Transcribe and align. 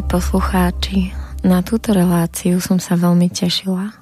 Milí 0.00 0.16
poslucháči, 0.16 1.12
na 1.44 1.60
túto 1.60 1.92
reláciu 1.92 2.56
som 2.64 2.80
sa 2.80 2.96
veľmi 2.96 3.28
tešila 3.28 3.92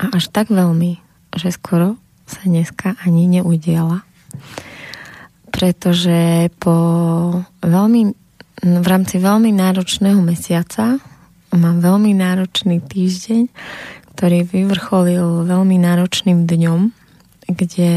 a 0.00 0.04
až 0.16 0.32
tak 0.32 0.48
veľmi, 0.48 0.96
že 1.36 1.52
skoro 1.52 2.00
sa 2.24 2.48
dneska 2.48 2.96
ani 3.04 3.28
neudiala. 3.28 4.08
Pretože 5.52 6.48
po 6.56 6.76
veľmi, 7.60 8.16
v 8.64 8.86
rámci 8.88 9.20
veľmi 9.20 9.52
náročného 9.52 10.16
mesiaca 10.24 10.96
mám 11.52 11.76
veľmi 11.76 12.16
náročný 12.16 12.80
týždeň, 12.80 13.44
ktorý 14.16 14.48
vyvrcholil 14.48 15.44
veľmi 15.44 15.76
náročným 15.76 16.48
dňom, 16.48 16.88
kde 17.52 17.92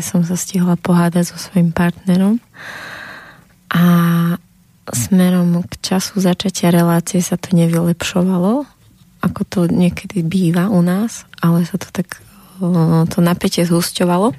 som 0.00 0.24
sa 0.24 0.40
stihla 0.40 0.80
pohádať 0.80 1.36
so 1.36 1.36
svojím 1.36 1.68
partnerom 1.68 2.40
a 3.76 3.84
smerom 4.94 5.64
k 5.66 5.72
času 5.80 6.20
začatia 6.20 6.72
relácie 6.72 7.20
sa 7.24 7.36
to 7.40 7.56
nevylepšovalo, 7.56 8.68
ako 9.24 9.40
to 9.48 9.60
niekedy 9.66 10.22
býva 10.22 10.70
u 10.70 10.80
nás, 10.84 11.26
ale 11.42 11.66
sa 11.66 11.76
to 11.80 11.90
tak 11.90 12.22
to 13.06 13.18
napätie 13.22 13.62
zhusťovalo, 13.62 14.34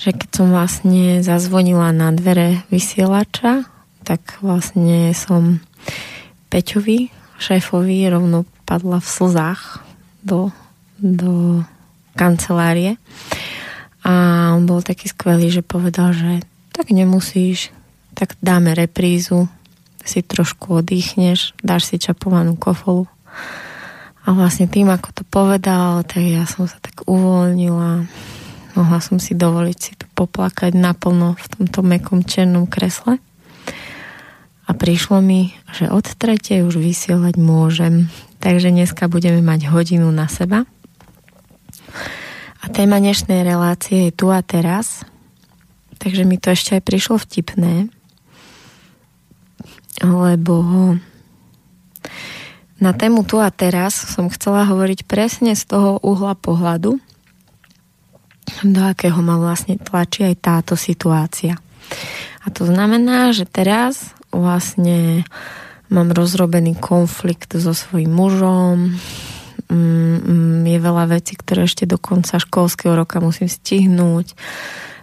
že 0.00 0.10
keď 0.16 0.28
som 0.32 0.48
vlastne 0.48 1.20
zazvonila 1.20 1.92
na 1.92 2.08
dvere 2.16 2.64
vysielača, 2.72 3.68
tak 4.08 4.40
vlastne 4.40 5.12
som 5.12 5.60
Peťovi, 6.48 7.12
šéfovi, 7.36 8.08
rovno 8.08 8.48
padla 8.64 9.04
v 9.04 9.08
slzách 9.12 9.84
do, 10.24 10.48
do 10.96 11.60
kancelárie. 12.16 12.96
A 14.08 14.56
on 14.56 14.64
bol 14.64 14.80
taký 14.80 15.12
skvelý, 15.12 15.52
že 15.52 15.60
povedal, 15.60 16.16
že 16.16 16.40
tak 16.72 16.88
nemusíš, 16.88 17.68
tak 18.18 18.34
dáme 18.42 18.74
reprízu, 18.74 19.46
si 20.02 20.26
trošku 20.26 20.82
oddychneš, 20.82 21.54
dáš 21.62 21.94
si 21.94 22.02
čapovanú 22.02 22.58
kofolu. 22.58 23.06
A 24.26 24.34
vlastne 24.34 24.66
tým, 24.66 24.90
ako 24.90 25.22
to 25.22 25.22
povedal, 25.22 26.02
tak 26.02 26.26
ja 26.26 26.42
som 26.50 26.66
sa 26.66 26.82
tak 26.82 27.06
uvoľnila. 27.06 28.10
Mohla 28.74 29.00
som 29.00 29.22
si 29.22 29.38
dovoliť 29.38 29.78
si 29.78 29.92
tu 29.94 30.10
poplakať 30.18 30.74
naplno 30.74 31.38
v 31.38 31.46
tomto 31.46 31.80
mekom 31.86 32.26
černom 32.26 32.66
kresle. 32.66 33.22
A 34.68 34.70
prišlo 34.76 35.24
mi, 35.24 35.56
že 35.72 35.88
od 35.88 36.04
tretej 36.04 36.66
už 36.66 36.76
vysielať 36.76 37.40
môžem. 37.40 38.12
Takže 38.42 38.74
dneska 38.74 39.08
budeme 39.08 39.40
mať 39.40 39.70
hodinu 39.70 40.12
na 40.12 40.28
seba. 40.28 40.68
A 42.60 42.64
téma 42.68 43.00
dnešnej 43.00 43.46
relácie 43.46 44.10
je 44.10 44.12
tu 44.12 44.28
a 44.28 44.44
teraz. 44.44 45.06
Takže 45.96 46.28
mi 46.28 46.36
to 46.36 46.52
ešte 46.52 46.76
aj 46.78 46.82
prišlo 46.84 47.16
vtipné, 47.16 47.88
lebo 50.02 50.96
na 52.78 52.94
tému 52.94 53.26
tu 53.26 53.42
a 53.42 53.50
teraz 53.50 53.94
som 53.94 54.30
chcela 54.30 54.62
hovoriť 54.62 55.02
presne 55.02 55.58
z 55.58 55.66
toho 55.66 55.98
uhla 55.98 56.38
pohľadu, 56.38 57.02
do 58.62 58.80
akého 58.80 59.18
ma 59.20 59.36
vlastne 59.36 59.76
tlačí 59.76 60.24
aj 60.24 60.36
táto 60.38 60.74
situácia. 60.78 61.58
A 62.42 62.46
to 62.54 62.64
znamená, 62.64 63.34
že 63.34 63.44
teraz 63.44 64.14
vlastne 64.30 65.26
mám 65.90 66.12
rozrobený 66.14 66.78
konflikt 66.78 67.56
so 67.58 67.74
svojím 67.74 68.12
mužom, 68.12 68.76
mm, 69.68 70.64
je 70.64 70.78
veľa 70.78 71.04
vecí, 71.12 71.34
ktoré 71.36 71.66
ešte 71.66 71.84
do 71.88 71.96
konca 72.00 72.40
školského 72.40 72.94
roka 72.94 73.20
musím 73.20 73.48
stihnúť, 73.48 74.36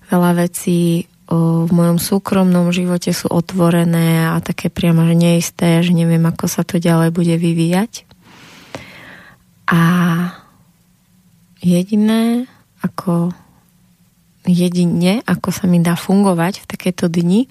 veľa 0.09 0.47
vecí 0.47 1.09
v 1.25 1.69
mojom 1.73 1.97
súkromnom 1.97 2.69
živote 2.69 3.09
sú 3.09 3.33
otvorené 3.33 4.29
a 4.29 4.37
také 4.45 4.69
priamo, 4.69 5.09
že 5.09 5.15
neisté, 5.17 5.81
že 5.81 5.89
neviem, 5.89 6.21
ako 6.21 6.45
sa 6.45 6.61
to 6.61 6.77
ďalej 6.77 7.09
bude 7.09 7.33
vyvíjať. 7.33 8.05
A 9.65 9.81
jediné, 11.65 12.45
ako 12.85 13.33
jedine, 14.45 15.25
ako 15.25 15.49
sa 15.49 15.65
mi 15.65 15.81
dá 15.81 15.97
fungovať 15.97 16.61
v 16.61 16.69
takéto 16.69 17.09
dni, 17.09 17.49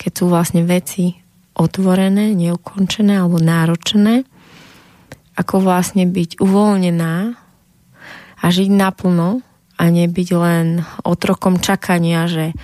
keď 0.00 0.10
sú 0.16 0.24
vlastne 0.32 0.64
veci 0.64 1.20
otvorené, 1.52 2.32
neukončené 2.32 3.20
alebo 3.20 3.36
náročené, 3.36 4.24
ako 5.36 5.60
vlastne 5.60 6.08
byť 6.08 6.40
uvoľnená 6.40 7.36
a 8.40 8.44
žiť 8.48 8.70
naplno 8.72 9.44
a 9.76 9.84
nebyť 9.84 10.28
len 10.36 10.66
otrokom 11.04 11.60
čakania, 11.60 12.24
že 12.24 12.56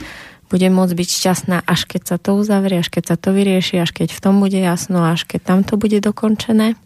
budem 0.47 0.73
môcť 0.75 0.95
byť 0.95 1.09
šťastná, 1.09 1.57
až 1.67 1.81
keď 1.91 2.03
sa 2.07 2.17
to 2.23 2.39
uzavrie, 2.39 2.79
až 2.79 2.89
keď 2.91 3.15
sa 3.15 3.17
to 3.19 3.35
vyrieši, 3.35 3.83
až 3.83 3.91
keď 3.91 4.15
v 4.15 4.23
tom 4.23 4.39
bude 4.39 4.59
jasno, 4.59 5.03
až 5.03 5.27
keď 5.27 5.41
tam 5.43 5.59
to 5.67 5.75
bude 5.75 5.99
dokončené. 5.99 6.79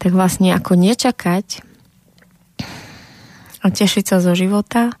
Tak 0.00 0.10
vlastne 0.10 0.50
ako 0.56 0.74
nečakať 0.74 1.62
a 3.60 3.66
tešiť 3.68 4.04
sa 4.08 4.18
zo 4.24 4.32
života, 4.32 4.96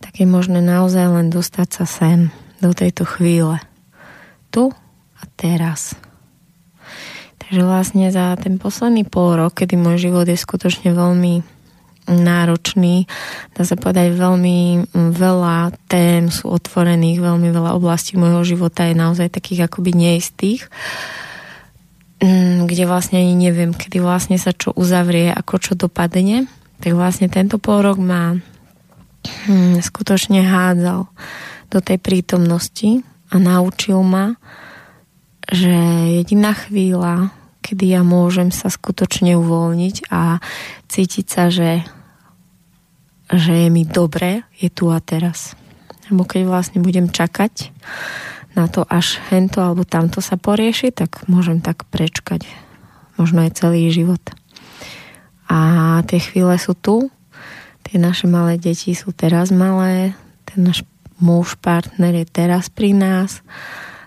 tak 0.00 0.16
je 0.18 0.26
možné 0.26 0.64
naozaj 0.64 1.06
len 1.06 1.28
dostať 1.28 1.68
sa 1.68 1.84
sem, 1.84 2.32
do 2.64 2.72
tejto 2.72 3.04
chvíle. 3.04 3.60
Tu 4.50 4.72
a 5.20 5.22
teraz. 5.36 5.94
Takže 7.38 7.60
vlastne 7.66 8.08
za 8.08 8.34
ten 8.40 8.56
posledný 8.56 9.04
pol 9.04 9.36
rok, 9.36 9.58
kedy 9.60 9.76
môj 9.76 10.10
život 10.10 10.24
je 10.28 10.38
skutočne 10.38 10.94
veľmi 10.96 11.59
náročný. 12.10 13.06
Dá 13.54 13.62
sa 13.62 13.78
povedať, 13.78 14.18
veľmi 14.18 14.90
veľa 14.94 15.70
tém 15.86 16.26
sú 16.26 16.50
otvorených, 16.50 17.22
veľmi 17.22 17.54
veľa 17.54 17.78
oblastí 17.78 18.18
môjho 18.18 18.42
života 18.42 18.84
je 18.90 18.98
naozaj 18.98 19.30
takých 19.30 19.70
akoby 19.70 19.94
neistých 19.94 20.66
mm, 22.20 22.68
kde 22.68 22.84
vlastne 22.84 23.18
ani 23.18 23.34
neviem, 23.34 23.72
kedy 23.72 23.98
vlastne 23.98 24.36
sa 24.36 24.52
čo 24.52 24.76
uzavrie, 24.76 25.32
ako 25.32 25.54
čo 25.58 25.72
dopadne. 25.74 26.46
Tak 26.80 26.92
vlastne 26.96 27.28
tento 27.28 27.60
pol 27.60 27.96
ma 28.00 28.36
hm, 29.48 29.80
skutočne 29.80 30.44
hádzal 30.44 31.08
do 31.72 31.78
tej 31.80 31.98
prítomnosti 32.00 33.04
a 33.32 33.34
naučil 33.38 34.00
ma, 34.04 34.36
že 35.50 35.72
jediná 36.20 36.54
chvíľa, 36.54 37.32
kedy 37.60 37.94
ja 37.94 38.02
môžem 38.02 38.50
sa 38.50 38.72
skutočne 38.72 39.36
uvoľniť 39.38 40.10
a 40.10 40.40
cítiť 40.88 41.26
sa, 41.26 41.52
že 41.52 41.84
že 43.30 43.66
je 43.66 43.68
mi 43.70 43.86
dobre, 43.86 44.42
je 44.58 44.66
tu 44.70 44.90
a 44.90 44.98
teraz. 44.98 45.54
Lebo 46.10 46.26
keď 46.26 46.50
vlastne 46.50 46.82
budem 46.82 47.06
čakať 47.06 47.70
na 48.58 48.66
to, 48.66 48.82
až 48.82 49.22
hento 49.30 49.62
alebo 49.62 49.86
tamto 49.86 50.18
sa 50.18 50.34
porieši, 50.34 50.90
tak 50.90 51.22
môžem 51.30 51.62
tak 51.62 51.86
prečkať 51.86 52.46
možno 53.14 53.46
aj 53.46 53.60
celý 53.60 53.92
život. 53.94 54.20
A 55.46 56.00
tie 56.06 56.18
chvíle 56.18 56.56
sú 56.58 56.74
tu, 56.74 57.10
tie 57.86 58.00
naše 58.00 58.26
malé 58.26 58.58
deti 58.58 58.94
sú 58.96 59.14
teraz 59.14 59.54
malé, 59.54 60.18
ten 60.48 60.66
náš 60.66 60.82
muž, 61.20 61.54
partner 61.60 62.24
je 62.24 62.26
teraz 62.26 62.72
pri 62.72 62.96
nás, 62.96 63.44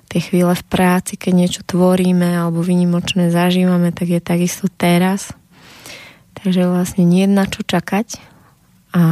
tie 0.10 0.20
chvíle 0.20 0.52
v 0.52 0.66
práci, 0.68 1.16
keď 1.16 1.34
niečo 1.36 1.62
tvoríme 1.64 2.26
alebo 2.26 2.66
vynimočné 2.66 3.30
zažívame, 3.30 3.94
tak 3.94 4.12
je 4.12 4.20
takisto 4.20 4.68
teraz. 4.68 5.32
Takže 6.34 6.68
vlastne 6.68 7.08
nie 7.08 7.30
na 7.30 7.48
čo 7.48 7.62
čakať, 7.64 8.33
a 8.94 9.04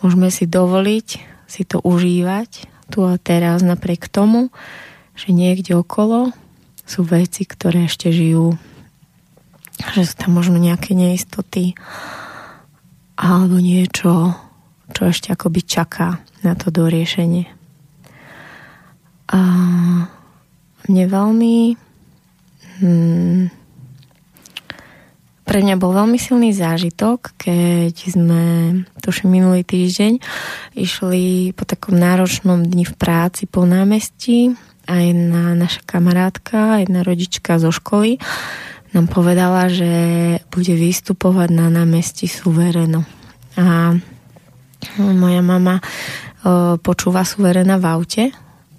môžeme 0.00 0.32
si 0.32 0.48
dovoliť 0.48 1.08
si 1.46 1.62
to 1.68 1.84
užívať 1.84 2.64
tu 2.88 3.04
a 3.04 3.20
teraz 3.20 3.60
napriek 3.60 4.08
tomu, 4.08 4.48
že 5.12 5.36
niekde 5.36 5.76
okolo 5.76 6.32
sú 6.88 7.04
veci, 7.04 7.44
ktoré 7.44 7.86
ešte 7.86 8.08
žijú, 8.08 8.56
že 9.92 10.08
sú 10.08 10.14
tam 10.16 10.36
možno 10.36 10.56
nejaké 10.56 10.96
neistoty 10.96 11.76
alebo 13.20 13.60
niečo, 13.60 14.32
čo 14.96 15.00
ešte 15.04 15.30
akoby 15.30 15.60
čaká 15.62 16.24
na 16.40 16.56
to 16.56 16.72
doriešenie. 16.72 17.46
A 19.32 19.40
mne 20.88 21.04
veľmi 21.08 21.56
hmm, 22.80 23.61
pre 25.52 25.60
mňa 25.60 25.76
bol 25.76 25.92
veľmi 25.92 26.16
silný 26.16 26.56
zážitok, 26.56 27.36
keď 27.36 27.92
sme, 27.92 28.44
tuším 29.04 29.36
minulý 29.36 29.68
týždeň, 29.68 30.16
išli 30.72 31.52
po 31.52 31.68
takom 31.68 31.92
náročnom 31.92 32.64
dni 32.64 32.88
v 32.88 32.94
práci 32.96 33.44
po 33.44 33.68
námestí 33.68 34.56
a 34.88 35.04
jedna 35.04 35.52
naša 35.52 35.84
kamarátka, 35.84 36.80
jedna 36.80 37.04
rodička 37.04 37.60
zo 37.60 37.68
školy 37.68 38.16
nám 38.96 39.12
povedala, 39.12 39.68
že 39.68 39.92
bude 40.48 40.72
vystupovať 40.72 41.52
na 41.52 41.68
námestí 41.68 42.32
Suvereno. 42.32 43.04
A 43.60 43.92
moja 45.04 45.42
mama 45.44 45.84
počúva 46.80 47.28
Suverena 47.28 47.76
v 47.76 47.84
aute, 47.92 48.24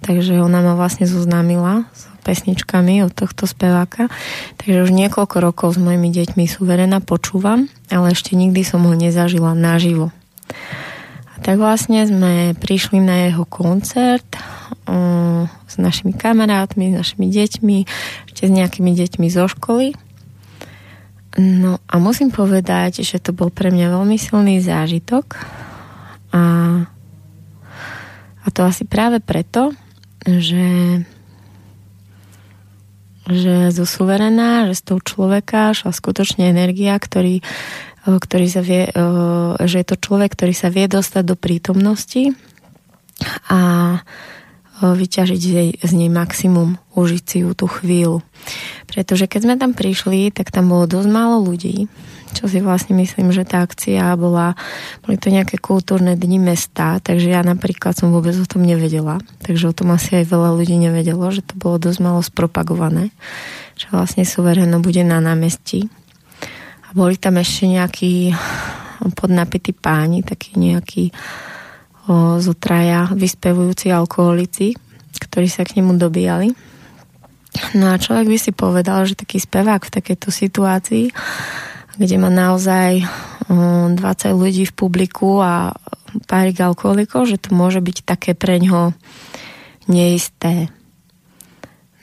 takže 0.02 0.42
ona 0.42 0.58
ma 0.58 0.74
vlastne 0.74 1.06
zoznámila 1.06 1.86
s 1.94 2.10
pesničkami 2.24 3.04
od 3.04 3.12
tohto 3.12 3.44
speváka. 3.44 4.08
Takže 4.56 4.88
už 4.88 4.90
niekoľko 4.96 5.36
rokov 5.44 5.76
s 5.76 5.78
mojimi 5.78 6.08
deťmi 6.08 6.48
suverena 6.48 7.04
počúvam, 7.04 7.68
ale 7.92 8.16
ešte 8.16 8.32
nikdy 8.32 8.64
som 8.64 8.88
ho 8.88 8.94
nezažila 8.96 9.52
naživo. 9.52 10.08
A 11.36 11.44
tak 11.44 11.60
vlastne 11.60 12.00
sme 12.08 12.56
prišli 12.56 13.04
na 13.04 13.28
jeho 13.28 13.44
koncert 13.44 14.24
s 15.68 15.74
našimi 15.76 16.16
kamarátmi, 16.16 16.92
s 16.92 17.04
našimi 17.04 17.26
deťmi, 17.28 17.78
ešte 18.32 18.42
s 18.48 18.52
nejakými 18.52 18.96
deťmi 18.96 19.26
zo 19.28 19.44
školy. 19.44 19.92
No 21.34 21.82
a 21.90 21.94
musím 21.98 22.30
povedať, 22.30 23.02
že 23.02 23.18
to 23.18 23.34
bol 23.34 23.50
pre 23.50 23.74
mňa 23.74 23.90
veľmi 23.90 24.14
silný 24.14 24.62
zážitok 24.62 25.34
a, 26.30 26.42
a 28.38 28.46
to 28.54 28.60
asi 28.62 28.86
práve 28.86 29.18
preto, 29.18 29.74
že 30.22 31.02
že 33.24 33.72
zo 33.72 33.88
suverená, 33.88 34.68
že 34.68 34.76
z 34.78 34.82
toho 34.84 35.00
človeka 35.00 35.72
šla 35.72 35.96
skutočne 35.96 36.52
energia, 36.52 36.92
ktorý, 37.00 37.40
ktorý 38.04 38.46
sa 38.52 38.60
vie, 38.60 38.92
že 39.64 39.76
je 39.80 39.86
to 39.88 39.96
človek, 39.96 40.36
ktorý 40.36 40.52
sa 40.52 40.68
vie 40.68 40.84
dostať 40.84 41.24
do 41.24 41.36
prítomnosti 41.36 42.36
a 43.48 43.60
vyťažiť 44.84 45.40
z 45.80 45.92
nej 45.94 46.10
maximum, 46.12 46.76
užiť 46.92 47.24
si 47.24 47.36
ju 47.46 47.56
tú 47.56 47.64
chvíľu. 47.70 48.20
Pretože 48.90 49.24
keď 49.24 49.40
sme 49.40 49.54
tam 49.56 49.72
prišli, 49.72 50.28
tak 50.34 50.52
tam 50.52 50.68
bolo 50.68 50.84
dosť 50.84 51.08
málo 51.08 51.40
ľudí, 51.40 51.88
čo 52.34 52.50
si 52.50 52.58
vlastne 52.58 52.98
myslím, 52.98 53.30
že 53.30 53.46
tá 53.46 53.62
akcia 53.62 54.18
bola, 54.18 54.58
boli 55.06 55.14
to 55.16 55.30
nejaké 55.30 55.62
kultúrne 55.62 56.18
dni 56.18 56.42
mesta, 56.42 56.98
takže 56.98 57.30
ja 57.30 57.46
napríklad 57.46 57.94
som 57.94 58.10
vôbec 58.10 58.34
o 58.34 58.44
tom 58.44 58.66
nevedela, 58.66 59.22
takže 59.46 59.70
o 59.70 59.76
tom 59.76 59.94
asi 59.94 60.18
aj 60.18 60.26
veľa 60.28 60.50
ľudí 60.58 60.74
nevedelo, 60.74 61.30
že 61.30 61.46
to 61.46 61.54
bolo 61.54 61.78
dosť 61.78 61.98
málo 62.02 62.20
spropagované, 62.20 63.14
že 63.78 63.86
vlastne 63.94 64.26
suvereno 64.26 64.82
bude 64.82 65.06
na 65.06 65.22
námestí. 65.22 65.86
A 66.84 66.92
boli 66.92 67.14
tam 67.16 67.38
ešte 67.38 67.70
nejakí 67.70 68.34
podnapití 69.14 69.70
páni, 69.70 70.26
takí 70.26 70.58
nejakí 70.58 71.14
o, 72.08 72.40
zotraja 72.42 73.12
vyspevujúci 73.14 73.94
alkoholici, 73.94 74.74
ktorí 75.20 75.46
sa 75.46 75.62
k 75.62 75.78
nemu 75.78 75.94
dobíjali. 76.00 76.50
No 77.78 77.94
a 77.94 78.00
človek 78.02 78.26
by 78.26 78.38
si 78.38 78.50
povedal, 78.50 79.06
že 79.06 79.14
taký 79.14 79.38
spevák 79.38 79.86
v 79.86 79.94
takejto 79.94 80.28
situácii, 80.34 81.14
kde 81.96 82.16
má 82.18 82.30
naozaj 82.32 83.06
20 83.48 83.98
ľudí 84.34 84.64
v 84.68 84.74
publiku 84.74 85.42
a 85.42 85.76
párik 86.26 86.62
alkoholikov, 86.62 87.26
že 87.26 87.40
to 87.40 87.54
môže 87.54 87.82
byť 87.82 88.06
také 88.06 88.32
pre 88.38 88.62
ňo 88.62 88.94
neisté. 89.90 90.70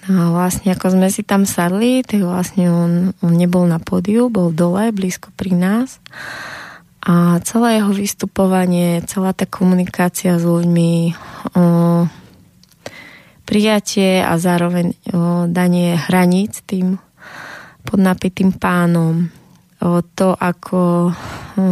No 0.10 0.18
a 0.18 0.28
vlastne 0.34 0.74
ako 0.74 0.98
sme 0.98 1.08
si 1.14 1.22
tam 1.22 1.46
sadli, 1.46 2.02
tak 2.02 2.26
vlastne 2.26 2.74
on, 2.74 2.92
on 3.22 3.34
nebol 3.38 3.70
na 3.70 3.78
pódiu, 3.78 4.34
bol 4.34 4.50
dole, 4.50 4.90
blízko 4.90 5.30
pri 5.38 5.54
nás. 5.54 6.02
A 7.02 7.42
celé 7.42 7.82
jeho 7.82 7.94
vystupovanie, 7.94 9.02
celá 9.10 9.34
tá 9.34 9.50
komunikácia 9.50 10.38
s 10.38 10.46
ľuďmi, 10.46 10.94
o, 11.58 12.06
prijatie 13.46 14.22
a 14.22 14.38
zároveň 14.38 14.94
o, 14.94 14.96
danie 15.50 15.98
hraníc 15.98 16.62
tým 16.66 17.02
podnapitým 17.86 18.54
pánom, 18.54 19.34
to, 20.16 20.38
ako 20.38 21.12
o, 21.57 21.63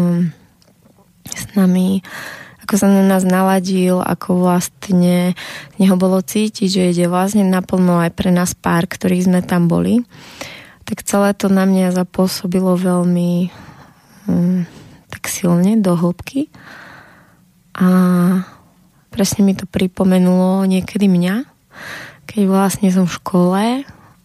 s 1.29 1.43
nami 1.53 2.01
ako 2.69 2.85
sa 2.85 2.85
na 2.85 3.01
nás 3.01 3.25
naladil, 3.25 3.97
ako 3.97 4.45
vlastne 4.45 5.33
z 5.73 5.75
neho 5.81 5.97
bolo 5.97 6.21
cítiť, 6.21 6.69
že 6.69 6.93
ide 6.93 7.09
vlastne 7.09 7.41
naplno 7.41 7.97
aj 7.97 8.13
pre 8.13 8.29
nás 8.29 8.53
pár, 8.53 8.85
ktorí 8.85 9.25
sme 9.25 9.41
tam 9.41 9.65
boli. 9.65 10.05
Tak 10.85 11.01
celé 11.01 11.33
to 11.33 11.49
na 11.49 11.65
mňa 11.65 11.97
zapôsobilo 11.97 12.77
veľmi 12.77 13.49
um, 14.29 14.69
tak 15.09 15.25
silne 15.33 15.81
do 15.81 15.97
hĺbky 15.97 16.53
a 17.73 17.89
presne 19.09 19.49
mi 19.49 19.57
to 19.57 19.65
pripomenulo 19.65 20.61
niekedy 20.69 21.09
mňa, 21.09 21.49
keď 22.29 22.41
vlastne 22.45 22.93
som 22.93 23.09
v 23.09 23.17
škole 23.17 23.63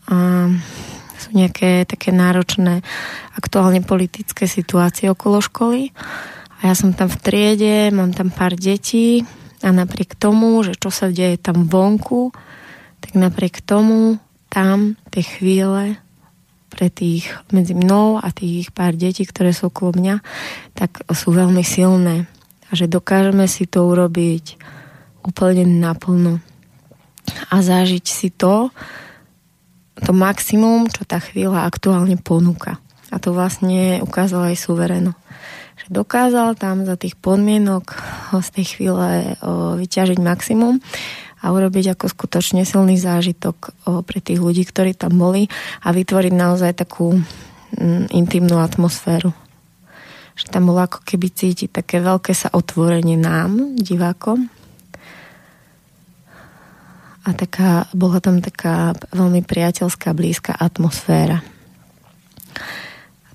a 0.05 0.17
sú 1.25 1.33
nejaké 1.33 1.89
také 1.89 2.13
náročné 2.13 2.85
aktuálne 3.33 3.81
politické 3.81 4.45
situácie 4.45 5.09
okolo 5.09 5.41
školy 5.41 5.97
a 6.61 6.69
ja 6.69 6.75
som 6.77 6.93
tam 6.93 7.09
v 7.09 7.21
triede, 7.21 7.77
mám 7.93 8.13
tam 8.13 8.29
pár 8.29 8.53
detí 8.57 9.25
a 9.65 9.73
napriek 9.73 10.17
tomu, 10.21 10.61
že 10.61 10.77
čo 10.77 10.93
sa 10.93 11.09
deje 11.09 11.41
tam 11.41 11.65
vonku, 11.65 12.33
tak 13.01 13.17
napriek 13.17 13.65
tomu 13.65 14.21
tam 14.53 14.97
tie 15.09 15.25
chvíle 15.25 16.01
pre 16.73 16.91
tých 16.91 17.31
medzi 17.55 17.77
mnou 17.77 18.19
a 18.19 18.33
tých 18.35 18.73
pár 18.75 18.99
detí, 18.99 19.23
ktoré 19.25 19.53
sú 19.53 19.71
okolo 19.71 19.95
mňa, 19.95 20.17
tak 20.75 21.07
sú 21.13 21.31
veľmi 21.37 21.63
silné. 21.63 22.27
A 22.69 22.73
že 22.73 22.91
dokážeme 22.91 23.47
si 23.47 23.69
to 23.71 23.87
urobiť 23.87 24.59
úplne 25.23 25.65
naplno. 25.65 26.43
A 27.49 27.61
zažiť 27.61 28.05
si 28.05 28.29
to, 28.35 28.75
to 30.03 30.11
maximum, 30.11 30.91
čo 30.91 31.07
tá 31.07 31.23
chvíľa 31.23 31.71
aktuálne 31.71 32.19
ponúka. 32.19 32.83
A 33.15 33.23
to 33.23 33.31
vlastne 33.31 34.03
ukázal 34.03 34.51
aj 34.51 34.57
suvereno. 34.59 35.15
Že 35.85 36.03
dokázal 36.03 36.59
tam 36.59 36.83
za 36.83 36.99
tých 36.99 37.15
podmienok 37.15 37.95
z 38.35 38.49
tej 38.51 38.67
chvíle 38.75 39.39
vyťažiť 39.79 40.19
maximum 40.19 40.83
a 41.45 41.53
urobiť 41.53 41.95
ako 41.95 42.09
skutočne 42.09 42.65
silný 42.65 42.97
zážitok 42.97 43.57
o, 43.85 44.01
pre 44.01 44.25
tých 44.25 44.41
ľudí, 44.41 44.65
ktorí 44.65 44.97
tam 44.97 45.21
boli 45.21 45.53
a 45.85 45.93
vytvoriť 45.93 46.33
naozaj 46.33 46.73
takú 46.73 47.21
mm, 47.77 48.17
intimnú 48.17 48.65
atmosféru. 48.65 49.29
Že 50.35 50.47
tam 50.49 50.73
bolo 50.73 50.89
ako 50.89 51.05
keby 51.05 51.29
cítiť 51.29 51.69
také 51.69 52.01
veľké 52.01 52.33
sa 52.33 52.49
otvorenie 52.49 53.21
nám, 53.21 53.77
divákom. 53.77 54.49
A 57.25 57.33
taká, 57.33 57.89
bola 57.97 58.21
tam 58.21 58.45
taká 58.45 58.93
veľmi 59.17 59.41
priateľská, 59.41 60.13
blízka 60.13 60.53
atmosféra. 60.53 61.41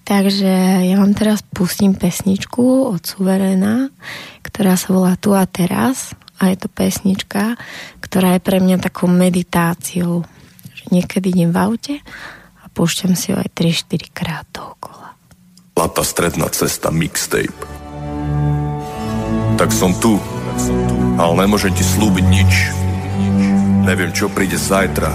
Takže 0.09 0.89
ja 0.89 0.95
vám 0.97 1.13
teraz 1.13 1.45
pustím 1.45 1.93
pesničku 1.93 2.89
od 2.89 3.01
Suverena, 3.05 3.93
ktorá 4.41 4.73
sa 4.73 4.89
volá 4.89 5.13
Tu 5.17 5.29
a 5.33 5.45
teraz 5.45 6.17
a 6.41 6.49
je 6.49 6.57
to 6.57 6.69
pesnička, 6.69 7.61
ktorá 8.01 8.33
je 8.37 8.41
pre 8.41 8.57
mňa 8.57 8.81
takou 8.81 9.05
meditáciou. 9.05 10.25
Že 10.73 10.83
niekedy 10.89 11.29
idem 11.29 11.53
v 11.53 11.57
aute 11.61 11.95
a 12.57 12.65
púšťam 12.73 13.13
si 13.13 13.33
ju 13.33 13.37
aj 13.37 13.53
3-4 13.53 14.09
krát 14.09 14.49
dookola. 14.49 15.13
Lata 15.77 16.01
stredná 16.01 16.49
cesta 16.49 16.89
mixtape. 16.89 17.53
Tak 19.61 19.69
som 19.69 19.93
tu, 19.93 20.17
ale 21.21 21.45
nemôžem 21.45 21.69
ti 21.75 21.85
slúbiť 21.85 22.25
nič. 22.25 22.53
Neviem, 23.89 24.13
čo 24.13 24.29
príde 24.29 24.53
zajtra. 24.53 25.09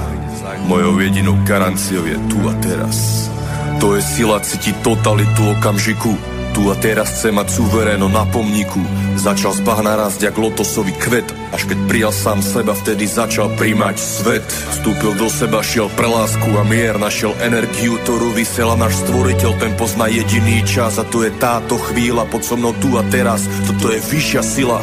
Mojou 0.66 0.98
jedinou 0.98 1.38
garanciou 1.46 2.10
je 2.10 2.18
tu 2.26 2.42
a 2.42 2.54
teraz. 2.58 3.30
To 3.78 3.94
je 3.94 4.02
sila 4.02 4.42
cítiť 4.42 4.82
totalitu 4.82 5.46
okamžiku. 5.54 6.10
Tu 6.50 6.62
a 6.66 6.74
teraz 6.82 7.14
chce 7.14 7.30
mať 7.30 7.54
suveréno 7.54 8.10
na 8.10 8.26
pomníku. 8.26 8.82
Začal 9.14 9.54
z 9.54 9.62
bahna 9.62 9.94
jak 10.18 10.34
lotosový 10.34 10.90
kvet. 10.90 11.26
Až 11.54 11.70
keď 11.70 11.78
prijal 11.86 12.10
sám 12.10 12.42
seba, 12.42 12.74
vtedy 12.74 13.06
začal 13.06 13.54
príjmať 13.54 13.94
svet. 13.94 14.46
Vstúpil 14.74 15.22
do 15.22 15.30
seba, 15.30 15.62
šiel 15.62 15.86
pre 15.94 16.10
lásku 16.10 16.50
a 16.58 16.66
mier. 16.66 16.98
Našiel 16.98 17.38
energiu, 17.46 17.94
ktorú 18.02 18.34
vysiela 18.34 18.74
náš 18.74 18.98
stvoriteľ. 19.06 19.54
Ten 19.54 19.78
pozná 19.78 20.10
jediný 20.10 20.66
čas 20.66 20.98
a 20.98 21.06
to 21.06 21.22
je 21.22 21.30
táto 21.38 21.78
chvíľa 21.78 22.26
Pod 22.26 22.42
so 22.42 22.58
mnou 22.58 22.74
tu 22.82 22.98
a 22.98 23.06
teraz, 23.06 23.46
toto 23.70 23.94
je 23.94 24.02
vyššia 24.02 24.42
sila 24.42 24.82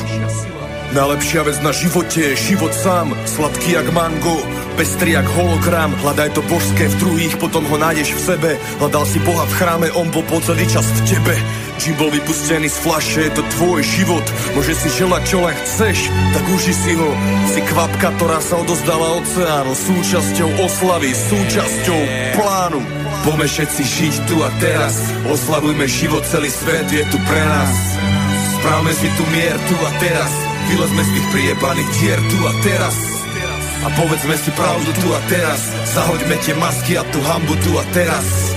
Najlepšia 0.91 1.47
vec 1.47 1.55
na 1.63 1.71
živote 1.71 2.19
je 2.19 2.51
život 2.51 2.75
sám. 2.75 3.15
Sladký 3.23 3.79
jak 3.79 3.87
mango, 3.95 4.43
pestrý 4.75 5.15
jak 5.15 5.23
hologram. 5.23 5.95
Hľadaj 6.03 6.35
to 6.35 6.43
božské 6.51 6.91
v 6.91 6.99
druhých, 6.99 7.39
potom 7.39 7.63
ho 7.63 7.79
nájdeš 7.79 8.11
v 8.11 8.19
sebe. 8.19 8.51
Hľadal 8.75 9.07
si 9.07 9.23
Boha 9.23 9.47
v 9.47 9.55
chráme, 9.55 9.87
on 9.95 10.11
bol 10.11 10.19
po 10.27 10.43
celý 10.43 10.67
čas 10.67 10.83
v 10.83 11.15
tebe. 11.15 11.39
Čím 11.79 11.95
bol 11.95 12.11
vypustený 12.11 12.67
z 12.67 12.77
flaše, 12.83 13.23
je 13.23 13.31
to 13.39 13.43
tvoj 13.55 13.79
život. 13.87 14.25
Môže 14.51 14.75
si 14.75 14.91
želať, 14.91 15.23
čo 15.31 15.37
len 15.39 15.55
chceš, 15.63 16.11
tak 16.11 16.43
uži 16.59 16.75
si 16.75 16.91
ho. 16.99 17.09
Si 17.55 17.63
kvapka, 17.71 18.11
ktorá 18.19 18.43
sa 18.43 18.59
odozdala 18.59 19.15
oceánu. 19.23 19.71
Súčasťou 19.71 20.59
oslavy, 20.59 21.15
súčasťou 21.15 22.01
plánu. 22.35 22.83
Pome 23.23 23.47
všetci 23.47 23.83
žiť 23.87 24.15
tu 24.27 24.43
a 24.43 24.51
teraz. 24.59 24.99
Oslavujme 25.23 25.87
život, 25.87 26.27
celý 26.27 26.51
svet 26.51 26.91
je 26.91 27.07
tu 27.07 27.15
pre 27.31 27.43
nás. 27.47 27.79
Správme 28.59 28.91
si 28.91 29.07
tu 29.15 29.23
mier 29.31 29.55
tu 29.71 29.75
a 29.87 29.91
teraz 30.03 30.50
Vylezme 30.69 31.01
z 31.01 31.11
tých 31.17 31.27
priebaných 31.33 31.89
dier 31.97 32.19
tu 32.29 32.37
a 32.45 32.53
teraz. 32.61 32.95
A 33.81 33.87
povedzme 33.97 34.37
si 34.37 34.51
pravdu 34.53 34.93
tu 35.01 35.09
a 35.09 35.19
teraz. 35.25 35.61
Zahoďme 35.89 36.37
tie 36.45 36.53
masky 36.53 36.93
a 37.01 37.03
tú 37.09 37.17
hambu 37.25 37.57
tu 37.65 37.73
a 37.81 37.83
teraz. 37.89 38.53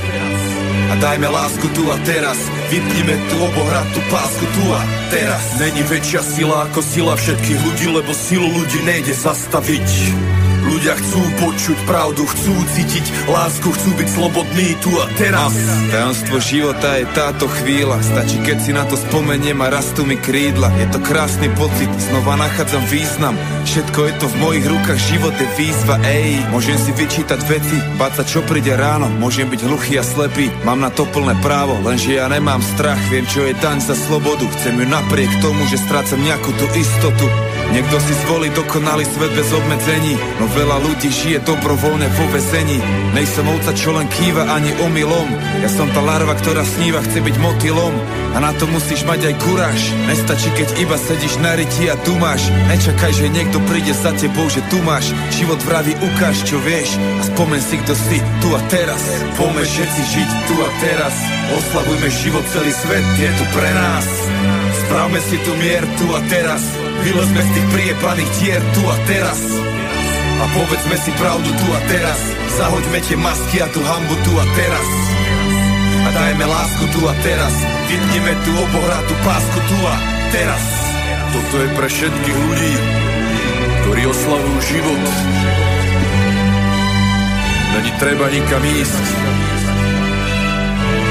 A 0.93 0.95
dajme 1.01 1.33
lásku 1.33 1.65
tu 1.73 1.89
a 1.89 1.97
teraz. 2.05 2.37
Vypnime 2.69 3.17
tu 3.33 3.37
obohratú 3.41 4.01
pásku 4.13 4.45
tu 4.45 4.65
a 4.77 4.81
teraz. 5.09 5.57
Není 5.57 5.81
väčšia 5.89 6.21
sila 6.21 6.69
ako 6.69 6.81
sila 6.85 7.13
všetkých 7.17 7.61
ľudí 7.65 7.87
Lebo 7.89 8.13
silu 8.13 8.53
ľudí 8.53 8.85
nejde 8.85 9.17
zastaviť 9.17 9.89
Ľudia 10.65 10.97
chcú 10.97 11.21
počuť 11.45 11.79
pravdu, 11.85 12.25
chcú 12.25 12.55
cítiť 12.73 13.29
lásku, 13.29 13.69
chcú 13.69 13.91
byť 14.01 14.09
slobodní 14.09 14.73
tu 14.81 14.97
a 14.97 15.07
teraz. 15.21 15.53
Tajomstvo 15.93 16.41
života 16.41 16.97
je 16.97 17.05
táto 17.13 17.45
chvíľa, 17.61 18.01
stačí 18.01 18.41
keď 18.41 18.59
si 18.65 18.73
na 18.73 18.89
to 18.89 18.97
spomeniem 18.97 19.61
a 19.61 19.69
rastú 19.69 20.09
mi 20.09 20.17
krídla. 20.17 20.73
Je 20.81 20.89
to 20.89 21.05
krásny 21.05 21.53
pocit, 21.53 21.93
znova 22.09 22.41
nachádzam 22.41 22.81
význam. 22.89 23.37
Všetko 23.69 24.01
je 24.09 24.15
to 24.17 24.27
v 24.33 24.37
mojich 24.41 24.67
rukách, 24.67 25.01
život 25.05 25.35
je 25.37 25.49
výzva, 25.61 26.01
ej. 26.09 26.41
Môžem 26.49 26.81
si 26.81 26.97
vyčítať 26.97 27.41
veci, 27.45 27.77
báť 28.01 28.13
sa 28.21 28.25
čo 28.25 28.41
príde 28.49 28.73
ráno, 28.73 29.13
môžem 29.21 29.49
byť 29.53 29.61
hluchý 29.69 30.01
a 30.01 30.05
slepý, 30.05 30.49
mám 30.65 30.81
na 30.81 30.89
to 30.89 31.05
plné 31.05 31.37
právo, 31.45 31.77
lenže 31.85 32.17
ja 32.17 32.25
nemám 32.33 32.65
strach, 32.65 33.01
viem 33.13 33.29
čo 33.29 33.45
je 33.45 33.53
daň 33.61 33.85
za 33.85 33.93
slobodu, 33.93 34.49
chcem 34.59 34.81
ju 34.81 34.87
napriek 34.89 35.33
tomu, 35.45 35.61
že 35.69 35.77
strácam 35.77 36.25
nejakú 36.25 36.57
tú 36.57 36.67
istotu. 36.73 37.29
Niekto 37.73 37.97
si 38.03 38.13
zvolí 38.27 38.49
dokonalý 38.53 39.07
svet 39.09 39.33
bez 39.33 39.49
obmedzení, 39.55 40.15
no 40.43 40.45
veľa 40.53 40.77
ľudí 40.85 41.09
žije 41.09 41.39
dobrovoľne 41.47 42.07
vo 42.13 42.27
vezení. 42.35 42.83
Nejsem 43.15 43.47
ovca, 43.49 43.73
čo 43.73 43.95
len 43.95 44.11
kýva 44.11 44.51
ani 44.51 44.75
omylom. 44.85 45.29
Ja 45.65 45.71
som 45.71 45.89
tá 45.95 46.03
larva, 46.03 46.37
ktorá 46.37 46.67
sníva, 46.67 47.01
chce 47.01 47.25
byť 47.25 47.37
motylom. 47.41 47.95
A 48.35 48.43
na 48.43 48.51
to 48.59 48.67
musíš 48.67 49.07
mať 49.07 49.31
aj 49.31 49.35
kuráž. 49.47 49.81
Nestačí, 50.11 50.51
keď 50.59 50.69
iba 50.83 50.99
sedíš 50.99 51.39
na 51.39 51.55
ryti 51.55 51.87
a 51.87 51.95
dumáš. 52.03 52.43
Nečakaj, 52.67 53.15
že 53.15 53.31
niekto 53.31 53.63
príde 53.71 53.95
za 53.95 54.11
tebou, 54.19 54.51
že 54.51 54.59
tu 54.67 54.83
máš. 54.83 55.15
Život 55.39 55.63
vraví, 55.63 55.95
ukáž, 56.03 56.43
čo 56.43 56.59
vieš. 56.59 56.99
A 56.99 57.23
spomen 57.31 57.63
si, 57.63 57.79
kto 57.79 57.95
si 57.95 58.19
tu 58.43 58.51
a 58.51 58.61
teraz. 58.67 59.03
Poďme 59.39 59.63
všetci 59.63 60.03
žiť 60.03 60.31
tu 60.51 60.55
a 60.59 60.69
teraz. 60.83 61.15
Oslavujme 61.55 62.09
život, 62.11 62.45
celý 62.51 62.75
svet 62.75 63.07
je 63.23 63.31
tu 63.39 63.45
pre 63.55 63.71
nás. 63.71 64.07
Spravme 64.95 65.19
si 65.27 65.35
tu 65.43 65.51
mier 65.59 65.83
tu 65.99 66.07
a 66.15 66.23
teraz. 66.31 66.63
Vylezme 67.03 67.43
z 67.43 67.51
tých 67.51 67.67
priepaných 67.75 68.31
tier 68.39 68.63
tu 68.79 68.83
a 68.87 68.95
teraz. 69.11 69.43
A 70.39 70.45
povedzme 70.55 70.95
si 71.03 71.11
pravdu 71.19 71.51
tu 71.51 71.67
a 71.75 71.81
teraz. 71.91 72.15
Zahoďme 72.55 73.03
tie 73.03 73.19
masky 73.19 73.59
a 73.59 73.67
tú 73.75 73.83
hambu 73.83 74.15
tu 74.23 74.33
a 74.39 74.47
teraz. 74.55 74.87
A 75.99 76.09
dajme 76.15 76.47
lásku 76.47 76.85
tu 76.95 77.11
a 77.11 77.15
teraz. 77.27 77.55
Vypnime 77.91 78.39
tú 78.47 78.55
obohratú 78.55 79.15
pásku 79.27 79.59
tu 79.67 79.79
a 79.83 79.99
teraz. 80.31 80.63
Toto 81.35 81.55
je 81.59 81.69
pre 81.75 81.89
všetkých 81.91 82.39
ľudí, 82.39 82.75
ktorí 83.83 84.03
oslavujú 84.15 84.59
život. 84.63 85.03
Není 87.75 87.91
treba 87.99 88.31
nikam 88.31 88.63
ísť. 88.63 89.05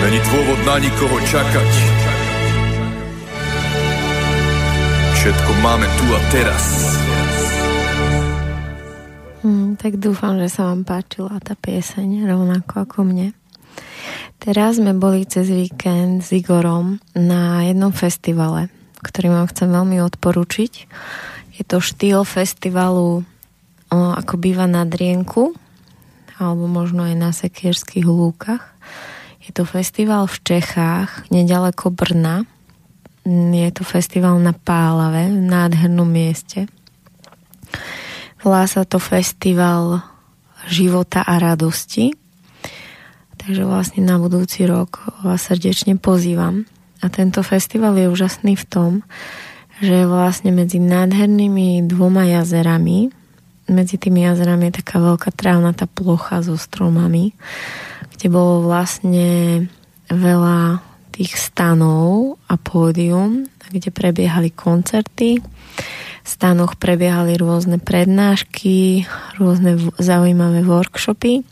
Není 0.08 0.20
dôvod 0.24 0.60
na 0.72 0.80
nikoho 0.80 1.20
čakať. 1.28 1.93
Všetko 5.24 5.52
máme 5.64 5.88
tu 5.96 6.04
a 6.12 6.20
teraz. 6.36 6.64
Hmm, 9.40 9.80
tak 9.80 9.96
dúfam, 9.96 10.36
že 10.36 10.52
sa 10.52 10.68
vám 10.68 10.84
páčila 10.84 11.40
tá 11.40 11.56
pieseň 11.56 12.28
rovnako 12.28 12.84
ako 12.84 13.08
mne. 13.08 13.32
Teraz 14.44 14.84
sme 14.84 14.92
boli 14.92 15.24
cez 15.24 15.48
víkend 15.48 16.28
s 16.28 16.36
Igorom 16.36 17.00
na 17.16 17.64
jednom 17.64 17.96
festivale, 17.96 18.68
ktorý 19.00 19.32
vám 19.32 19.48
chcem 19.48 19.72
veľmi 19.72 20.04
odporučiť. 20.04 20.74
Je 21.56 21.64
to 21.64 21.80
štýl 21.80 22.28
festivalu 22.28 23.24
o, 23.24 23.96
ako 23.96 24.36
býva 24.36 24.68
na 24.68 24.84
Drienku, 24.84 25.56
alebo 26.36 26.68
možno 26.68 27.08
aj 27.08 27.16
na 27.16 27.32
Sekierských 27.32 28.04
lúkach. 28.04 28.76
Je 29.40 29.56
to 29.56 29.64
festival 29.64 30.28
v 30.28 30.36
Čechách, 30.44 31.32
nedaleko 31.32 31.96
Brna, 31.96 32.44
je 33.28 33.72
to 33.72 33.84
festival 33.88 34.36
na 34.40 34.52
Pálave, 34.52 35.32
v 35.32 35.40
nádhernom 35.40 36.08
mieste. 36.08 36.68
Volá 38.44 38.68
sa 38.68 38.84
to 38.84 39.00
Festival 39.00 40.04
života 40.68 41.24
a 41.24 41.40
radosti. 41.40 42.12
Takže 43.40 43.64
vlastne 43.64 44.04
na 44.04 44.20
budúci 44.20 44.68
rok 44.68 45.04
vás 45.24 45.48
srdečne 45.48 45.96
pozývam. 45.96 46.68
A 47.04 47.12
tento 47.12 47.44
festival 47.44 47.96
je 48.00 48.08
úžasný 48.08 48.56
v 48.56 48.66
tom, 48.68 48.92
že 49.84 50.08
vlastne 50.08 50.56
medzi 50.56 50.80
nádhernými 50.80 51.84
dvoma 51.88 52.24
jazerami, 52.28 53.12
medzi 53.68 53.96
tými 54.00 54.28
jazerami 54.28 54.72
je 54.72 54.80
taká 54.84 55.00
veľká 55.00 55.32
trávnatá 55.36 55.88
plocha 55.88 56.44
so 56.44 56.56
stromami, 56.56 57.36
kde 58.16 58.28
bolo 58.28 58.64
vlastne 58.64 59.28
veľa 60.12 60.84
tých 61.14 61.38
stanov 61.38 62.42
a 62.50 62.58
pódium, 62.58 63.46
kde 63.70 63.94
prebiehali 63.94 64.50
koncerty. 64.50 65.38
V 66.24 66.28
stanoch 66.28 66.80
prebiehali 66.80 67.36
rôzne 67.38 67.78
prednášky, 67.78 69.06
rôzne 69.38 69.78
zaujímavé 70.00 70.64
workshopy 70.64 71.44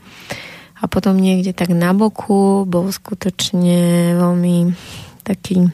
a 0.82 0.90
potom 0.90 1.20
niekde 1.20 1.54
tak 1.54 1.70
na 1.76 1.94
boku 1.94 2.66
bol 2.66 2.90
skutočne 2.90 4.14
veľmi 4.18 4.74
taký 5.22 5.70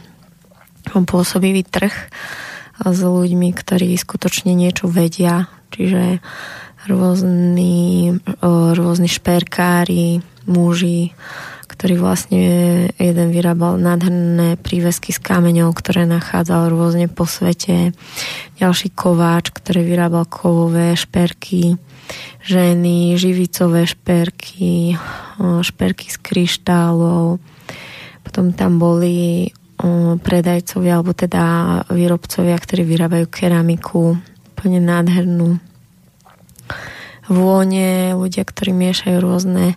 pôsobivý 0.91 1.63
trh 1.63 1.95
s 2.77 2.99
ľuďmi, 3.01 3.49
ktorí 3.53 3.95
skutočne 3.95 4.51
niečo 4.53 4.91
vedia, 4.91 5.47
čiže 5.71 6.19
rôzni, 6.87 8.15
rôzni 8.73 9.09
šperkári, 9.11 10.23
muži, 10.47 11.11
ktorý 11.67 11.99
vlastne 11.99 12.41
jeden 12.95 13.27
vyrábal 13.29 13.77
nádherné 13.77 14.55
prívesky 14.57 15.11
z 15.11 15.19
kameňov, 15.19 15.75
ktoré 15.75 16.07
nachádzal 16.07 16.71
rôzne 16.71 17.11
po 17.11 17.27
svete. 17.27 17.91
Ďalší 18.57 18.95
kováč, 18.95 19.51
ktorý 19.51 19.83
vyrábal 19.83 20.25
kovové 20.25 20.95
šperky, 20.95 21.75
ženy, 22.41 23.19
živicové 23.19 23.83
šperky, 23.83 24.95
šperky 25.61 26.07
z 26.07 26.17
kryštálov. 26.23 27.43
Potom 28.23 28.55
tam 28.55 28.79
boli 28.79 29.51
predajcovia, 30.23 30.97
alebo 30.97 31.13
teda 31.13 31.43
výrobcovia, 31.93 32.57
ktorí 32.57 32.81
vyrábajú 32.81 33.29
keramiku, 33.29 34.17
úplne 34.57 34.81
nádhernú 34.81 35.61
vône, 37.27 38.15
ľudia, 38.15 38.47
ktorí 38.47 38.71
miešajú 38.71 39.19
rôzne 39.19 39.75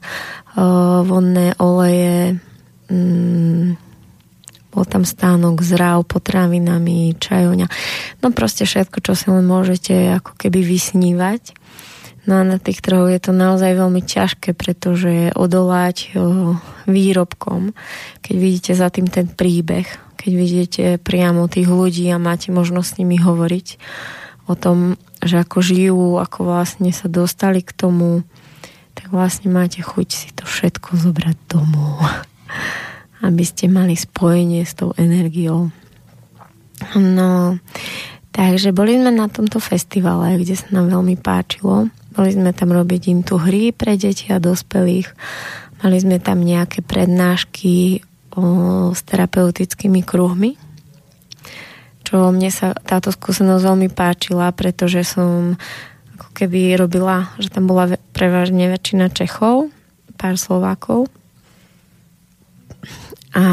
vonné 1.07 1.55
oleje, 1.61 2.41
mm, 2.91 3.79
bol 4.71 4.85
tam 4.87 5.03
stánok 5.03 5.67
s 5.67 5.75
ráv, 5.75 6.07
potravinami, 6.07 7.19
čajovňa. 7.19 7.67
No 8.23 8.31
proste 8.31 8.63
všetko, 8.63 9.03
čo 9.03 9.13
si 9.19 9.27
len 9.27 9.43
môžete 9.43 10.23
ako 10.23 10.39
keby 10.39 10.63
vysnívať. 10.63 11.59
No 12.29 12.39
a 12.39 12.47
na 12.47 12.61
tých 12.63 12.85
trhoch 12.85 13.11
je 13.11 13.19
to 13.19 13.33
naozaj 13.35 13.75
veľmi 13.75 14.05
ťažké, 14.05 14.55
pretože 14.55 15.35
odolať 15.35 16.15
uh, 16.15 16.55
výrobkom, 16.87 17.75
keď 18.23 18.35
vidíte 18.37 18.73
za 18.77 18.93
tým 18.93 19.11
ten 19.11 19.27
príbeh, 19.27 19.89
keď 20.21 20.33
vidíte 20.37 20.85
priamo 21.01 21.49
tých 21.49 21.67
ľudí 21.67 22.07
a 22.13 22.23
máte 22.23 22.53
možnosť 22.53 22.87
s 22.87 22.99
nimi 23.03 23.17
hovoriť 23.19 23.67
o 24.47 24.55
tom, 24.55 25.01
že 25.25 25.41
ako 25.41 25.59
žijú, 25.65 26.03
ako 26.21 26.45
vlastne 26.45 26.93
sa 26.93 27.09
dostali 27.09 27.65
k 27.65 27.73
tomu, 27.73 28.23
vlastne 29.11 29.51
máte 29.51 29.83
chuť 29.83 30.09
si 30.09 30.29
to 30.33 30.47
všetko 30.47 30.97
zobrať 30.97 31.37
domov, 31.51 32.01
aby 33.27 33.43
ste 33.45 33.67
mali 33.67 33.99
spojenie 33.99 34.63
s 34.63 34.79
tou 34.79 34.95
energiou. 34.97 35.75
No, 36.97 37.61
takže 38.33 38.73
boli 38.73 38.97
sme 38.97 39.13
na 39.13 39.29
tomto 39.29 39.61
festivale, 39.61 40.41
kde 40.41 40.57
sa 40.57 40.73
nám 40.73 40.89
veľmi 40.89 41.21
páčilo. 41.21 41.93
Boli 42.17 42.31
sme 42.33 42.57
tam 42.57 42.73
robiť 42.73 43.03
im 43.13 43.21
tu 43.21 43.37
hry 43.37 43.71
pre 43.71 44.01
deti 44.01 44.33
a 44.33 44.41
dospelých. 44.41 45.13
Mali 45.85 45.97
sme 46.01 46.17
tam 46.19 46.41
nejaké 46.41 46.81
prednášky 46.81 48.01
o, 48.35 48.91
s 48.97 49.01
terapeutickými 49.05 50.03
kruhmi, 50.03 50.57
čo 52.05 52.35
mne 52.35 52.51
sa 52.51 52.75
táto 52.75 53.15
skúsenosť 53.15 53.63
veľmi 53.63 53.89
páčila, 53.93 54.51
pretože 54.51 55.07
som 55.07 55.55
keby 56.41 56.81
robila, 56.81 57.29
že 57.37 57.53
tam 57.53 57.69
bola 57.69 58.01
prevažne 58.17 58.73
väčšina 58.73 59.13
Čechov, 59.13 59.69
pár 60.17 60.41
Slovákov. 60.41 61.13
A 63.37 63.45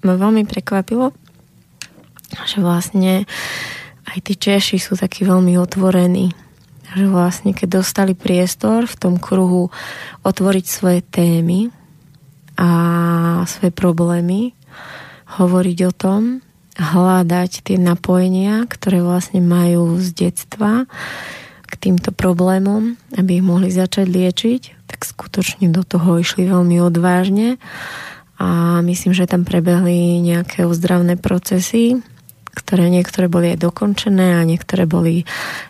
ma 0.00 0.14
veľmi 0.16 0.48
prekvapilo, 0.48 1.12
že 2.48 2.64
vlastne 2.64 3.28
aj 4.08 4.18
tí 4.24 4.34
Češi 4.40 4.80
sú 4.80 4.96
takí 4.96 5.28
veľmi 5.28 5.60
otvorení. 5.60 6.32
Že 6.96 7.12
vlastne, 7.12 7.52
keď 7.52 7.84
dostali 7.84 8.16
priestor 8.16 8.88
v 8.88 8.96
tom 8.96 9.14
kruhu 9.20 9.68
otvoriť 10.24 10.64
svoje 10.64 11.04
témy 11.04 11.68
a 12.56 13.44
svoje 13.44 13.76
problémy, 13.76 14.56
hovoriť 15.36 15.78
o 15.84 15.92
tom, 15.92 16.40
hľadať 16.80 17.68
tie 17.68 17.76
napojenia, 17.76 18.64
ktoré 18.70 19.04
vlastne 19.04 19.44
majú 19.44 20.00
z 20.00 20.16
detstva 20.16 20.88
k 21.68 21.74
týmto 21.76 22.10
problémom, 22.10 22.96
aby 23.14 23.38
ich 23.38 23.44
mohli 23.44 23.68
začať 23.68 24.08
liečiť, 24.08 24.62
tak 24.88 25.04
skutočne 25.04 25.68
do 25.68 25.84
toho 25.84 26.18
išli 26.18 26.48
veľmi 26.48 26.80
odvážne 26.80 27.60
a 28.40 28.80
myslím, 28.80 29.12
že 29.12 29.28
tam 29.28 29.44
prebehli 29.44 30.18
nejaké 30.24 30.64
ozdravné 30.64 31.20
procesy 31.20 32.00
ktoré 32.58 32.90
niektoré 32.90 33.30
boli 33.30 33.54
aj 33.54 33.62
dokončené 33.62 34.42
a 34.42 34.42
niektoré 34.42 34.90
boli 34.90 35.22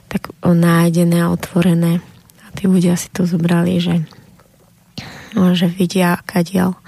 tak 0.09 0.33
nájdené 0.41 1.21
a 1.21 1.33
otvorené. 1.33 2.01
A 2.43 2.47
tí 2.57 2.65
ľudia 2.65 2.97
si 2.97 3.13
to 3.13 3.29
zobrali, 3.29 3.77
že, 3.77 4.09
no, 5.37 5.53
že 5.53 5.69
vidia, 5.69 6.17
kadiaľ 6.25 6.81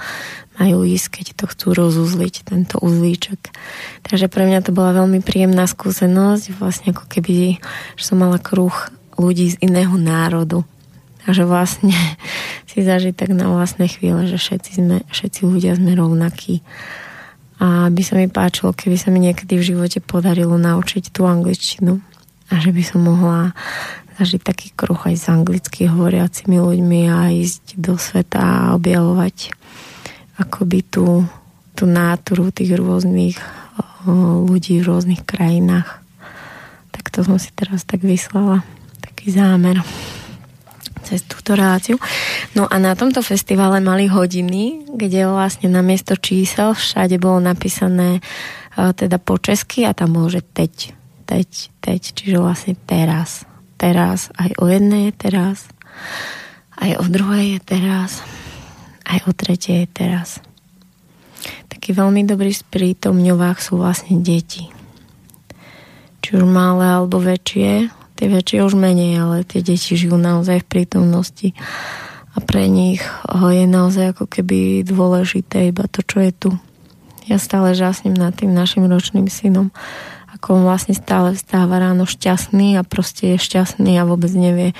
majú 0.56 0.84
ísť, 0.84 1.20
keď 1.20 1.26
to 1.36 1.44
chcú 1.48 1.68
rozuzliť, 1.72 2.48
tento 2.48 2.76
uzlíček. 2.80 3.52
Takže 4.04 4.28
pre 4.28 4.44
mňa 4.44 4.60
to 4.64 4.76
bola 4.76 4.92
veľmi 4.92 5.24
príjemná 5.24 5.64
skúsenosť, 5.64 6.56
vlastne 6.60 6.92
ako 6.92 7.08
keby, 7.08 7.60
že 7.96 8.04
som 8.04 8.20
mala 8.20 8.36
kruh 8.36 8.72
ľudí 9.20 9.52
z 9.52 9.56
iného 9.60 9.92
národu. 10.00 10.64
Takže 11.28 11.44
vlastne 11.44 11.92
si 12.70 12.80
zažiť 12.80 13.14
tak 13.14 13.30
na 13.36 13.52
vlastné 13.52 13.86
chvíle, 13.92 14.24
že 14.24 14.40
všetci, 14.40 14.70
sme, 14.80 14.96
všetci 15.12 15.40
ľudia 15.44 15.76
sme 15.76 15.92
rovnakí. 15.92 16.64
A 17.60 17.92
by 17.92 18.02
sa 18.02 18.16
mi 18.16 18.32
páčilo, 18.32 18.72
keby 18.72 18.96
sa 18.96 19.12
mi 19.12 19.20
niekedy 19.20 19.60
v 19.60 19.66
živote 19.76 20.00
podarilo 20.00 20.56
naučiť 20.56 21.12
tú 21.12 21.28
angličtinu 21.28 22.00
a 22.48 22.54
že 22.56 22.72
by 22.72 22.82
som 22.82 23.04
mohla 23.04 23.52
zažiť 24.16 24.40
taký 24.40 24.68
kruh 24.72 24.96
aj 24.96 25.16
s 25.16 25.28
anglicky 25.28 25.84
hovoriacimi 25.84 26.56
ľuďmi 26.56 27.00
a 27.12 27.28
ísť 27.36 27.76
do 27.76 28.00
sveta 28.00 28.40
a 28.40 28.72
objavovať 28.80 29.52
akoby 30.40 30.80
tú, 30.88 31.28
tú 31.76 31.84
náturu 31.84 32.48
tých 32.48 32.72
rôznych 32.80 33.36
ľudí 34.48 34.80
v 34.80 34.86
rôznych 34.88 35.22
krajinách. 35.28 36.00
Tak 36.96 37.12
to 37.12 37.20
som 37.24 37.36
si 37.36 37.52
teraz 37.52 37.84
tak 37.84 38.00
vyslala, 38.00 38.64
taký 39.20 39.36
zámer 39.36 39.76
cez 41.04 41.20
túto 41.28 41.52
reláciu. 41.52 42.00
No 42.56 42.64
a 42.64 42.80
na 42.80 42.96
tomto 42.96 43.20
festivale 43.20 43.76
mali 43.84 44.08
hodiny, 44.08 44.88
kde 44.96 45.28
vlastne 45.28 45.68
na 45.68 45.84
miesto 45.84 46.16
čísel 46.16 46.72
všade 46.72 47.20
bolo 47.20 47.36
napísané 47.44 48.24
teda 48.72 49.20
po 49.20 49.36
česky 49.36 49.84
a 49.84 49.92
tam 49.92 50.16
bolo, 50.16 50.32
že 50.32 50.40
teď, 50.40 50.96
teď, 51.28 51.50
teď, 51.84 52.00
čiže 52.16 52.40
vlastne 52.40 52.72
teraz. 52.88 53.44
Teraz, 53.76 54.32
aj 54.40 54.56
o 54.56 54.64
jednej 54.72 55.12
je 55.12 55.14
teraz, 55.28 55.68
aj 56.80 56.96
o 56.96 57.04
druhej 57.04 57.60
je 57.60 57.60
teraz 57.60 58.24
aj 59.10 59.26
o 59.26 59.32
tretej 59.34 59.90
teraz. 59.90 60.38
Taký 61.66 61.92
veľmi 61.92 62.22
dobrý 62.24 62.54
sprítomňovák 62.54 63.58
sú 63.58 63.82
vlastne 63.82 64.22
deti. 64.22 64.70
Či 66.22 66.38
už 66.38 66.46
malé 66.46 66.94
alebo 66.94 67.18
väčšie, 67.18 67.99
tie 68.20 68.28
väčšie 68.28 68.60
už 68.68 68.76
menej, 68.76 69.16
ale 69.16 69.48
tie 69.48 69.64
deti 69.64 69.96
žijú 69.96 70.20
naozaj 70.20 70.60
v 70.60 70.68
prítomnosti 70.68 71.56
a 72.36 72.44
pre 72.44 72.68
nich 72.68 73.00
je 73.32 73.64
naozaj 73.64 74.12
ako 74.12 74.28
keby 74.28 74.84
dôležité 74.84 75.72
iba 75.72 75.88
to, 75.88 76.04
čo 76.04 76.20
je 76.20 76.32
tu. 76.36 76.50
Ja 77.24 77.40
stále 77.40 77.72
žasním 77.72 78.12
nad 78.12 78.36
tým 78.36 78.52
našim 78.52 78.84
ročným 78.84 79.32
synom, 79.32 79.72
ako 80.36 80.60
on 80.60 80.62
vlastne 80.68 80.92
stále 80.92 81.32
vstáva 81.32 81.80
ráno 81.80 82.04
šťastný 82.04 82.76
a 82.76 82.84
proste 82.84 83.34
je 83.34 83.38
šťastný 83.40 83.96
a 83.96 84.04
vôbec 84.04 84.28
nevie, 84.36 84.76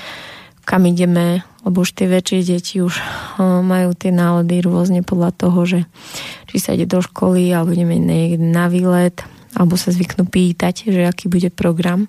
kam 0.61 0.85
ideme, 0.85 1.41
lebo 1.65 1.81
už 1.81 1.97
tie 1.97 2.05
väčšie 2.05 2.45
deti 2.45 2.77
už 2.77 3.01
majú 3.41 3.97
tie 3.97 4.13
nálady 4.13 4.61
rôzne 4.61 5.01
podľa 5.01 5.33
toho, 5.33 5.59
že 5.65 5.79
či 6.45 6.61
sa 6.61 6.77
ide 6.77 6.85
do 6.85 7.01
školy, 7.01 7.49
alebo 7.49 7.73
ideme 7.73 7.97
niekde 7.97 8.37
na 8.37 8.69
výlet, 8.69 9.25
alebo 9.57 9.75
sa 9.81 9.89
zvyknú 9.89 10.29
pýtať, 10.29 10.93
že 10.93 11.09
aký 11.09 11.25
bude 11.27 11.49
program, 11.49 12.05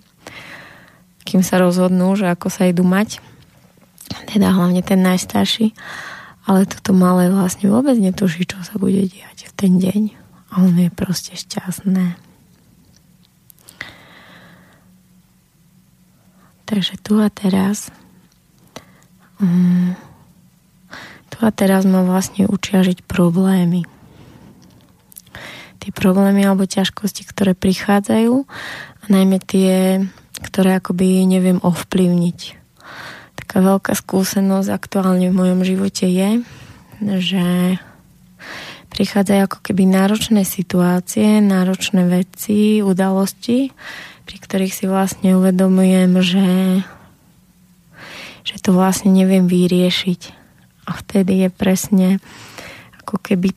kým 1.23 1.43
sa 1.47 1.63
rozhodnú, 1.63 2.15
že 2.19 2.29
ako 2.29 2.51
sa 2.51 2.69
idú 2.69 2.83
mať. 2.87 3.23
Teda 4.29 4.53
hlavne 4.53 4.85
ten 4.85 5.01
najstarší. 5.01 5.73
Ale 6.47 6.67
toto 6.67 6.91
malé 6.91 7.31
vlastne 7.31 7.71
vôbec 7.71 7.95
netuší, 7.97 8.45
čo 8.45 8.59
sa 8.67 8.75
bude 8.77 8.99
diať 9.07 9.49
v 9.49 9.53
ten 9.55 9.73
deň. 9.79 10.03
A 10.53 10.67
on 10.67 10.75
je 10.75 10.91
proste 10.91 11.39
šťastné. 11.39 12.19
Takže 16.67 16.95
tu 17.05 17.21
a 17.21 17.29
teraz 17.29 17.93
Mm. 19.43 19.99
Tu 21.35 21.39
a 21.43 21.51
teraz 21.51 21.83
ma 21.83 22.07
vlastne 22.07 22.47
učia 22.47 22.87
žiť 22.87 23.03
problémy. 23.03 23.83
Tie 25.83 25.91
problémy 25.91 26.47
alebo 26.47 26.63
ťažkosti, 26.63 27.27
ktoré 27.27 27.59
prichádzajú 27.59 28.47
a 29.03 29.05
najmä 29.11 29.43
tie, 29.43 30.07
ktoré 30.43 30.77
akoby 30.79 31.25
neviem 31.25 31.63
ovplyvniť. 31.63 32.41
Taká 33.39 33.59
veľká 33.63 33.93
skúsenosť 33.97 34.69
aktuálne 34.69 35.31
v 35.31 35.39
mojom 35.39 35.61
živote 35.65 36.07
je, 36.11 36.31
že 37.23 37.45
prichádzajú 38.93 39.41
ako 39.49 39.59
keby 39.65 39.89
náročné 39.89 40.45
situácie, 40.45 41.41
náročné 41.41 42.05
veci, 42.05 42.85
udalosti, 42.85 43.73
pri 44.29 44.37
ktorých 44.37 44.75
si 44.75 44.85
vlastne 44.85 45.39
uvedomujem, 45.39 46.13
že 46.21 46.49
že 48.43 48.59
to 48.59 48.75
vlastne 48.75 49.15
neviem 49.15 49.47
vyriešiť. 49.47 50.21
A 50.91 50.99
vtedy 50.99 51.47
je 51.47 51.49
presne 51.49 52.09
ako 52.99 53.23
keby 53.23 53.55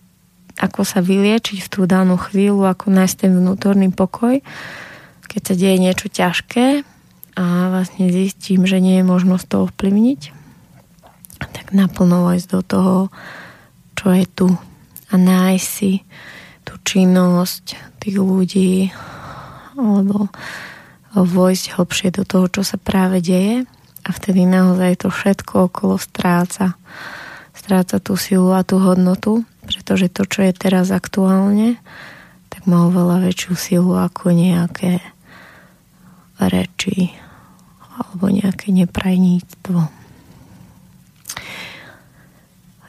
ako 0.56 0.88
sa 0.88 1.04
vyliečiť 1.04 1.60
v 1.60 1.68
tú 1.68 1.84
danú 1.84 2.16
chvíľu, 2.16 2.64
ako 2.64 2.88
nájsť 2.88 3.28
ten 3.28 3.32
vnútorný 3.36 3.92
pokoj, 3.92 4.40
keď 5.36 5.42
sa 5.44 5.56
deje 5.60 5.78
niečo 5.84 6.08
ťažké 6.08 6.88
a 7.36 7.44
vlastne 7.68 8.08
zistím, 8.08 8.64
že 8.64 8.80
nie 8.80 9.04
je 9.04 9.06
možnosť 9.12 9.46
to 9.52 9.58
ovplyvniť, 9.68 10.22
tak 11.52 11.76
naplno 11.76 12.32
ísť 12.32 12.48
do 12.56 12.62
toho, 12.64 12.98
čo 14.00 14.16
je 14.16 14.26
tu 14.32 14.48
a 15.12 15.14
nájsť 15.20 15.68
si 15.68 16.08
tú 16.64 16.80
činnosť 16.88 18.00
tých 18.00 18.16
ľudí 18.16 18.96
alebo 19.76 20.32
vojsť 21.12 21.66
hlbšie 21.76 22.10
do 22.16 22.24
toho, 22.24 22.48
čo 22.48 22.64
sa 22.64 22.80
práve 22.80 23.20
deje 23.20 23.68
a 24.08 24.10
vtedy 24.16 24.48
naozaj 24.48 25.04
to 25.04 25.12
všetko 25.12 25.68
okolo 25.68 26.00
stráca. 26.00 26.80
Stráca 27.52 28.00
tú 28.00 28.16
silu 28.16 28.56
a 28.56 28.64
tú 28.64 28.80
hodnotu, 28.80 29.44
pretože 29.68 30.08
to, 30.08 30.24
čo 30.24 30.48
je 30.48 30.54
teraz 30.56 30.96
aktuálne, 30.96 31.76
tak 32.48 32.72
má 32.72 32.88
oveľa 32.88 33.26
väčšiu 33.26 33.54
silu 33.58 34.00
ako 34.00 34.32
nejaké 34.32 35.04
reči 36.40 37.16
alebo 37.96 38.28
nejaké 38.28 38.76
neprajníctvo. 38.76 39.80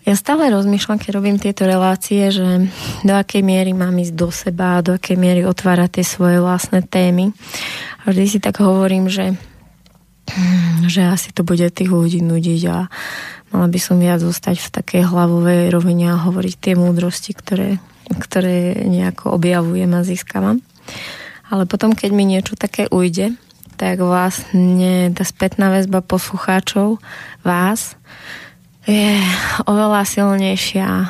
Ja 0.07 0.15
stále 0.15 0.55
rozmýšľam, 0.55 1.03
keď 1.03 1.11
robím 1.19 1.39
tieto 1.39 1.67
relácie, 1.67 2.31
že 2.31 2.71
do 3.03 3.15
akej 3.15 3.43
miery 3.43 3.75
mám 3.75 3.99
ísť 3.99 4.15
do 4.15 4.31
seba, 4.31 4.79
do 4.79 4.95
akej 4.95 5.19
miery 5.19 5.43
otvárať 5.43 5.99
tie 5.99 6.05
svoje 6.07 6.39
vlastné 6.39 6.87
témy. 6.87 7.35
A 8.07 8.15
vždy 8.15 8.27
si 8.27 8.39
tak 8.39 8.63
hovorím, 8.63 9.11
že 9.11 9.35
že 10.87 11.07
asi 11.07 11.31
to 11.31 11.47
bude 11.47 11.63
tých 11.71 11.91
ľudí 11.91 12.21
nudiť 12.23 12.63
a 12.71 12.91
mala 13.55 13.67
by 13.71 13.79
som 13.79 13.99
viac 14.03 14.23
zostať 14.23 14.59
v 14.59 14.73
takej 14.75 15.03
hlavovej 15.07 15.71
rovine 15.71 16.13
a 16.13 16.23
hovoriť 16.23 16.55
tie 16.59 16.75
múdrosti, 16.75 17.33
ktoré, 17.35 17.79
ktoré 18.11 18.87
nejako 18.87 19.39
objavujem 19.39 19.91
a 19.95 20.03
získavam. 20.03 20.59
Ale 21.51 21.65
potom, 21.65 21.95
keď 21.95 22.11
mi 22.11 22.27
niečo 22.27 22.59
také 22.59 22.91
ujde, 22.91 23.39
tak 23.77 24.01
vlastne 24.01 25.13
tá 25.13 25.23
spätná 25.23 25.69
väzba 25.69 26.01
poslucháčov 26.01 26.99
vás 27.45 27.95
je 28.89 29.21
oveľa 29.69 30.07
silnejšia 30.07 30.89
e, 30.89 31.07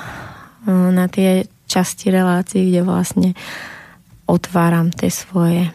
na 0.91 1.07
tie 1.07 1.47
časti 1.71 2.11
relácií, 2.11 2.73
kde 2.73 2.83
vlastne 2.83 3.31
otváram 4.27 4.91
tie 4.91 5.13
svoje 5.13 5.71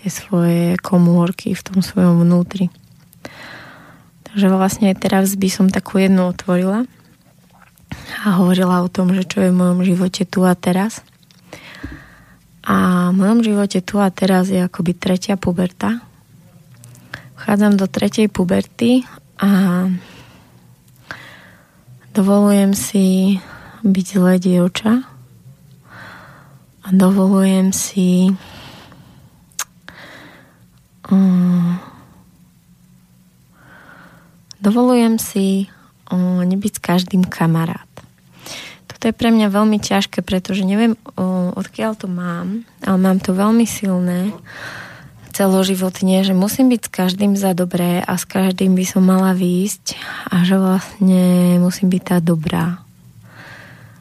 tie 0.00 0.08
svoje 0.08 0.80
komórky 0.80 1.52
v 1.52 1.60
tom 1.60 1.84
svojom 1.84 2.24
vnútri. 2.24 2.72
Takže 4.24 4.46
vlastne 4.48 4.96
teraz 4.96 5.36
by 5.36 5.48
som 5.52 5.66
takú 5.68 6.00
jednu 6.00 6.32
otvorila 6.32 6.88
a 8.24 8.28
hovorila 8.40 8.80
o 8.80 8.88
tom, 8.88 9.12
že 9.12 9.28
čo 9.28 9.44
je 9.44 9.52
v 9.52 9.58
mojom 9.60 9.84
živote 9.84 10.24
tu 10.24 10.46
a 10.46 10.56
teraz. 10.56 11.04
A 12.64 13.08
v 13.10 13.14
mojom 13.16 13.40
živote 13.40 13.80
tu 13.80 13.96
a 13.96 14.12
teraz 14.12 14.52
je 14.52 14.60
akoby 14.60 14.92
tretia 14.96 15.40
puberta. 15.40 16.04
Vchádzam 17.40 17.80
do 17.80 17.88
tretej 17.88 18.28
puberty 18.28 19.04
a 19.40 19.88
dovolujem 22.12 22.76
si 22.76 23.40
byť 23.80 24.06
zlé 24.12 24.34
dievča 24.36 25.08
a 26.84 26.88
dovolujem 26.92 27.72
si 27.72 28.28
Mm. 31.10 31.82
dovolujem 34.62 35.18
si 35.18 35.66
mm, 36.06 36.46
nebyť 36.46 36.72
s 36.78 36.80
každým 36.80 37.26
kamarát. 37.26 37.89
Toto 39.00 39.16
je 39.16 39.16
pre 39.16 39.32
mňa 39.32 39.48
veľmi 39.48 39.80
ťažké, 39.80 40.20
pretože 40.20 40.60
neviem, 40.60 40.92
odkiaľ 41.56 41.96
to 41.96 42.04
mám, 42.04 42.68
ale 42.84 43.00
mám 43.00 43.16
to 43.16 43.32
veľmi 43.32 43.64
silné 43.64 44.36
celoživotne, 45.32 46.20
že 46.20 46.36
musím 46.36 46.68
byť 46.68 46.80
s 46.84 46.90
každým 46.92 47.32
za 47.32 47.56
dobré 47.56 48.04
a 48.04 48.12
s 48.20 48.28
každým 48.28 48.76
by 48.76 48.84
som 48.84 49.00
mala 49.00 49.32
výjsť 49.32 49.96
a 50.28 50.44
že 50.44 50.60
vlastne 50.60 51.56
musím 51.64 51.88
byť 51.88 52.02
tá 52.04 52.16
dobrá. 52.20 52.84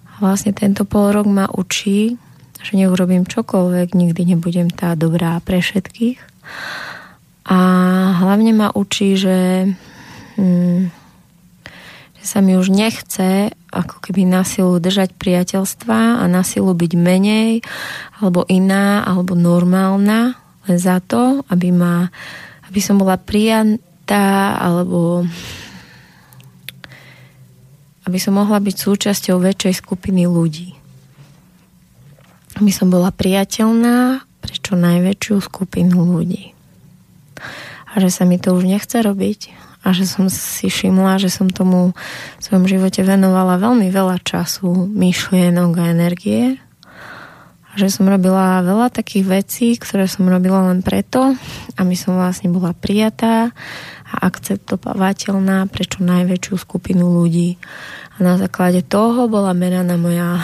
A 0.03 0.15
vlastne 0.19 0.51
tento 0.51 0.83
pol 0.83 1.15
rok 1.15 1.31
ma 1.31 1.47
učí, 1.47 2.19
že 2.59 2.75
neurobím 2.75 3.23
čokoľvek, 3.23 3.95
nikdy 3.95 4.35
nebudem 4.35 4.67
tá 4.67 4.99
dobrá 4.99 5.39
pre 5.39 5.63
všetkých. 5.63 6.19
A 7.47 7.57
hlavne 8.19 8.51
ma 8.51 8.67
učí, 8.75 9.15
že, 9.15 9.63
hm, 10.35 10.91
že 12.19 12.25
sa 12.27 12.43
mi 12.43 12.59
už 12.59 12.67
nechce 12.67 13.55
ako 13.69 14.01
keby 14.01 14.25
na 14.25 14.41
silu 14.41 14.81
držať 14.81 15.13
priateľstva 15.13 16.21
a 16.21 16.23
na 16.25 16.41
silu 16.41 16.73
byť 16.73 16.91
menej 16.97 17.61
alebo 18.17 18.45
iná 18.49 19.05
alebo 19.05 19.37
normálna 19.37 20.37
len 20.65 20.77
za 20.77 21.01
to, 21.01 21.41
aby, 21.49 21.73
ma, 21.73 22.09
aby 22.69 22.79
som 22.81 22.97
bola 22.97 23.17
prijatá 23.17 24.57
alebo 24.57 25.25
aby 28.09 28.17
som 28.17 28.41
mohla 28.41 28.57
byť 28.57 28.75
súčasťou 28.75 29.37
väčšej 29.37 29.85
skupiny 29.85 30.25
ľudí. 30.25 30.73
Aby 32.57 32.73
som 32.73 32.89
bola 32.89 33.13
priateľná 33.13 34.25
pre 34.41 34.55
čo 34.57 34.73
najväčšiu 34.73 35.37
skupinu 35.45 36.17
ľudí. 36.17 36.57
A 37.89 38.01
že 38.01 38.09
sa 38.09 38.25
mi 38.25 38.41
to 38.41 38.57
už 38.57 38.65
nechce 38.65 38.97
robiť 38.97 39.68
a 39.79 39.95
že 39.95 40.03
som 40.03 40.27
si 40.27 40.67
všimla, 40.67 41.23
že 41.23 41.31
som 41.31 41.47
tomu 41.47 41.95
v 42.37 42.41
svojom 42.43 42.67
živote 42.67 42.99
venovala 43.03 43.61
veľmi 43.61 43.87
veľa 43.87 44.19
času, 44.21 44.87
myšlienok 44.91 45.71
a 45.79 45.91
energie 45.91 46.59
a 47.69 47.73
že 47.77 47.93
som 47.93 48.09
robila 48.09 48.65
veľa 48.65 48.89
takých 48.89 49.25
vecí, 49.29 49.67
ktoré 49.77 50.09
som 50.09 50.25
robila 50.25 50.73
len 50.73 50.81
preto, 50.81 51.37
aby 51.77 51.93
som 51.93 52.17
vlastne 52.17 52.49
bola 52.49 52.73
prijatá 52.73 53.53
a 54.09 54.15
akceptovateľná 54.25 55.69
pre 55.69 55.85
čo 55.85 56.01
najväčšiu 56.01 56.55
skupinu 56.57 57.05
ľudí. 57.05 57.61
A 58.17 58.25
na 58.25 58.41
základe 58.41 58.81
toho 58.81 59.29
bola 59.29 59.53
meraná 59.53 60.01
moja 60.01 60.41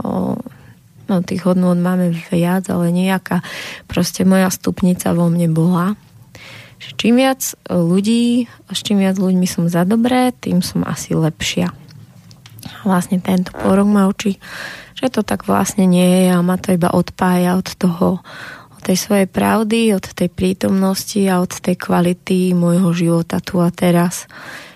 o, 0.00 0.40
no 1.12 1.14
tých 1.20 1.44
hodnôt 1.44 1.76
máme 1.76 2.16
viac, 2.32 2.72
ale 2.72 2.88
nejaká 2.88 3.44
proste 3.84 4.24
moja 4.24 4.48
stupnica 4.48 5.12
vo 5.12 5.28
mne 5.28 5.52
bola. 5.52 5.92
Čím 6.98 7.22
viac 7.22 7.54
ľudí, 7.70 8.50
s 8.70 8.80
čím 8.82 9.02
viac 9.02 9.18
ľuďmi 9.18 9.46
som 9.46 9.70
za 9.70 9.86
dobré, 9.86 10.34
tým 10.34 10.62
som 10.62 10.82
asi 10.82 11.14
lepšia. 11.14 11.70
Vlastne 12.82 13.22
tento 13.22 13.54
porok 13.54 13.86
ma 13.86 14.10
učí, 14.10 14.38
že 14.98 15.10
to 15.10 15.22
tak 15.22 15.46
vlastne 15.46 15.86
nie 15.86 16.26
je 16.26 16.34
a 16.34 16.42
ma 16.42 16.58
to 16.58 16.74
iba 16.74 16.90
odpája 16.90 17.58
od 17.58 17.68
toho, 17.78 18.22
tej 18.82 18.98
svojej 18.98 19.28
pravdy, 19.30 19.94
od 19.94 20.02
tej 20.02 20.28
prítomnosti 20.28 21.22
a 21.30 21.38
od 21.38 21.54
tej 21.54 21.78
kvality 21.78 22.50
môjho 22.52 22.90
života 22.90 23.38
tu 23.38 23.62
a 23.62 23.70
teraz. 23.70 24.26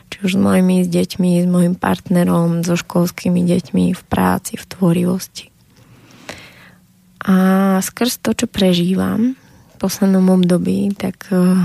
Či 0.06 0.16
už 0.22 0.32
s 0.38 0.40
mojimi 0.40 0.86
s 0.86 0.88
deťmi, 0.88 1.42
s 1.42 1.46
mojim 1.50 1.74
partnerom, 1.74 2.62
so 2.62 2.78
školskými 2.78 3.42
deťmi, 3.42 3.90
v 3.90 4.02
práci, 4.06 4.54
v 4.54 4.64
tvorivosti. 4.70 5.50
A 7.26 7.34
skrz 7.82 8.22
to, 8.22 8.30
čo 8.38 8.46
prežívam 8.46 9.34
v 9.34 9.74
poslednom 9.82 10.30
období, 10.30 10.94
tak 10.94 11.26
uh, 11.34 11.58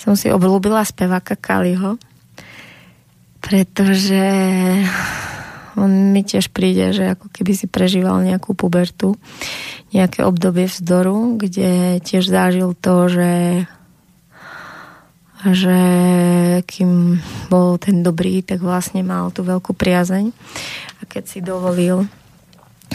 som 0.00 0.14
si 0.16 0.32
obľúbila 0.32 0.82
speváka 0.86 1.36
Kaliho, 1.36 1.96
pretože 3.40 4.24
on 5.78 6.12
mi 6.12 6.26
tiež 6.26 6.52
príde, 6.52 6.92
že 6.92 7.16
ako 7.16 7.32
keby 7.32 7.52
si 7.56 7.66
prežíval 7.70 8.20
nejakú 8.26 8.52
pubertu, 8.52 9.16
nejaké 9.94 10.26
obdobie 10.26 10.68
vzdoru, 10.68 11.40
kde 11.40 12.02
tiež 12.04 12.28
zažil 12.28 12.76
to, 12.78 13.08
že 13.08 13.30
že 15.40 15.78
kým 16.68 17.16
bol 17.48 17.80
ten 17.80 18.04
dobrý, 18.04 18.44
tak 18.44 18.60
vlastne 18.60 19.00
mal 19.00 19.32
tú 19.32 19.40
veľkú 19.40 19.72
priazeň 19.72 20.36
a 21.00 21.02
keď 21.08 21.24
si 21.24 21.40
dovolil 21.40 22.04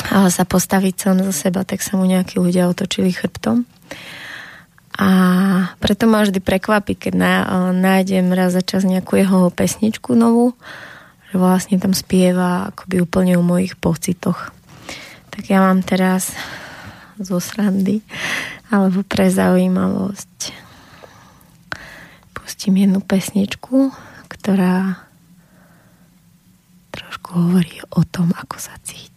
sa 0.06 0.44
postaviť 0.46 0.94
sám 0.94 1.18
za 1.26 1.34
seba, 1.34 1.66
tak 1.66 1.82
sa 1.82 1.98
mu 1.98 2.06
nejakí 2.06 2.38
ľudia 2.38 2.70
otočili 2.70 3.10
chrbtom. 3.10 3.66
A 4.96 5.10
preto 5.84 6.08
ma 6.08 6.24
vždy 6.24 6.40
prekvapí, 6.40 6.96
keď 6.96 7.14
nájdem 7.76 8.32
raz 8.32 8.56
za 8.56 8.64
čas 8.64 8.88
nejakú 8.88 9.20
jeho 9.20 9.52
pesničku 9.52 10.16
novú, 10.16 10.56
že 11.32 11.36
vlastne 11.36 11.76
tam 11.76 11.92
spieva 11.92 12.72
akoby 12.72 13.04
úplne 13.04 13.36
o 13.36 13.44
mojich 13.44 13.76
pocitoch. 13.76 14.56
Tak 15.36 15.52
ja 15.52 15.60
mám 15.60 15.84
teraz 15.84 16.32
zo 17.20 17.44
srandy 17.44 18.00
alebo 18.72 19.04
pre 19.04 19.28
zaujímavosť 19.28 20.64
pustím 22.32 22.88
jednu 22.88 23.04
pesničku, 23.04 23.92
ktorá 24.32 25.04
trošku 26.96 27.36
hovorí 27.36 27.84
o 27.92 28.00
tom, 28.08 28.32
ako 28.32 28.56
sa 28.60 28.72
cítim. 28.88 29.15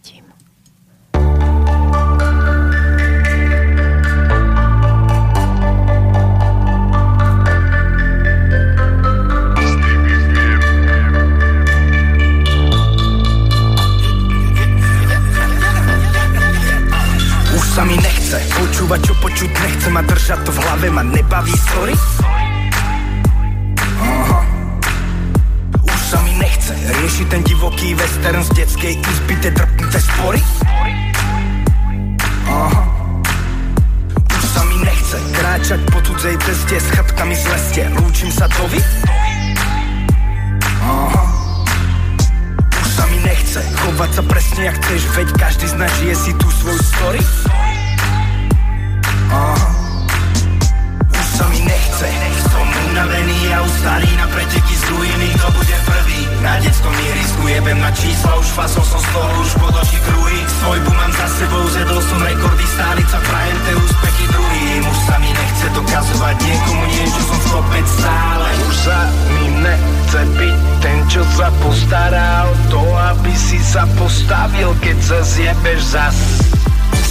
Počúvať, 18.89 19.05
čo 19.05 19.15
počuť 19.21 19.51
nechcem 19.53 19.93
a 19.93 20.01
držať 20.01 20.39
to 20.41 20.49
v 20.49 20.59
hlave 20.65 20.87
ma 20.89 21.05
nebaví 21.05 21.53
Aha. 24.01 24.41
Už 25.77 25.99
sa 26.09 26.17
mi 26.25 26.33
nechce 26.41 26.73
riešiť 26.73 27.27
ten 27.29 27.45
divoký 27.45 27.93
western 27.93 28.41
z 28.41 28.49
detskej 28.57 28.97
izby, 28.97 29.33
tie 29.45 29.53
drpnuté 29.53 29.99
spory 30.01 30.41
Aha. 32.49 32.81
Už 34.25 34.45
sa 34.57 34.65
mi 34.65 34.81
nechce 34.81 35.21
kráčať 35.37 35.79
po 35.93 36.01
cudzej 36.09 36.33
ceste 36.49 36.81
s 36.81 36.87
chrbkami 36.89 37.37
z 37.37 37.45
leste 37.45 37.81
Lúčim 37.93 38.33
sa 38.33 38.49
to 38.49 38.65
vy? 38.73 38.81
Aha. 40.81 41.23
Už 42.73 42.87
sa 42.89 43.05
mi 43.05 43.21
nechce 43.21 43.61
chovať 43.85 44.09
sa 44.17 44.23
presne 44.25 44.61
jak 44.65 44.81
chceš, 44.81 45.01
veď 45.13 45.27
každý 45.37 45.65
z 45.69 45.75
nás 45.77 45.93
žije 46.01 46.15
si 46.17 46.31
tú 46.41 46.49
svoju 46.49 46.81
story 46.81 47.21
ustarý 53.79 54.11
na 54.19 54.27
preteky 54.27 54.75
s 54.75 54.83
druhými, 54.91 55.27
kto 55.39 55.47
bude 55.55 55.77
prvý. 55.87 56.19
Na 56.43 56.59
detskom 56.59 56.91
ihrisku 56.91 57.47
jebem 57.47 57.79
na 57.79 57.87
čísla, 57.95 58.35
už 58.35 58.51
fasol 58.51 58.83
som 58.83 58.99
z 58.99 59.07
toho, 59.15 59.29
už 59.39 59.51
podočí 59.55 59.95
kruhy. 60.03 60.39
Svojbu 60.59 60.91
mám 60.99 61.11
za 61.15 61.27
sebou, 61.39 61.63
zjedol 61.71 62.01
som 62.03 62.19
rekordy, 62.19 62.65
stáliť 62.75 63.07
sa 63.07 63.19
prajem 63.23 63.57
tie 63.63 63.75
úspechy 63.79 64.25
druhým. 64.35 64.81
Už 64.83 64.99
sa 65.07 65.15
mi 65.23 65.29
nechce 65.31 65.67
dokazovať 65.71 66.35
niekomu 66.43 66.83
niečo, 66.91 67.21
som 67.23 67.39
kopec 67.47 67.87
stále. 67.87 68.47
Už 68.67 68.75
sa 68.83 68.99
mi 69.31 69.45
nechce 69.63 70.21
byť 70.27 70.57
ten, 70.83 70.97
čo 71.07 71.23
sa 71.39 71.47
postará 71.63 72.51
o 72.51 72.53
to, 72.67 72.83
aby 72.83 73.31
si 73.31 73.63
sa 73.63 73.87
postavil, 73.95 74.75
keď 74.83 74.97
sa 74.99 75.19
zjebeš 75.23 75.79
zas 75.95 76.48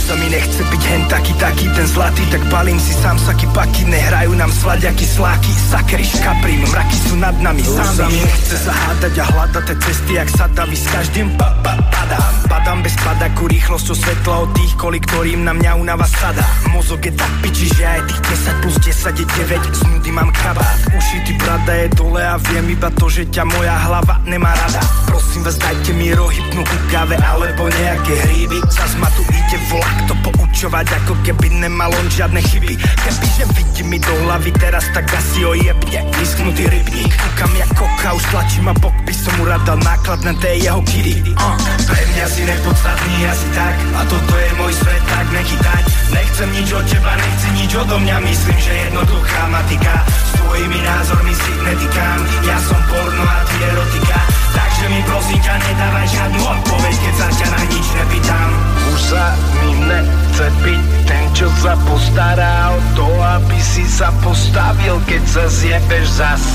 sa 0.08 0.16
mi 0.16 0.32
nechce 0.32 0.64
byť 0.64 0.82
hen 0.88 1.02
taký, 1.12 1.32
taký 1.36 1.68
ten 1.76 1.84
zlatý 1.84 2.24
Tak 2.32 2.42
balím 2.48 2.80
si 2.80 2.96
sám 2.96 3.20
saky 3.20 3.44
paky, 3.52 3.84
nehrajú 3.92 4.32
nám 4.40 4.48
sladiaky 4.48 5.04
sláky 5.04 5.52
Sakery 5.68 6.06
škaprín, 6.08 6.64
mraky 6.64 6.96
sú 6.96 7.14
nad 7.20 7.36
nami 7.44 7.60
Už 7.60 7.76
sami. 7.76 7.92
sa 7.92 8.04
mi 8.08 8.20
nechce 8.24 8.56
zahádať 8.56 9.14
a 9.20 9.24
hľadať 9.28 9.64
tie 9.68 9.76
cesty, 9.84 10.12
jak 10.16 10.28
sa 10.32 10.48
daví 10.56 10.76
s 10.80 10.88
každým 10.88 11.28
pa, 11.36 11.52
pa, 11.60 11.76
padám 12.08 12.48
Padám 12.48 12.80
bez 12.82 12.96
padaku, 13.00 13.48
rýchlosťou 13.48 13.96
svetla 13.96 14.34
od 14.44 14.50
tých 14.56 14.72
koli, 14.80 15.00
ktorým 15.00 15.44
na 15.44 15.52
mňa 15.52 15.72
unava 15.76 16.08
sada 16.08 16.44
Mozog 16.72 17.04
je 17.04 17.12
tak 17.12 17.32
piči, 17.44 17.68
že 17.76 17.84
aj 17.84 18.00
tých 18.08 18.20
10 18.56 18.62
plus 18.64 18.76
10 18.80 19.20
je 19.20 19.26
9 19.28 19.76
Z 19.76 19.80
nudy 19.88 20.10
mám 20.12 20.32
kabát, 20.32 20.80
uši 20.92 21.16
ty 21.28 21.32
brada 21.36 21.72
je 21.76 21.88
dole 21.92 22.20
a 22.24 22.36
viem 22.52 22.72
iba 22.72 22.88
to, 22.92 23.08
že 23.08 23.28
ťa 23.28 23.44
moja 23.44 23.76
hlava 23.88 24.20
nemá 24.24 24.52
rada. 24.52 24.80
Prosím 25.08 25.44
vás, 25.44 25.56
dajte 25.56 25.92
mi 25.96 26.12
rohypnú 26.12 26.60
ku 26.64 26.76
káve 26.92 27.16
alebo 27.20 27.68
nejaké 27.68 28.14
hríby. 28.28 28.60
Zas 28.68 28.96
ma 29.00 29.08
tu 29.12 29.24
ide 29.28 29.58
vlak 29.72 29.96
to 30.08 30.14
poučovať, 30.24 30.86
ako 31.04 31.14
keby 31.24 31.48
nemal 31.60 31.92
on 31.92 32.08
žiadne 32.12 32.40
chyby. 32.40 32.76
Kebyže 32.76 33.44
vidí 33.56 33.82
mi 33.84 33.96
do 34.00 34.12
hlavy 34.28 34.52
teraz, 34.56 34.88
tak 34.92 35.08
asi 35.12 35.44
ho 35.44 35.52
jebne 35.56 36.04
Vysknutý 36.20 36.68
rybník, 36.68 37.12
kúkam 37.12 37.52
jak 37.56 37.70
koka, 37.76 38.08
už 38.16 38.24
tlačím 38.32 38.68
a 38.68 38.74
bok 38.76 38.96
by 39.08 39.14
som 39.14 39.32
mu 39.40 39.44
rád 39.48 39.62
dal 39.64 39.78
náklad 39.80 40.20
na 40.24 40.32
tej 40.36 40.68
jeho 40.68 40.80
kidy 40.84 41.32
uh, 41.32 41.56
Pre 41.98 42.06
mňa 42.14 42.26
si 42.30 42.46
nepodstatný 42.46 43.26
asi 43.26 43.48
tak. 43.58 43.74
A 43.98 44.06
toto 44.06 44.30
je 44.38 44.50
môj 44.54 44.70
svet, 44.70 45.02
tak 45.10 45.26
nechytať. 45.34 45.82
Nechcem 46.14 46.46
nič 46.54 46.70
od 46.70 46.86
teba, 46.86 47.10
nechci 47.18 47.48
nič 47.58 47.74
odo 47.74 47.98
mňa. 47.98 48.22
Myslím, 48.22 48.54
že 48.54 48.70
jednoduchá 48.86 49.42
matika. 49.50 50.06
S 50.06 50.30
tvojimi 50.38 50.78
názormi 50.78 51.34
si 51.34 51.52
netýkam 51.58 52.18
Ja 52.46 52.54
som 52.62 52.78
porno 52.86 53.26
a 53.26 53.42
ty 53.50 53.56
erotika. 53.66 54.18
Takže 54.54 54.84
mi 54.94 55.00
prosím 55.10 55.40
ťa 55.42 55.54
nedávaj 55.58 56.06
žiadnu 56.06 56.42
odpoveď 56.46 56.94
Keď 57.02 57.14
sa 57.18 57.28
ťa 57.34 57.46
na 57.50 57.62
nič 57.66 57.86
nepýtam. 57.90 58.48
Už 58.94 59.00
sa 59.02 59.24
mi 59.58 59.70
nechce 59.82 60.46
byť 60.54 60.82
ten, 61.02 61.24
čo 61.34 61.50
sa 61.58 61.74
postará 61.82 62.78
o 62.78 62.80
to, 62.94 63.10
aby 63.42 63.58
si 63.58 63.82
sa 63.90 64.14
postavil, 64.22 65.02
keď 65.10 65.22
sa 65.26 65.44
zjebeš 65.50 66.06
zas. 66.14 66.46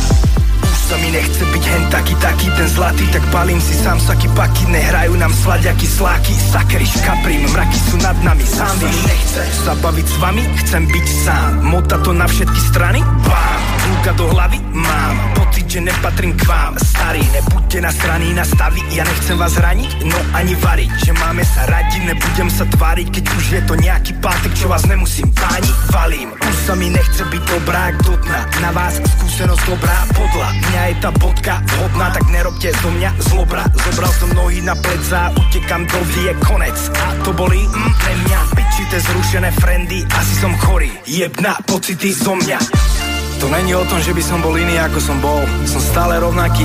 Už 0.64 0.80
sa 0.88 0.96
mi 1.04 1.12
nechce 1.12 1.44
byť 1.44 1.64
hen 1.68 1.84
taký, 1.92 2.16
taký 2.24 2.48
ten 2.56 2.68
zlatý 2.72 3.06
Tak 3.12 3.24
balím 3.36 3.60
si 3.60 3.76
sám 3.76 4.00
saky 4.00 4.32
paky 4.32 4.64
Nehrajú 4.72 5.14
nám 5.20 5.34
sladiaky, 5.36 5.88
sláky 5.88 6.34
Sakery, 6.34 6.88
škaprím, 6.88 7.44
mraky 7.52 7.80
sú 7.92 7.96
nad 8.00 8.16
nami 8.24 8.48
Sám 8.48 8.80
nechce 8.82 9.44
sa 9.68 9.76
baviť 9.78 10.08
s 10.08 10.16
vami 10.24 10.44
Chcem 10.64 10.84
byť 10.88 11.06
sám, 11.28 11.52
mota 11.68 12.00
to 12.00 12.16
na 12.16 12.26
všetky 12.26 12.60
strany? 12.72 13.00
Bám, 13.28 13.73
rúka 13.84 14.12
do 14.16 14.26
hlavy 14.32 14.60
mám. 14.74 15.16
Pocit, 15.36 15.66
že 15.68 15.80
nepatrím 15.84 16.34
k 16.36 16.44
vám. 16.48 16.74
Starý, 16.80 17.24
nebuďte 17.32 17.78
na 17.84 17.92
strany 17.92 18.26
na 18.34 18.46
stavy. 18.48 18.82
Ja 18.96 19.04
nechcem 19.04 19.38
vás 19.38 19.56
raniť, 19.60 20.08
no 20.08 20.18
ani 20.34 20.56
variť. 20.58 20.92
Že 21.08 21.12
máme 21.20 21.44
sa 21.44 21.68
radi, 21.68 21.98
nebudem 22.04 22.50
sa 22.50 22.66
tváriť 22.68 23.08
Keď 23.12 23.26
už 23.28 23.46
je 23.54 23.62
to 23.68 23.74
nejaký 23.80 24.12
pátek, 24.24 24.52
čo 24.56 24.68
vás 24.72 24.84
nemusím 24.88 25.30
pániť 25.34 25.76
Valím, 25.92 26.30
už 26.34 26.56
sa 26.66 26.74
mi 26.76 26.90
nechce 26.90 27.24
byť 27.28 27.44
dobrá 27.48 27.92
do 28.02 28.14
dna. 28.24 28.40
Na 28.64 28.70
vás 28.72 28.98
skúsenosť 28.98 29.64
dobrá. 29.68 29.98
Podľa 30.14 30.50
Mňa 30.54 30.82
je 30.90 30.96
tá 31.04 31.10
bodka 31.14 31.56
hodná, 31.82 32.08
tak 32.10 32.26
nerobte 32.34 32.70
zo 32.82 32.90
mňa 32.90 33.10
zlobra. 33.30 33.64
Zobral 33.78 34.12
som 34.16 34.30
nohy 34.34 34.60
na 34.64 34.74
pleca, 34.74 35.30
utekam 35.38 35.86
do 35.86 36.00
vie 36.18 36.32
konec. 36.46 36.76
A 36.98 37.06
to 37.22 37.32
boli, 37.36 37.62
mm, 37.62 37.94
pre 38.00 38.14
mňa. 38.26 38.40
Pičite 38.58 38.98
zrušené 39.00 39.50
friendy, 39.62 40.02
asi 40.08 40.34
som 40.42 40.54
chorý. 40.66 40.90
Jebna 41.06 41.62
pocity 41.68 42.10
zo 42.10 42.34
mňa 42.34 43.13
To 43.44 43.52
není 43.52 43.76
o 43.76 43.84
tom, 43.84 44.00
že 44.00 44.16
by 44.16 44.24
som 44.24 44.40
bol 44.40 44.56
iný 44.56 44.80
ako 44.80 45.04
som 45.04 45.20
bol 45.20 45.44
Som 45.68 45.84
stále 45.84 46.16
rovnaký 46.16 46.64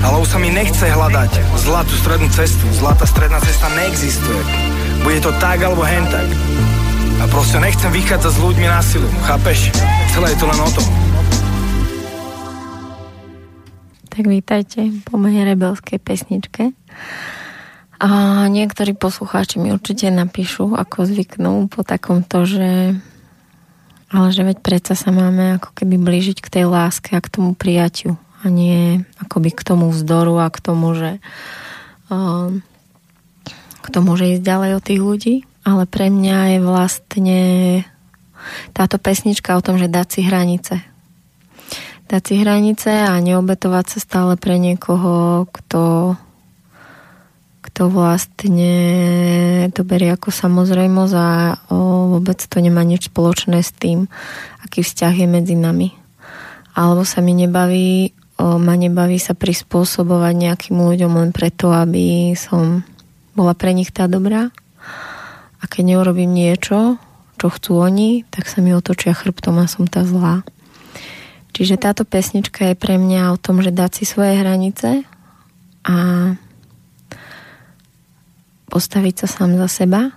ale 0.00 0.16
už 0.16 0.32
sa 0.32 0.38
mi 0.40 0.48
nechce 0.48 0.88
hľadať 0.88 1.60
zlatú 1.60 1.92
strednú 2.00 2.28
cestu. 2.32 2.64
Zlatá 2.72 3.04
stredná 3.04 3.36
cesta 3.44 3.68
neexistuje. 3.76 4.40
Bude 5.04 5.20
to 5.20 5.32
tak 5.36 5.60
alebo 5.60 5.84
hen 5.84 6.04
tak. 6.08 6.24
A 7.20 7.28
proste 7.28 7.60
nechcem 7.60 7.92
vychádzať 7.92 8.32
s 8.32 8.38
ľuďmi 8.40 8.64
na 8.64 8.80
silu, 8.80 9.08
chápeš? 9.28 9.68
Celé 10.16 10.32
je 10.32 10.38
to 10.40 10.46
len 10.48 10.60
o 10.60 10.70
tom. 10.72 10.86
Tak 14.08 14.24
vítajte 14.24 14.88
po 15.04 15.20
mojej 15.20 15.44
rebelskej 15.44 16.00
pesničke. 16.00 16.72
A 18.00 18.08
niektorí 18.48 18.96
poslucháči 18.96 19.60
mi 19.60 19.68
určite 19.68 20.08
napíšu, 20.08 20.72
ako 20.72 21.04
zvyknú 21.04 21.68
po 21.68 21.84
takomto, 21.84 22.48
že 22.48 22.96
ale 24.10 24.34
že 24.34 24.42
veď 24.42 24.58
predsa 24.62 24.98
sa 24.98 25.14
máme 25.14 25.62
ako 25.62 25.70
keby 25.74 25.96
blížiť 25.96 26.38
k 26.42 26.52
tej 26.60 26.64
láske 26.66 27.14
a 27.14 27.24
k 27.24 27.30
tomu 27.30 27.54
prijatiu 27.54 28.18
a 28.42 28.50
nie 28.50 29.06
akoby 29.22 29.54
k 29.54 29.62
tomu 29.62 29.88
vzdoru 29.90 30.42
a 30.42 30.48
k 30.50 30.58
tomu, 30.58 30.92
že 30.98 31.22
uh, 32.10 32.50
k 33.80 33.86
tomu, 33.88 34.18
že 34.18 34.36
ísť 34.36 34.42
ďalej 34.44 34.70
od 34.76 34.84
tých 34.84 35.00
ľudí 35.00 35.34
ale 35.64 35.84
pre 35.84 36.08
mňa 36.08 36.56
je 36.56 36.58
vlastne 36.64 37.40
táto 38.72 38.96
pesnička 38.96 39.56
o 39.56 39.64
tom, 39.64 39.76
že 39.76 39.92
dať 39.92 40.06
si 40.08 40.20
hranice. 40.24 40.74
Dať 42.08 42.22
si 42.24 42.34
hranice 42.40 42.90
a 42.90 43.14
neobetovať 43.20 43.84
sa 43.86 43.98
stále 44.00 44.32
pre 44.40 44.56
niekoho, 44.56 45.46
kto, 45.52 46.16
kto 47.70 47.86
vlastne 47.86 48.74
to 49.70 49.86
berie 49.86 50.10
ako 50.10 50.34
samozrejmosť 50.34 51.14
a 51.14 51.30
o, 51.70 51.76
vôbec 52.18 52.42
to 52.42 52.58
nemá 52.58 52.82
nič 52.82 53.14
spoločné 53.14 53.62
s 53.62 53.70
tým, 53.70 54.10
aký 54.66 54.82
vzťah 54.82 55.14
je 55.14 55.26
medzi 55.30 55.54
nami. 55.54 55.94
Alebo 56.74 57.06
sa 57.06 57.22
mi 57.22 57.30
nebaví, 57.30 58.10
o, 58.42 58.58
ma 58.58 58.74
nebaví 58.74 59.22
sa 59.22 59.38
prispôsobovať 59.38 60.34
nejakým 60.34 60.76
ľuďom 60.82 61.14
len 61.14 61.30
preto, 61.30 61.70
aby 61.70 62.34
som 62.34 62.82
bola 63.38 63.54
pre 63.54 63.70
nich 63.70 63.94
tá 63.94 64.10
dobrá 64.10 64.50
a 65.62 65.64
keď 65.70 65.94
neurobím 65.94 66.34
niečo, 66.34 66.98
čo 67.38 67.46
chcú 67.48 67.78
oni, 67.78 68.26
tak 68.28 68.50
sa 68.50 68.58
mi 68.60 68.74
otočia 68.74 69.14
chrbtom 69.14 69.62
a 69.62 69.70
som 69.70 69.86
tá 69.86 70.02
zlá. 70.02 70.42
Čiže 71.54 71.78
táto 71.78 72.02
pesnička 72.02 72.72
je 72.72 72.76
pre 72.76 72.98
mňa 72.98 73.32
o 73.32 73.40
tom, 73.40 73.62
že 73.62 73.70
dať 73.70 74.02
si 74.02 74.04
svoje 74.04 74.36
hranice 74.36 75.06
a 75.86 75.96
postaviť 78.70 79.26
sa 79.26 79.26
sám 79.26 79.58
za 79.58 79.66
seba 79.66 80.14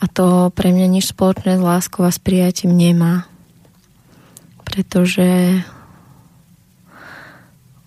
a 0.00 0.04
to 0.08 0.48
pre 0.56 0.72
mňa 0.72 0.88
nič 0.88 1.12
spoločné 1.12 1.58
s 1.58 1.62
láskou 1.62 2.08
a 2.08 2.14
s 2.14 2.16
prijatím 2.16 2.72
nemá. 2.72 3.28
Pretože 4.64 5.60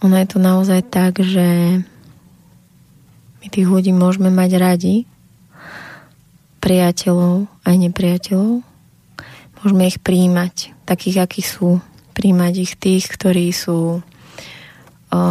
ono 0.01 0.15
je 0.17 0.27
to 0.27 0.37
naozaj 0.37 0.81
tak, 0.85 1.21
že 1.23 1.79
my 3.41 3.47
tých 3.49 3.65
ľudí 3.65 3.89
môžeme 3.89 4.29
mať 4.29 4.51
radi, 4.61 4.95
priateľov 6.61 7.49
aj 7.65 7.75
nepriateľov. 7.89 8.61
Môžeme 9.61 9.83
ich 9.89 9.97
príjmať, 10.01 10.73
takých, 10.85 11.25
akí 11.25 11.41
sú. 11.41 11.81
Príjmať 12.17 12.53
ich 12.59 12.73
tých, 12.77 13.09
ktorí 13.09 13.49
sú 13.53 14.01
o, 14.01 14.01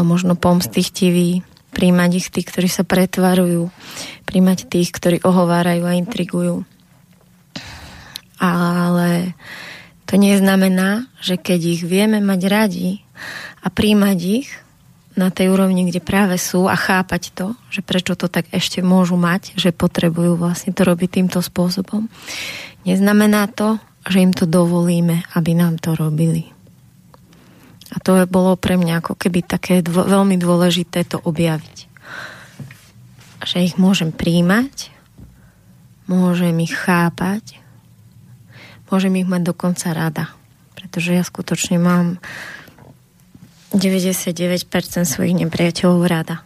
možno 0.06 0.34
pomstichtiví, 0.34 1.42
príjmať 1.70 2.10
ich 2.18 2.28
tých, 2.30 2.46
ktorí 2.46 2.68
sa 2.68 2.82
pretvarujú, 2.82 3.70
príjmať 4.26 4.58
tých, 4.66 4.90
ktorí 4.90 5.16
ohovárajú 5.22 5.84
a 5.86 5.98
intrigujú. 5.98 6.66
Ale 8.40 9.36
to 10.08 10.18
neznamená, 10.18 11.06
že 11.22 11.38
keď 11.38 11.60
ich 11.78 11.82
vieme 11.86 12.18
mať 12.18 12.40
radi 12.50 12.90
a 13.62 13.68
príjmať 13.68 14.18
ich, 14.18 14.48
na 15.18 15.28
tej 15.28 15.50
úrovni, 15.50 15.84
kde 15.84 16.00
práve 16.00 16.38
sú 16.38 16.70
a 16.70 16.78
chápať 16.78 17.34
to, 17.34 17.58
že 17.68 17.82
prečo 17.82 18.14
to 18.14 18.30
tak 18.30 18.46
ešte 18.54 18.80
môžu 18.80 19.18
mať, 19.18 19.58
že 19.58 19.74
potrebujú 19.74 20.38
vlastne 20.38 20.70
to 20.70 20.86
robiť 20.86 21.20
týmto 21.20 21.42
spôsobom. 21.42 22.06
Neznamená 22.86 23.50
to, 23.50 23.82
že 24.06 24.22
im 24.22 24.32
to 24.32 24.48
dovolíme, 24.48 25.26
aby 25.36 25.52
nám 25.52 25.76
to 25.76 25.92
robili. 25.92 26.48
A 27.90 27.96
to 27.98 28.22
bolo 28.30 28.54
pre 28.54 28.78
mňa 28.78 29.02
ako 29.02 29.18
keby 29.18 29.42
také 29.42 29.82
dvo- 29.82 30.06
veľmi 30.06 30.38
dôležité 30.38 31.02
to 31.02 31.18
objaviť. 31.18 31.90
Že 33.42 33.56
ich 33.66 33.74
môžem 33.74 34.14
príjmať, 34.14 34.94
môžem 36.06 36.54
ich 36.62 36.70
chápať, 36.70 37.58
môžem 38.90 39.18
ich 39.18 39.26
mať 39.26 39.50
dokonca 39.50 39.90
rada. 39.90 40.30
Pretože 40.78 41.18
ja 41.18 41.26
skutočne 41.26 41.82
mám 41.82 42.22
99% 43.74 44.66
svojich 45.06 45.34
nepriateľov 45.34 46.02
rada. 46.06 46.42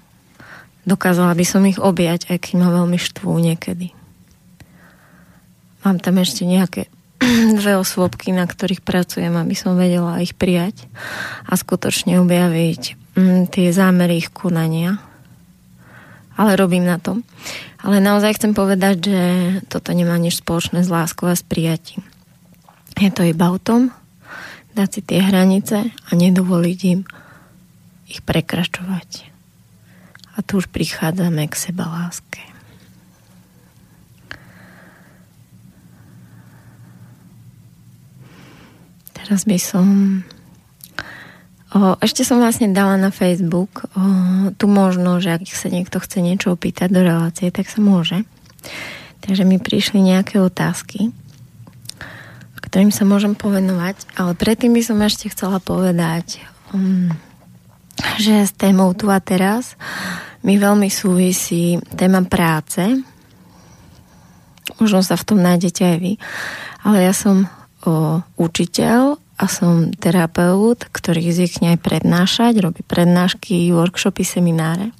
Dokázala 0.85 1.33
by 1.33 1.45
som 1.49 1.65
ich 1.65 1.81
objať, 1.81 2.29
aj 2.29 2.39
keď 2.45 2.53
ma 2.61 2.69
veľmi 2.69 3.01
štvú 3.01 3.33
niekedy. 3.41 3.97
Mám 5.85 6.01
tam 6.01 6.21
ešte 6.21 6.45
nejaké 6.45 6.93
dve 7.61 7.81
osôbky, 7.81 8.31
na 8.31 8.45
ktorých 8.45 8.85
pracujem, 8.85 9.35
aby 9.35 9.55
som 9.57 9.77
vedela 9.77 10.21
ich 10.21 10.37
prijať 10.37 10.87
a 11.49 11.57
skutočne 11.57 12.21
objaviť 12.23 12.83
mm, 13.17 13.43
tie 13.51 13.73
zámery 13.75 14.25
ich 14.25 14.31
konania. 14.31 15.01
Ale 16.35 16.59
robím 16.59 16.83
na 16.83 16.99
tom. 16.99 17.23
Ale 17.85 18.01
naozaj 18.03 18.41
chcem 18.41 18.57
povedať, 18.57 18.97
že 19.07 19.23
toto 19.69 19.95
nemá 19.95 20.17
nič 20.17 20.41
spoločné 20.41 20.83
s 20.83 20.91
láskou 20.91 21.31
a 21.31 21.37
s 21.37 21.45
prijatím. 21.45 22.03
Je 22.99 23.11
to 23.11 23.27
iba 23.27 23.51
o 23.51 23.59
tom, 23.59 23.93
dať 24.75 24.89
si 24.89 25.01
tie 25.03 25.21
hranice 25.23 25.91
a 25.91 26.11
nedovoliť 26.15 26.79
im 26.91 27.01
ich 28.09 28.21
prekračovať. 28.23 29.31
A 30.35 30.43
tu 30.43 30.59
už 30.59 30.67
prichádzame 30.71 31.47
k 31.47 31.55
seba 31.55 31.87
láske. 31.87 32.54
Teraz 39.25 39.49
by 39.49 39.59
som... 39.59 39.87
O, 41.75 41.99
ešte 41.99 42.23
som 42.23 42.39
vlastne 42.39 42.71
dala 42.71 43.01
na 43.01 43.11
Facebook 43.11 43.89
o, 43.97 44.53
tu 44.55 44.71
možno, 44.71 45.19
že 45.19 45.35
ak 45.35 45.49
sa 45.51 45.73
niekto 45.73 45.99
chce 45.99 46.23
niečo 46.23 46.55
opýtať 46.55 46.93
do 46.93 47.03
relácie, 47.03 47.49
tak 47.51 47.67
sa 47.67 47.83
môže. 47.83 48.23
Takže 49.25 49.49
mi 49.49 49.57
prišli 49.59 50.05
nejaké 50.05 50.39
otázky 50.39 51.11
ktorým 52.75 52.91
sa 52.91 53.07
môžem 53.07 53.39
povenovať, 53.39 54.19
ale 54.19 54.35
predtým 54.35 54.75
by 54.75 54.83
som 54.83 54.99
ešte 54.99 55.31
chcela 55.31 55.63
povedať, 55.63 56.43
um, 56.75 57.07
že 58.19 58.51
s 58.51 58.51
témou 58.51 58.91
tu 58.99 59.15
a 59.15 59.23
teraz 59.23 59.79
mi 60.43 60.59
veľmi 60.59 60.91
súvisí 60.91 61.79
téma 61.95 62.27
práce. 62.27 62.83
Možno 64.83 65.07
sa 65.07 65.15
v 65.15 65.23
tom 65.23 65.39
nájdete 65.39 65.87
aj 65.87 65.97
vy. 66.03 66.13
Ale 66.83 67.07
ja 67.07 67.15
som 67.15 67.47
o, 67.85 68.21
učiteľ 68.41 69.21
a 69.37 69.45
som 69.51 69.91
terapeut, 69.95 70.87
ktorý 70.91 71.31
zvykne 71.35 71.75
aj 71.77 71.79
prednášať, 71.83 72.53
robí 72.63 72.87
prednášky, 72.87 73.71
workshopy, 73.75 74.23
semináre. 74.23 74.95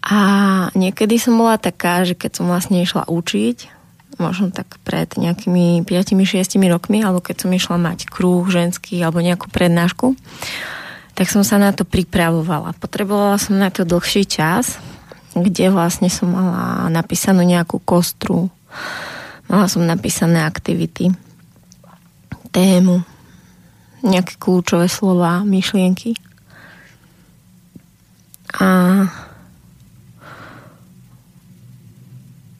A 0.00 0.18
niekedy 0.72 1.20
som 1.20 1.36
bola 1.36 1.60
taká, 1.60 2.06
že 2.08 2.16
keď 2.16 2.40
som 2.40 2.46
vlastne 2.48 2.80
išla 2.80 3.04
učiť, 3.10 3.80
možno 4.20 4.52
tak 4.52 4.80
pred 4.84 5.08
nejakými 5.16 5.82
5-6 5.88 6.60
rokmi, 6.68 7.00
alebo 7.00 7.24
keď 7.24 7.46
som 7.46 7.50
išla 7.50 7.76
mať 7.80 8.08
krúh 8.08 8.44
ženský 8.46 9.00
alebo 9.00 9.24
nejakú 9.24 9.48
prednášku, 9.48 10.14
tak 11.16 11.26
som 11.28 11.44
sa 11.44 11.60
na 11.60 11.72
to 11.72 11.88
pripravovala. 11.88 12.76
Potrebovala 12.80 13.36
som 13.40 13.60
na 13.60 13.72
to 13.72 13.84
dlhší 13.84 14.24
čas, 14.28 14.80
kde 15.36 15.72
vlastne 15.72 16.08
som 16.12 16.32
mala 16.32 16.88
napísanú 16.92 17.44
nejakú 17.44 17.80
kostru, 17.80 18.52
mala 19.48 19.66
som 19.66 19.84
napísané 19.84 20.44
aktivity, 20.44 21.12
tému, 22.50 23.02
nejaké 24.02 24.36
kľúčové 24.36 24.86
slova, 24.90 25.46
myšlienky. 25.46 26.18
A, 28.58 28.68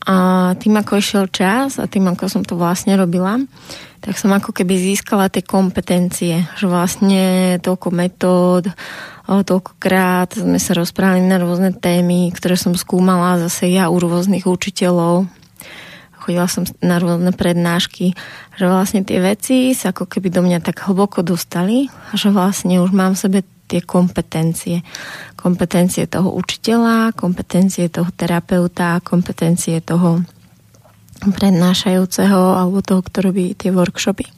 a 0.07 0.15
tým, 0.55 0.75
ako 0.79 0.93
išiel 1.03 1.27
čas 1.29 1.83
a 1.83 1.91
tým, 1.91 2.07
ako 2.09 2.31
som 2.31 2.43
to 2.47 2.55
vlastne 2.55 2.95
robila, 2.95 3.43
tak 4.01 4.17
som 4.17 4.33
ako 4.33 4.57
keby 4.57 4.81
získala 4.81 5.29
tie 5.29 5.45
kompetencie, 5.45 6.49
že 6.57 6.65
vlastne 6.65 7.59
toľko 7.61 7.89
metód, 7.93 8.65
toľkokrát 9.29 10.41
sme 10.41 10.59
sa 10.59 10.73
rozprávali 10.75 11.23
na 11.23 11.39
rôzne 11.39 11.71
témy, 11.77 12.33
ktoré 12.33 12.57
som 12.57 12.73
skúmala 12.75 13.39
zase 13.47 13.71
ja 13.71 13.93
u 13.93 14.01
rôznych 14.01 14.49
učiteľov. 14.49 15.29
Chodila 16.21 16.45
som 16.47 16.69
na 16.85 17.01
rôzne 17.01 17.33
prednášky, 17.33 18.13
že 18.61 18.65
vlastne 18.69 19.01
tie 19.01 19.25
veci 19.25 19.73
sa 19.73 19.97
ako 19.97 20.05
keby 20.05 20.29
do 20.29 20.45
mňa 20.45 20.61
tak 20.61 20.85
hlboko 20.85 21.25
dostali, 21.25 21.89
že 22.13 22.29
vlastne 22.29 22.85
už 22.85 22.93
mám 22.93 23.17
v 23.17 23.23
sebe 23.25 23.41
tie 23.71 23.81
kompetencie. 23.81 24.85
Kompetencie 25.39 26.05
toho 26.05 26.29
učiteľa, 26.37 27.17
kompetencie 27.17 27.89
toho 27.89 28.13
terapeuta, 28.13 29.01
kompetencie 29.01 29.81
toho 29.81 30.21
prednášajúceho 31.25 32.57
alebo 32.59 32.85
toho, 32.85 33.01
kto 33.01 33.33
robí 33.33 33.57
tie 33.57 33.73
workshopy. 33.73 34.29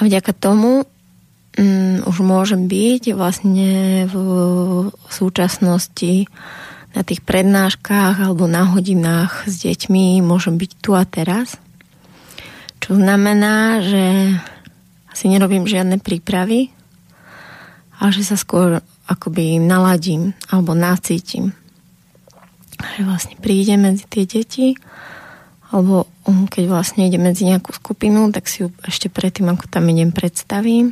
A 0.00 0.08
vďaka 0.08 0.32
tomu 0.32 0.84
um, 0.84 1.96
už 2.08 2.16
môžem 2.24 2.68
byť 2.68 3.16
vlastne 3.16 4.04
v 4.08 4.16
súčasnosti 5.08 6.28
na 6.94 7.02
tých 7.06 7.22
prednáškach 7.22 8.18
alebo 8.18 8.50
na 8.50 8.66
hodinách 8.66 9.46
s 9.46 9.62
deťmi 9.62 10.18
môžem 10.22 10.58
byť 10.58 10.70
tu 10.82 10.98
a 10.98 11.06
teraz. 11.06 11.56
Čo 12.82 12.98
znamená, 12.98 13.84
že 13.84 14.34
asi 15.10 15.30
nerobím 15.30 15.68
žiadne 15.68 16.02
prípravy, 16.02 16.72
ale 18.00 18.10
že 18.10 18.24
sa 18.24 18.34
skôr 18.34 18.82
akoby 19.06 19.60
naladím 19.62 20.34
alebo 20.50 20.74
nacítim. 20.74 21.52
Že 22.96 23.02
vlastne 23.06 23.36
príde 23.36 23.76
medzi 23.76 24.08
tie 24.08 24.24
deti 24.24 24.74
alebo 25.70 26.10
um, 26.26 26.50
keď 26.50 26.66
vlastne 26.66 27.06
ide 27.06 27.18
medzi 27.18 27.46
nejakú 27.46 27.70
skupinu, 27.70 28.34
tak 28.34 28.50
si 28.50 28.66
ju 28.66 28.74
ešte 28.82 29.06
predtým, 29.06 29.54
ako 29.54 29.70
tam 29.70 29.86
idem, 29.86 30.10
predstavím. 30.10 30.90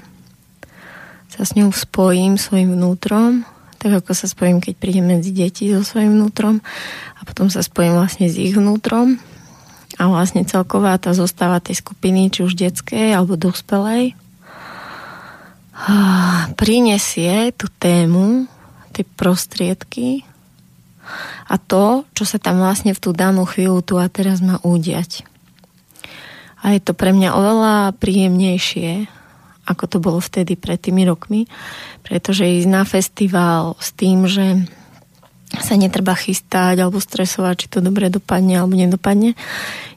Sa 1.29 1.43
s 1.43 1.59
ňou 1.59 1.75
spojím 1.75 2.39
svojim 2.39 2.79
vnútrom, 2.79 3.43
tak 3.79 4.03
ako 4.03 4.11
sa 4.12 4.27
spojím, 4.27 4.59
keď 4.59 4.75
prídem 4.77 5.07
medzi 5.07 5.31
deti 5.31 5.71
so 5.71 5.87
svojim 5.87 6.19
vnútrom 6.19 6.59
a 7.14 7.21
potom 7.23 7.47
sa 7.49 7.62
spojím 7.62 7.95
vlastne 7.95 8.27
s 8.27 8.35
ich 8.35 8.55
vnútrom 8.55 9.17
a 9.99 10.03
vlastne 10.11 10.43
celková 10.47 10.99
tá 10.99 11.14
zostáva 11.14 11.62
tej 11.62 11.79
skupiny, 11.79 12.31
či 12.31 12.43
už 12.43 12.59
detskej 12.59 13.14
alebo 13.14 13.38
dospelej, 13.38 14.19
prinesie 16.59 17.55
tú 17.55 17.71
tému, 17.79 18.51
tie 18.95 19.07
prostriedky, 19.07 20.27
a 21.49 21.57
to, 21.57 22.05
čo 22.12 22.29
sa 22.29 22.37
tam 22.37 22.61
vlastne 22.61 22.93
v 22.93 23.01
tú 23.01 23.17
danú 23.17 23.49
chvíľu 23.49 23.81
tu 23.81 23.95
a 23.97 24.12
teraz 24.12 24.45
má 24.45 24.61
udiať. 24.61 25.25
A 26.61 26.77
je 26.77 26.81
to 26.83 26.93
pre 26.93 27.17
mňa 27.17 27.33
oveľa 27.33 27.75
príjemnejšie, 27.97 29.09
ako 29.69 29.85
to 29.85 29.99
bolo 30.01 30.19
vtedy 30.25 30.57
pred 30.57 30.81
tými 30.81 31.05
rokmi, 31.05 31.45
pretože 32.01 32.49
ísť 32.49 32.69
na 32.73 32.83
festival 32.89 33.77
s 33.77 33.93
tým, 33.93 34.25
že 34.25 34.65
sa 35.57 35.77
netreba 35.77 36.13
chystať 36.13 36.81
alebo 36.81 37.01
stresovať, 37.01 37.55
či 37.57 37.67
to 37.73 37.79
dobre 37.81 38.13
dopadne 38.13 38.61
alebo 38.61 38.77
nedopadne, 38.77 39.33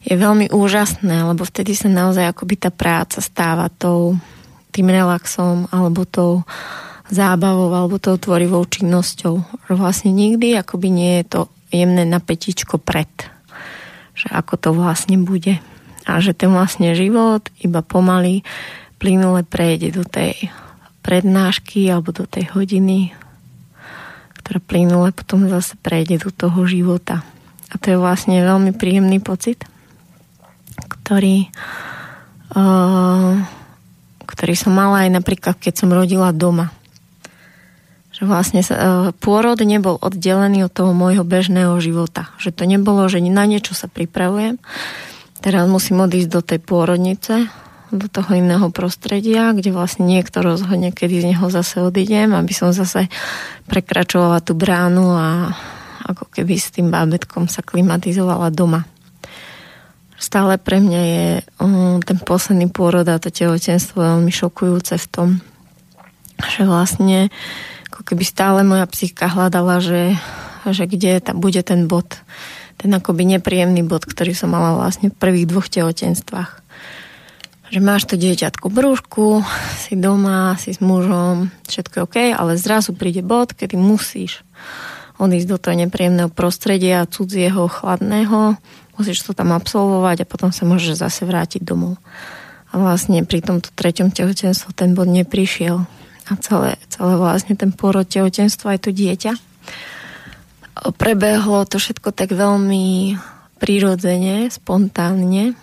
je 0.03 0.15
veľmi 0.15 0.51
úžasné, 0.51 1.27
lebo 1.27 1.43
vtedy 1.43 1.75
sa 1.75 1.91
naozaj 1.91 2.31
akoby 2.31 2.55
tá 2.55 2.69
práca 2.71 3.19
stáva 3.19 3.67
tou, 3.67 4.15
tým 4.71 4.87
relaxom 4.87 5.67
alebo 5.71 6.07
tou 6.07 6.47
zábavou 7.11 7.75
alebo 7.75 7.99
tou 7.99 8.15
tvorivou 8.15 8.63
činnosťou. 8.63 9.67
Vlastne 9.75 10.15
nikdy 10.15 10.55
akoby 10.55 10.87
nie 10.87 11.11
je 11.21 11.25
to 11.27 11.39
jemné 11.71 12.07
napätičko 12.07 12.79
pred. 12.79 13.11
Že 14.15 14.27
ako 14.31 14.53
to 14.55 14.69
vlastne 14.71 15.19
bude. 15.19 15.59
A 16.07 16.11
že 16.23 16.31
ten 16.31 16.49
vlastne 16.49 16.95
život 16.95 17.51
iba 17.59 17.83
pomaly 17.83 18.47
plynule 19.01 19.41
prejde 19.41 19.97
do 19.97 20.05
tej 20.05 20.53
prednášky 21.01 21.89
alebo 21.89 22.13
do 22.13 22.29
tej 22.29 22.53
hodiny, 22.53 23.09
ktorá 24.37 24.61
plynule 24.61 25.09
potom 25.09 25.49
zase 25.49 25.73
prejde 25.81 26.21
do 26.21 26.29
toho 26.29 26.61
života. 26.69 27.25
A 27.73 27.81
to 27.81 27.89
je 27.89 27.97
vlastne 27.97 28.37
veľmi 28.37 28.77
príjemný 28.77 29.17
pocit, 29.17 29.65
ktorý, 31.01 31.49
uh, 32.53 33.41
ktorý 34.29 34.53
som 34.53 34.77
mala 34.77 35.09
aj 35.09 35.17
napríklad, 35.17 35.57
keď 35.57 35.73
som 35.81 35.89
rodila 35.89 36.29
doma 36.29 36.69
že 38.21 38.29
vlastne 38.29 38.61
e, 38.61 38.69
pôrod 39.17 39.57
nebol 39.65 39.97
oddelený 39.97 40.69
od 40.69 40.71
toho 40.71 40.93
môjho 40.93 41.25
bežného 41.25 41.73
života. 41.81 42.29
Že 42.37 42.53
to 42.53 42.63
nebolo, 42.69 43.09
že 43.09 43.17
na 43.17 43.49
niečo 43.49 43.73
sa 43.73 43.89
pripravujem. 43.89 44.61
Teraz 45.41 45.65
musím 45.65 46.05
odísť 46.05 46.29
do 46.29 46.41
tej 46.45 46.59
pôrodnice, 46.61 47.49
do 47.91 48.07
toho 48.07 48.39
iného 48.39 48.71
prostredia, 48.71 49.51
kde 49.51 49.75
vlastne 49.75 50.07
niekto 50.07 50.39
rozhodne, 50.39 50.95
kedy 50.95 51.21
z 51.21 51.25
neho 51.35 51.45
zase 51.51 51.83
odídem, 51.83 52.31
aby 52.31 52.55
som 52.55 52.71
zase 52.71 53.11
prekračovala 53.67 54.39
tú 54.39 54.55
bránu 54.55 55.11
a 55.11 55.51
ako 56.07 56.31
keby 56.31 56.55
s 56.57 56.71
tým 56.71 56.89
bábetkom 56.89 57.51
sa 57.51 57.61
klimatizovala 57.61 58.49
doma. 58.49 58.87
Stále 60.21 60.61
pre 60.61 60.77
mňa 60.77 61.01
je 61.01 61.25
um, 61.57 61.97
ten 61.99 62.21
posledný 62.21 62.69
pôrod 62.69 63.05
a 63.09 63.17
to 63.17 63.33
tehotenstvo 63.33 64.05
veľmi 64.05 64.29
šokujúce 64.29 64.95
v 65.01 65.07
tom, 65.09 65.29
že 66.45 66.61
vlastne 66.61 67.33
ako 67.89 68.05
keby 68.05 68.23
stále 68.23 68.61
moja 68.61 68.85
psychika 68.87 69.25
hľadala, 69.25 69.81
že, 69.81 70.15
že 70.69 70.85
kde 70.85 71.25
tam 71.25 71.41
bude 71.41 71.59
ten 71.65 71.89
bod, 71.89 72.21
ten 72.77 72.93
akoby 72.93 73.33
nepríjemný 73.33 73.81
bod, 73.81 74.05
ktorý 74.05 74.37
som 74.37 74.53
mala 74.53 74.77
vlastne 74.77 75.09
v 75.09 75.17
prvých 75.17 75.49
dvoch 75.49 75.67
tehotenstvách. 75.67 76.60
Že 77.71 77.79
máš 77.79 78.03
to 78.03 78.19
dieťatko 78.19 78.67
v 78.67 78.75
brúšku, 78.83 79.25
si 79.79 79.95
doma, 79.95 80.59
si 80.59 80.75
s 80.75 80.83
mužom, 80.83 81.47
všetko 81.71 81.93
je 81.95 82.03
OK, 82.03 82.17
ale 82.35 82.59
zrazu 82.59 82.91
príde 82.91 83.23
bod, 83.23 83.55
kedy 83.55 83.79
musíš 83.79 84.43
odísť 85.15 85.47
do 85.47 85.55
toho 85.55 85.79
nepríjemného 85.79 86.27
prostredia, 86.27 87.07
cudzieho, 87.07 87.71
chladného, 87.71 88.59
musíš 88.99 89.23
to 89.23 89.31
tam 89.31 89.55
absolvovať 89.55 90.27
a 90.27 90.27
potom 90.27 90.51
sa 90.51 90.67
môžeš 90.67 90.99
zase 90.99 91.23
vrátiť 91.23 91.63
domov. 91.63 91.95
A 92.75 92.75
vlastne 92.75 93.23
pri 93.23 93.39
tomto 93.39 93.71
treťom 93.71 94.11
tehotenstve 94.11 94.75
ten 94.75 94.91
bod 94.91 95.07
neprišiel 95.07 95.87
a 96.27 96.31
celé, 96.43 96.75
celé 96.91 97.15
vlastne 97.15 97.55
ten 97.55 97.71
pôrod 97.71 98.03
tehotenstva 98.03 98.75
aj 98.75 98.79
to 98.83 98.91
dieťa. 98.91 99.31
Prebehlo 100.99 101.63
to 101.63 101.79
všetko 101.79 102.11
tak 102.11 102.35
veľmi 102.35 103.15
prirodzene, 103.63 104.51
spontánne 104.51 105.55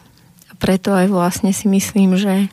preto 0.59 0.93
aj 0.95 1.07
vlastne 1.09 1.55
si 1.55 1.71
myslím, 1.71 2.19
že 2.19 2.53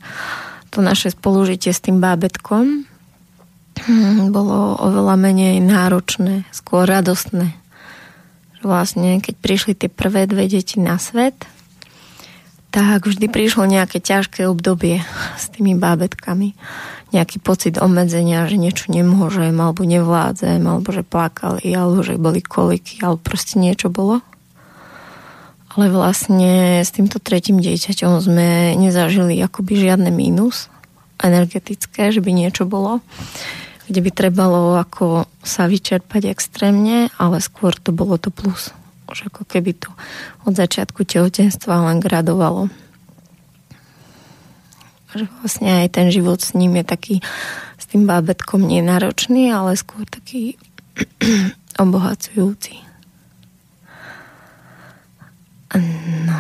to 0.70 0.80
naše 0.80 1.12
spolužitie 1.12 1.74
s 1.74 1.84
tým 1.84 2.00
bábetkom 2.00 2.86
hm, 3.86 4.30
bolo 4.30 4.78
oveľa 4.80 5.16
menej 5.18 5.60
náročné, 5.62 6.46
skôr 6.54 6.86
radostné. 6.86 7.54
Vlastne, 8.66 9.22
keď 9.22 9.36
prišli 9.38 9.74
tie 9.78 9.90
prvé 9.94 10.26
dve 10.26 10.50
deti 10.50 10.82
na 10.82 10.98
svet, 10.98 11.38
tak 12.74 13.08
vždy 13.08 13.32
prišlo 13.32 13.70
nejaké 13.70 14.04
ťažké 14.04 14.50
obdobie 14.50 15.00
s 15.40 15.48
tými 15.54 15.80
bábetkami 15.80 16.58
nejaký 17.16 17.40
pocit 17.40 17.80
obmedzenia, 17.80 18.44
že 18.52 18.60
niečo 18.60 18.92
nemôžem, 18.92 19.56
alebo 19.56 19.88
nevládzem, 19.88 20.60
alebo 20.60 20.92
že 20.92 21.08
plakali, 21.08 21.72
alebo 21.72 22.04
že 22.04 22.20
boli 22.20 22.44
koliky, 22.44 23.00
alebo 23.00 23.24
proste 23.24 23.56
niečo 23.56 23.88
bolo. 23.88 24.20
Ale 25.76 25.92
vlastne 25.92 26.82
s 26.82 26.96
týmto 26.96 27.20
tretím 27.20 27.60
dieťaťom 27.60 28.12
sme 28.24 28.80
nezažili 28.80 29.36
akoby 29.44 29.76
žiadne 29.76 30.08
mínus 30.08 30.72
energetické, 31.20 32.12
že 32.16 32.24
by 32.24 32.32
niečo 32.32 32.64
bolo, 32.64 33.04
kde 33.88 34.00
by 34.00 34.12
trebalo 34.12 34.80
ako 34.80 35.28
sa 35.44 35.68
vyčerpať 35.68 36.32
extrémne, 36.32 37.12
ale 37.20 37.44
skôr 37.44 37.76
to 37.76 37.92
bolo 37.92 38.16
to 38.16 38.32
plus. 38.32 38.72
Už 39.12 39.28
ako 39.28 39.44
keby 39.44 39.76
to 39.76 39.92
od 40.48 40.56
začiatku 40.56 41.04
tehotenstva 41.04 41.92
len 41.92 42.00
gradovalo 42.00 42.72
že 45.16 45.26
vlastne 45.40 45.72
aj 45.72 45.96
ten 45.96 46.08
život 46.12 46.44
s 46.44 46.52
ním 46.54 46.76
je 46.76 46.86
taký 46.86 47.16
s 47.80 47.86
tým 47.88 48.04
bábetkom 48.04 48.60
nenáročný, 48.60 49.48
ale 49.48 49.80
skôr 49.80 50.04
taký 50.04 50.60
obohacujúci. 51.84 52.85
No. 56.26 56.40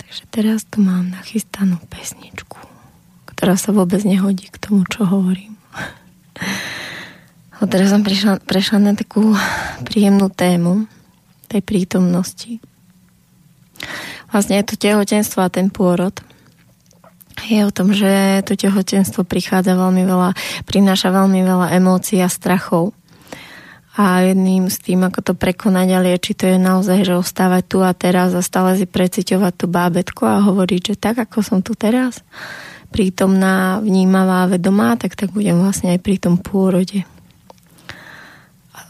Takže 0.00 0.22
teraz 0.28 0.66
tu 0.66 0.82
mám 0.82 1.10
nachystanú 1.14 1.78
pesničku, 1.88 2.58
ktorá 3.32 3.54
sa 3.54 3.70
vôbec 3.70 4.02
nehodí 4.02 4.50
k 4.50 4.60
tomu, 4.60 4.84
čo 4.86 5.06
hovorím. 5.06 5.56
A 7.62 7.70
teraz 7.70 7.94
som 7.94 8.02
prišla, 8.02 8.42
prešla 8.42 8.78
na 8.82 8.92
takú 8.98 9.38
príjemnú 9.86 10.26
tému 10.34 10.90
tej 11.46 11.62
prítomnosti 11.62 12.58
vlastne 14.32 14.58
je 14.58 14.64
to 14.64 14.80
tehotenstvo 14.80 15.44
a 15.44 15.52
ten 15.52 15.68
pôrod. 15.68 16.16
je 17.44 17.60
o 17.68 17.70
tom, 17.70 17.92
že 17.92 18.40
to 18.48 18.56
tehotenstvo 18.56 19.28
prichádza 19.28 19.76
veľmi 19.76 20.08
veľa, 20.08 20.32
prináša 20.64 21.12
veľmi 21.12 21.44
veľa 21.44 21.76
emócií 21.76 22.24
a 22.24 22.32
strachov. 22.32 22.96
A 23.92 24.24
jedným 24.24 24.72
z 24.72 24.76
tým, 24.80 25.04
ako 25.04 25.20
to 25.20 25.32
prekonať 25.36 25.88
a 25.92 26.00
liečiť, 26.00 26.34
to 26.36 26.46
je 26.48 26.58
naozaj, 26.58 27.04
že 27.04 27.20
ostávať 27.20 27.62
tu 27.68 27.78
a 27.84 27.92
teraz 27.92 28.32
a 28.32 28.40
stále 28.40 28.80
si 28.80 28.88
preciťovať 28.88 29.52
tú 29.52 29.66
bábetko 29.68 30.24
a 30.24 30.44
hovoriť, 30.48 30.80
že 30.80 30.94
tak, 30.96 31.20
ako 31.20 31.44
som 31.44 31.58
tu 31.60 31.76
teraz, 31.76 32.24
prítomná, 32.88 33.84
vnímavá, 33.84 34.48
vedomá, 34.48 34.96
tak 34.96 35.12
tak 35.12 35.36
budem 35.36 35.60
vlastne 35.60 35.92
aj 35.92 36.00
pri 36.00 36.16
tom 36.16 36.40
pôrode. 36.40 37.04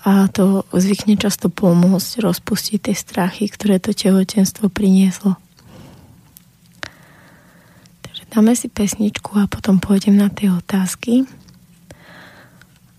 A 0.07 0.31
to 0.31 0.67
zvykne 0.71 1.19
často 1.19 1.51
pomôcť 1.51 2.23
rozpustiť 2.23 2.79
tie 2.91 2.95
strachy, 2.95 3.51
ktoré 3.51 3.83
to 3.83 3.91
tehotenstvo 3.91 4.71
prinieslo. 4.71 5.35
Takže 8.07 8.23
dáme 8.31 8.55
si 8.55 8.71
pesničku 8.71 9.35
a 9.39 9.51
potom 9.51 9.83
pôjdem 9.83 10.15
na 10.15 10.31
tie 10.31 10.51
otázky. 10.51 11.27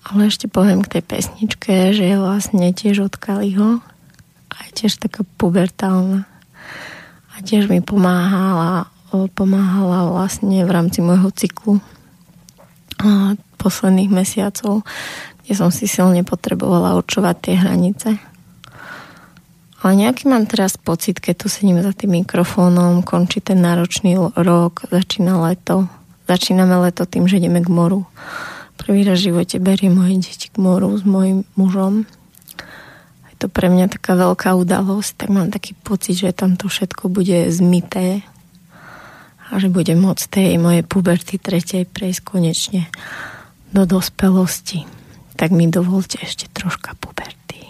Ale 0.03 0.27
ešte 0.27 0.51
poviem 0.51 0.83
k 0.83 0.99
tej 0.99 1.03
pesničke, 1.07 1.95
že 1.95 2.03
je 2.03 2.17
vlastne 2.19 2.75
tiež 2.75 3.07
od 3.07 3.15
Kaliho 3.15 3.79
a 4.51 4.55
je 4.67 4.71
tiež 4.83 4.99
taká 4.99 5.23
pubertálna. 5.39 6.27
A 7.33 7.35
tiež 7.39 7.71
mi 7.71 7.79
pomáhala, 7.79 8.91
pomáhala 9.33 10.11
vlastne 10.11 10.67
v 10.67 10.71
rámci 10.71 10.99
môjho 10.99 11.31
cyklu 11.31 11.79
posledných 13.57 14.11
mesiacov, 14.11 14.83
kde 15.43 15.53
som 15.55 15.71
si 15.71 15.87
silne 15.87 16.27
potrebovala 16.27 16.99
určovať 16.99 17.35
tie 17.39 17.55
hranice. 17.55 18.09
Ale 19.83 19.99
nejaký 19.99 20.31
mám 20.31 20.47
teraz 20.47 20.79
pocit, 20.79 21.19
keď 21.19 21.43
tu 21.43 21.47
sedím 21.51 21.83
za 21.83 21.91
tým 21.91 22.23
mikrofónom, 22.23 23.03
končí 23.03 23.43
ten 23.43 23.59
náročný 23.59 24.15
rok, 24.35 24.87
začína 24.87 25.43
leto. 25.43 25.91
Začíname 26.23 26.79
leto 26.79 27.03
tým, 27.03 27.27
že 27.27 27.35
ideme 27.35 27.59
k 27.59 27.67
moru 27.67 28.07
Prvý 28.83 29.07
raz 29.07 29.23
v 29.23 29.31
živote 29.31 29.63
beriem 29.63 29.95
moje 29.95 30.19
deti 30.19 30.51
k 30.51 30.59
moru 30.59 30.91
s 30.91 31.07
mojim 31.07 31.47
mužom. 31.55 32.03
Je 33.31 33.35
to 33.39 33.47
pre 33.47 33.71
mňa 33.71 33.87
taká 33.87 34.19
veľká 34.19 34.59
udalosť, 34.59 35.23
tak 35.23 35.29
mám 35.31 35.47
taký 35.55 35.71
pocit, 35.87 36.19
že 36.19 36.35
tam 36.35 36.59
to 36.59 36.67
všetko 36.67 37.07
bude 37.07 37.47
zmité 37.47 38.27
a 39.47 39.55
že 39.55 39.71
budem 39.71 40.03
môcť 40.03 40.23
tej 40.27 40.59
mojej 40.59 40.83
puberty 40.83 41.39
tretej 41.39 41.87
prejsť 41.87 42.27
konečne 42.27 42.91
do 43.71 43.87
dospelosti. 43.87 44.83
Tak 45.39 45.55
mi 45.55 45.71
dovolte 45.71 46.19
ešte 46.19 46.51
troška 46.51 46.99
puberty. 46.99 47.63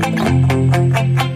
Nikto 0.00 1.33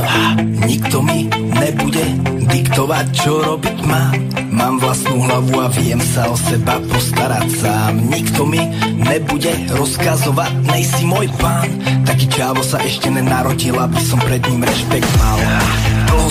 nikto, 0.00 0.66
nikto. 0.66 0.98
Mi 1.00 1.26
nebude 1.30 2.04
diktovať, 2.50 3.06
čo 3.14 3.40
robiť 3.40 3.78
mám. 3.86 4.16
Mám 4.50 4.82
vlastnú 4.82 5.22
hlavu 5.24 5.54
a 5.62 5.68
viem 5.72 6.00
sa 6.02 6.28
o 6.28 6.36
seba 6.36 6.82
postarať 6.90 7.46
sám. 7.56 7.92
Nikto 8.10 8.44
mi 8.44 8.60
nebude 9.00 9.70
rozkazovať, 9.72 10.52
nejsi 10.68 11.06
môj 11.08 11.30
pán. 11.40 11.70
Taký 12.04 12.26
čávo 12.28 12.60
sa 12.60 12.82
ešte 12.82 13.08
nenarodil, 13.08 13.78
aby 13.78 14.00
som 14.02 14.20
pred 14.20 14.42
ním 14.50 14.66
rešpekt 14.66 15.10
mal. 15.16 15.38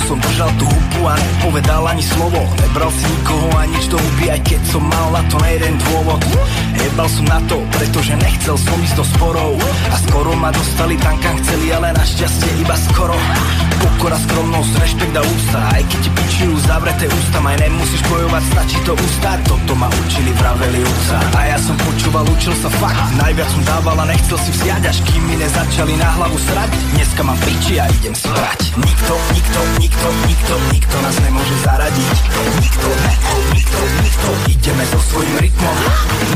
Som 0.08 0.18
držal 0.22 0.52
tú 0.56 0.66
hubu 0.66 1.02
a 1.10 1.16
nepovedal 1.18 1.84
ani 1.90 2.04
slovo. 2.04 2.42
Nebral 2.62 2.92
si 2.94 3.06
nikoho 3.10 3.48
a 3.58 3.64
nič 3.68 3.86
do 3.92 3.98
huby, 3.98 4.26
aj 4.32 4.42
keď 4.46 4.62
som 4.70 4.84
mal 4.86 5.08
na 5.14 5.22
to 5.28 5.38
jeden 5.46 5.76
dôvod. 5.90 6.22
Jebal 6.80 7.10
som 7.10 7.26
na 7.28 7.40
to, 7.50 7.58
pretože 7.76 8.14
nechcel 8.20 8.56
som 8.58 8.78
ísť 8.80 8.96
do 8.96 9.06
sporov. 9.06 9.54
A 9.92 9.96
skoro 10.10 10.32
ma 10.38 10.50
dostali 10.50 10.96
tam, 11.02 11.16
kam 11.20 11.36
chceli, 11.44 11.74
ale 11.74 11.94
našťastie 11.94 12.52
iba 12.64 12.76
skoro. 12.90 13.18
Pokora, 13.90 14.22
skromnosť, 14.22 14.74
rešpekt 14.86 15.16
a 15.18 15.24
ústa 15.26 15.60
Aj 15.74 15.82
keď 15.82 16.00
ti 16.06 16.10
pičujú 16.14 16.56
zavreté 16.70 17.10
ústa 17.10 17.42
Maj 17.42 17.58
nemusíš 17.58 18.06
bojovať, 18.06 18.44
stačí 18.54 18.78
to 18.86 18.94
ústať 18.94 19.42
Toto 19.50 19.74
ma 19.74 19.90
učili, 19.90 20.30
vraveli 20.38 20.86
úca 20.86 21.18
A 21.34 21.50
ja 21.50 21.58
som 21.58 21.74
počúval, 21.74 22.22
učil 22.30 22.54
sa 22.54 22.70
fakt. 22.78 23.02
Najviac 23.18 23.50
som 23.50 23.62
dával 23.66 23.98
a 23.98 24.06
nechcel 24.06 24.38
si 24.46 24.52
vziať 24.62 24.84
Až 24.86 24.98
kým 25.10 25.26
mi 25.26 25.36
nezačali 25.42 25.98
na 25.98 26.10
hlavu 26.22 26.38
srať. 26.38 26.70
Dneska 26.94 27.22
mám 27.26 27.40
piči 27.42 27.82
a 27.82 27.90
idem 27.90 28.14
sprať. 28.14 28.78
Nikto, 28.78 29.14
nikto, 29.34 29.60
nikto, 29.82 30.08
nikto, 30.30 30.54
nikto 30.70 30.96
nás 31.02 31.18
nemôže 31.26 31.56
zaradiť. 31.66 32.18
Nikto, 32.62 32.88
ne, 32.94 33.14
nikto, 33.58 33.82
nikto. 34.06 34.30
Ideme 34.54 34.84
so 34.86 35.00
svojím 35.02 35.36
rytmom. 35.42 35.78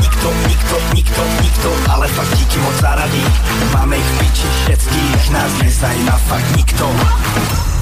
Nikto, 0.02 0.28
nikto, 0.50 0.76
nikto, 0.94 1.22
nikto 1.38 1.68
Ale 1.86 2.06
fakt 2.10 2.34
díky 2.34 2.58
moc 2.58 2.76
zaradí. 2.82 3.24
Máme 3.72 3.94
ich 3.94 4.10
piči 4.18 4.46
všetkých 4.64 5.22
Nás 5.30 5.52
nezajíma 5.62 6.16
fakt 6.28 6.48
nikto 6.56 6.86
Bye. 7.44 7.73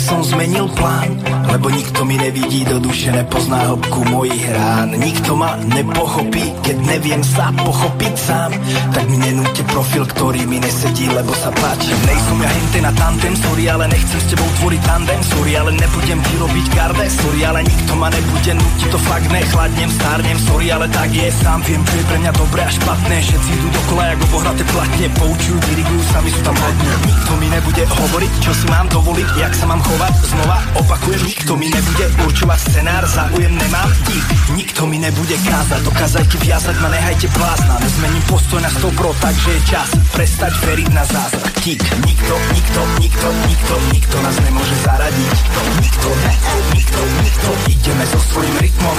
Som 0.00 0.24
zmenil 0.24 0.68
plán 0.76 1.39
Lebo 1.50 1.66
nikto 1.66 2.06
mi 2.06 2.14
nevidí 2.14 2.62
do 2.62 2.78
duše, 2.78 3.10
nepozná 3.10 3.66
hĺbku 3.66 4.06
mojich 4.06 4.46
rán. 4.54 4.94
Nikto 4.94 5.34
ma 5.34 5.58
nepochopí, 5.58 6.54
keď 6.62 6.76
neviem 6.86 7.22
sa 7.26 7.50
pochopiť 7.50 8.14
sám. 8.14 8.50
Tak 8.94 9.04
mi 9.10 9.18
nenúte 9.18 9.66
profil, 9.66 10.06
ktorý 10.06 10.46
mi 10.46 10.62
nesedí, 10.62 11.10
lebo 11.10 11.34
sa 11.34 11.50
páči 11.50 11.90
Nejsom 12.06 12.38
ja 12.38 12.50
hente 12.54 12.78
na 12.78 12.92
tandem, 12.94 13.34
sorry, 13.34 13.66
ale 13.66 13.90
nechcem 13.90 14.20
s 14.22 14.26
tebou 14.30 14.48
tvoriť 14.62 14.82
tandem. 14.86 15.20
Sorry, 15.26 15.52
ale 15.58 15.70
nebudem 15.74 16.18
vyrobiť 16.22 16.66
garde, 16.70 17.06
sorry, 17.10 17.40
ale 17.42 17.60
nikto 17.66 17.92
ma 17.98 18.08
nebude 18.14 18.52
nutiť 18.54 18.88
To 18.90 18.98
fakt 19.10 19.28
nechladnem, 19.30 19.90
stárnem, 19.90 20.38
sorry, 20.46 20.66
ale 20.70 20.86
tak 20.90 21.10
je 21.10 21.28
Sám 21.30 21.60
viem, 21.66 21.82
čo 21.82 21.94
je 21.98 22.04
pre 22.06 22.18
mňa 22.22 22.32
dobré 22.38 22.62
a 22.62 22.70
špatné. 22.70 23.16
Všetci 23.26 23.50
idú 23.58 23.68
dokola, 23.74 24.02
ako 24.14 24.24
obohraté 24.30 24.62
platne. 24.70 25.06
Poučujú, 25.18 25.58
dirigujú, 25.66 26.00
sami 26.14 26.30
sú 26.30 26.40
tam 26.46 26.54
hodne 26.54 26.92
Nikto 27.10 27.32
mi 27.42 27.46
nebude 27.50 27.82
hovoriť, 27.86 28.32
čo 28.38 28.52
si 28.54 28.66
mám 28.70 28.86
dovoliť, 28.86 29.28
jak 29.34 29.52
sa 29.58 29.64
mám 29.66 29.80
chovať. 29.82 30.12
Znova 30.30 30.58
opakujem, 30.78 31.22
nikto 31.40 31.56
mi 31.56 31.72
nebude 31.72 32.04
určovať 32.28 32.60
scenár 32.68 33.08
Záujem 33.08 33.56
nemám, 33.56 33.88
dík, 34.12 34.28
nikto 34.60 34.84
mi 34.84 35.00
nebude 35.00 35.40
kázať 35.40 35.80
Dokázajte 35.88 36.36
viazať 36.36 36.76
ma, 36.84 36.92
nehajte 36.92 37.32
blázna. 37.32 37.80
Nezmením 37.80 38.24
postoj 38.28 38.60
na 38.60 38.68
100 38.68 38.92
pro, 38.92 39.16
takže 39.16 39.48
je 39.48 39.60
čas 39.64 39.88
Prestať 40.12 40.52
veriť 40.68 40.88
na 40.92 41.00
zázrak 41.08 41.49
Tík, 41.60 41.84
nikto, 42.06 42.34
nikto, 42.56 42.80
nikto, 43.04 43.28
nikto, 43.44 43.74
nikto 43.92 44.16
nás 44.24 44.32
nemôže 44.40 44.76
zaradiť. 44.80 45.36
Nikto, 45.76 46.08
ne, 46.08 46.32
nikto, 46.72 47.00
nikto 47.20 47.48
Ideme 47.68 48.04
so 48.08 48.16
svojím 48.32 48.56
rytmom. 48.64 48.96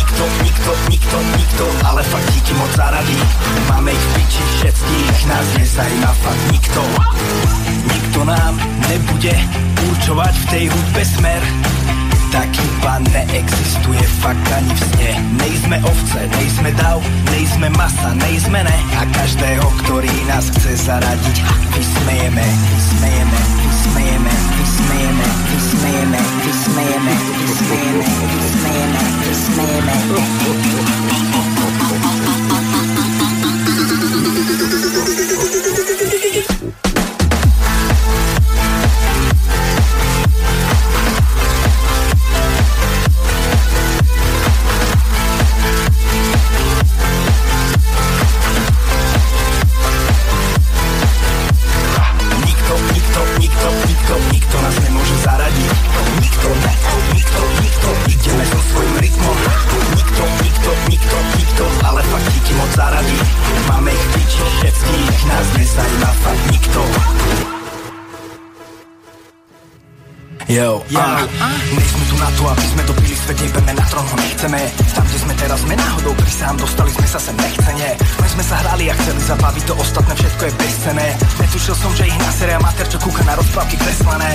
Nikto, 0.00 0.24
nikto, 0.40 0.70
nikto, 0.88 1.16
nikto 1.36 1.64
Ale 1.84 2.00
fakt 2.08 2.28
díky 2.32 2.56
moc 2.56 2.72
zaradí. 2.72 3.20
Máme 3.68 3.92
ich 3.92 4.06
piči 4.16 4.40
všetkých 4.40 5.18
Nás 5.28 5.46
nezajíma 5.60 6.12
fakt 6.24 6.44
nikto. 6.56 6.82
Nikto 7.84 8.20
nám 8.24 8.56
nebude 8.88 9.36
určovať 9.92 10.34
v 10.40 10.44
tej 10.56 10.64
hudbe 10.72 11.02
smer 11.04 11.42
taký 12.30 12.66
pán 12.80 13.02
neexistuje 13.10 14.02
fakt 14.22 14.46
ani 14.54 14.72
v 14.74 14.82
sne 14.82 15.10
Nejsme 15.42 15.76
ovce, 15.84 16.20
nejsme 16.38 16.70
dav, 16.78 16.98
nejsme 17.34 17.68
masa, 17.74 18.14
nejsme 18.16 18.62
ne 18.62 18.78
A 18.96 19.02
každého, 19.10 19.66
ktorý 19.84 20.14
nás 20.30 20.48
chce 20.54 20.78
zaradiť 20.86 21.36
Vysmejeme, 21.74 22.46
vysmejeme, 22.74 23.40
vysmejeme, 23.66 24.34
vysmejeme, 24.58 25.28
vysmejeme, 25.50 26.20
vysmejeme, 26.46 27.14
vysmejeme, 27.44 28.06
vysmejeme, 28.38 29.02
vysmejeme, 29.26 29.94
vysmejeme. 30.08 30.99
Ho 73.98 74.16
nechceme. 74.16 74.60
Tam, 74.94 75.02
kde 75.02 75.18
sme 75.18 75.34
teraz, 75.34 75.58
sme 75.66 75.74
náhodou 75.74 76.14
pri 76.14 76.30
sám, 76.30 76.54
dostali 76.54 76.90
sme 76.94 77.08
sa 77.10 77.18
sem 77.18 77.34
nechcene. 77.34 77.88
My 77.98 78.28
sme 78.30 78.44
sa 78.46 78.56
hrali 78.62 78.84
a 78.86 78.94
chceli 78.94 79.20
zabaviť, 79.26 79.62
to 79.66 79.74
ostatné 79.74 80.14
všetko 80.14 80.42
je 80.46 80.52
bezcené. 80.54 81.06
Netušil 81.42 81.74
som, 81.74 81.90
že 81.98 82.06
ich 82.06 82.18
naseria 82.22 82.58
mater, 82.62 82.86
čo 82.86 82.98
kúka 83.02 83.22
na 83.26 83.34
rozprávky 83.34 83.76
kreslené. 83.82 84.30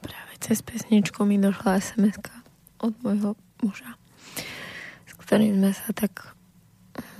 Práve 0.00 0.32
cez 0.40 0.58
pesničku 0.64 1.20
mi 1.28 1.36
došla 1.36 1.84
sms 1.84 2.16
od 2.80 2.92
môjho 3.04 3.36
muža, 3.60 3.92
s 5.04 5.12
ktorým 5.20 5.60
sme 5.60 5.70
sa 5.72 5.88
tak 5.92 6.32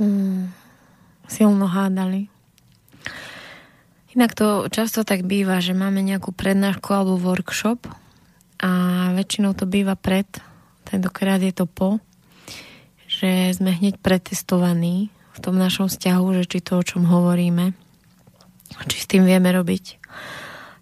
hmm, 0.00 0.52
silno 1.28 1.68
hádali. 1.68 2.33
Inak 4.14 4.30
to 4.38 4.70
často 4.70 5.02
tak 5.02 5.26
býva, 5.26 5.58
že 5.58 5.74
máme 5.74 5.98
nejakú 5.98 6.30
prednášku 6.30 6.86
alebo 6.94 7.18
workshop 7.18 7.90
a 8.62 8.70
väčšinou 9.10 9.58
to 9.58 9.66
býva 9.66 9.98
pred, 9.98 10.30
tentokrát 10.86 11.42
je 11.42 11.50
to 11.50 11.66
po, 11.66 11.98
že 13.10 13.50
sme 13.58 13.74
hneď 13.74 13.98
pretestovaní 13.98 15.10
v 15.34 15.38
tom 15.42 15.58
našom 15.58 15.90
vzťahu, 15.90 16.26
že 16.38 16.44
či 16.46 16.58
to, 16.62 16.78
o 16.78 16.86
čom 16.86 17.10
hovoríme, 17.10 17.74
či 18.86 18.96
s 19.02 19.10
tým 19.10 19.26
vieme 19.26 19.50
robiť. 19.50 19.98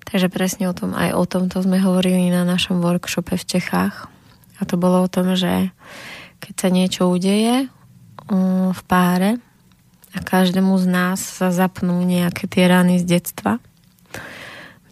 Takže 0.05 0.29
presne 0.29 0.69
o 0.69 0.77
tom, 0.77 0.93
aj 0.93 1.17
o 1.17 1.25
tomto 1.25 1.65
sme 1.65 1.81
hovorili 1.81 2.29
na 2.29 2.45
našom 2.45 2.85
workshope 2.85 3.33
v 3.41 3.49
Čechách. 3.49 4.13
A 4.61 4.63
to 4.69 4.77
bolo 4.77 5.01
o 5.01 5.09
tom, 5.09 5.33
že 5.41 5.73
keď 6.45 6.55
sa 6.61 6.69
niečo 6.69 7.09
udeje 7.09 7.73
v 8.77 8.83
páre, 8.85 9.41
a 10.13 10.19
každému 10.21 10.77
z 10.77 10.87
nás 10.89 11.19
sa 11.21 11.49
zapnú 11.49 12.05
nejaké 12.05 12.45
tie 12.45 12.69
rany 12.69 13.01
z 13.01 13.19
detstva. 13.19 13.57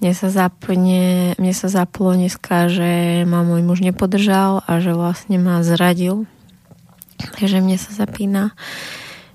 Mne 0.00 0.16
sa, 0.16 0.32
zapne, 0.32 1.36
mne 1.36 1.52
sa 1.52 1.68
zaplo 1.68 2.16
dneska, 2.16 2.72
že 2.72 3.22
ma 3.28 3.44
môj 3.44 3.60
muž 3.60 3.84
nepodržal 3.84 4.64
a 4.64 4.80
že 4.80 4.96
vlastne 4.96 5.36
ma 5.36 5.60
zradil. 5.60 6.24
Takže 7.36 7.60
mne 7.60 7.76
sa 7.76 7.92
zapína, 7.92 8.56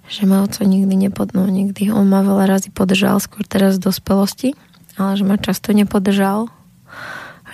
že 0.09 0.25
ma 0.25 0.41
oco 0.41 0.65
nikdy 0.65 1.05
nepodnul, 1.05 1.53
nikdy. 1.53 1.93
On 1.93 2.09
ma 2.09 2.25
veľa 2.25 2.49
razy 2.49 2.73
podržal, 2.73 3.21
skôr 3.21 3.45
teraz 3.45 3.77
v 3.77 3.93
dospelosti, 3.93 4.49
ale 4.97 5.13
že 5.13 5.21
ma 5.21 5.37
často 5.37 5.69
nepodržal. 5.69 6.49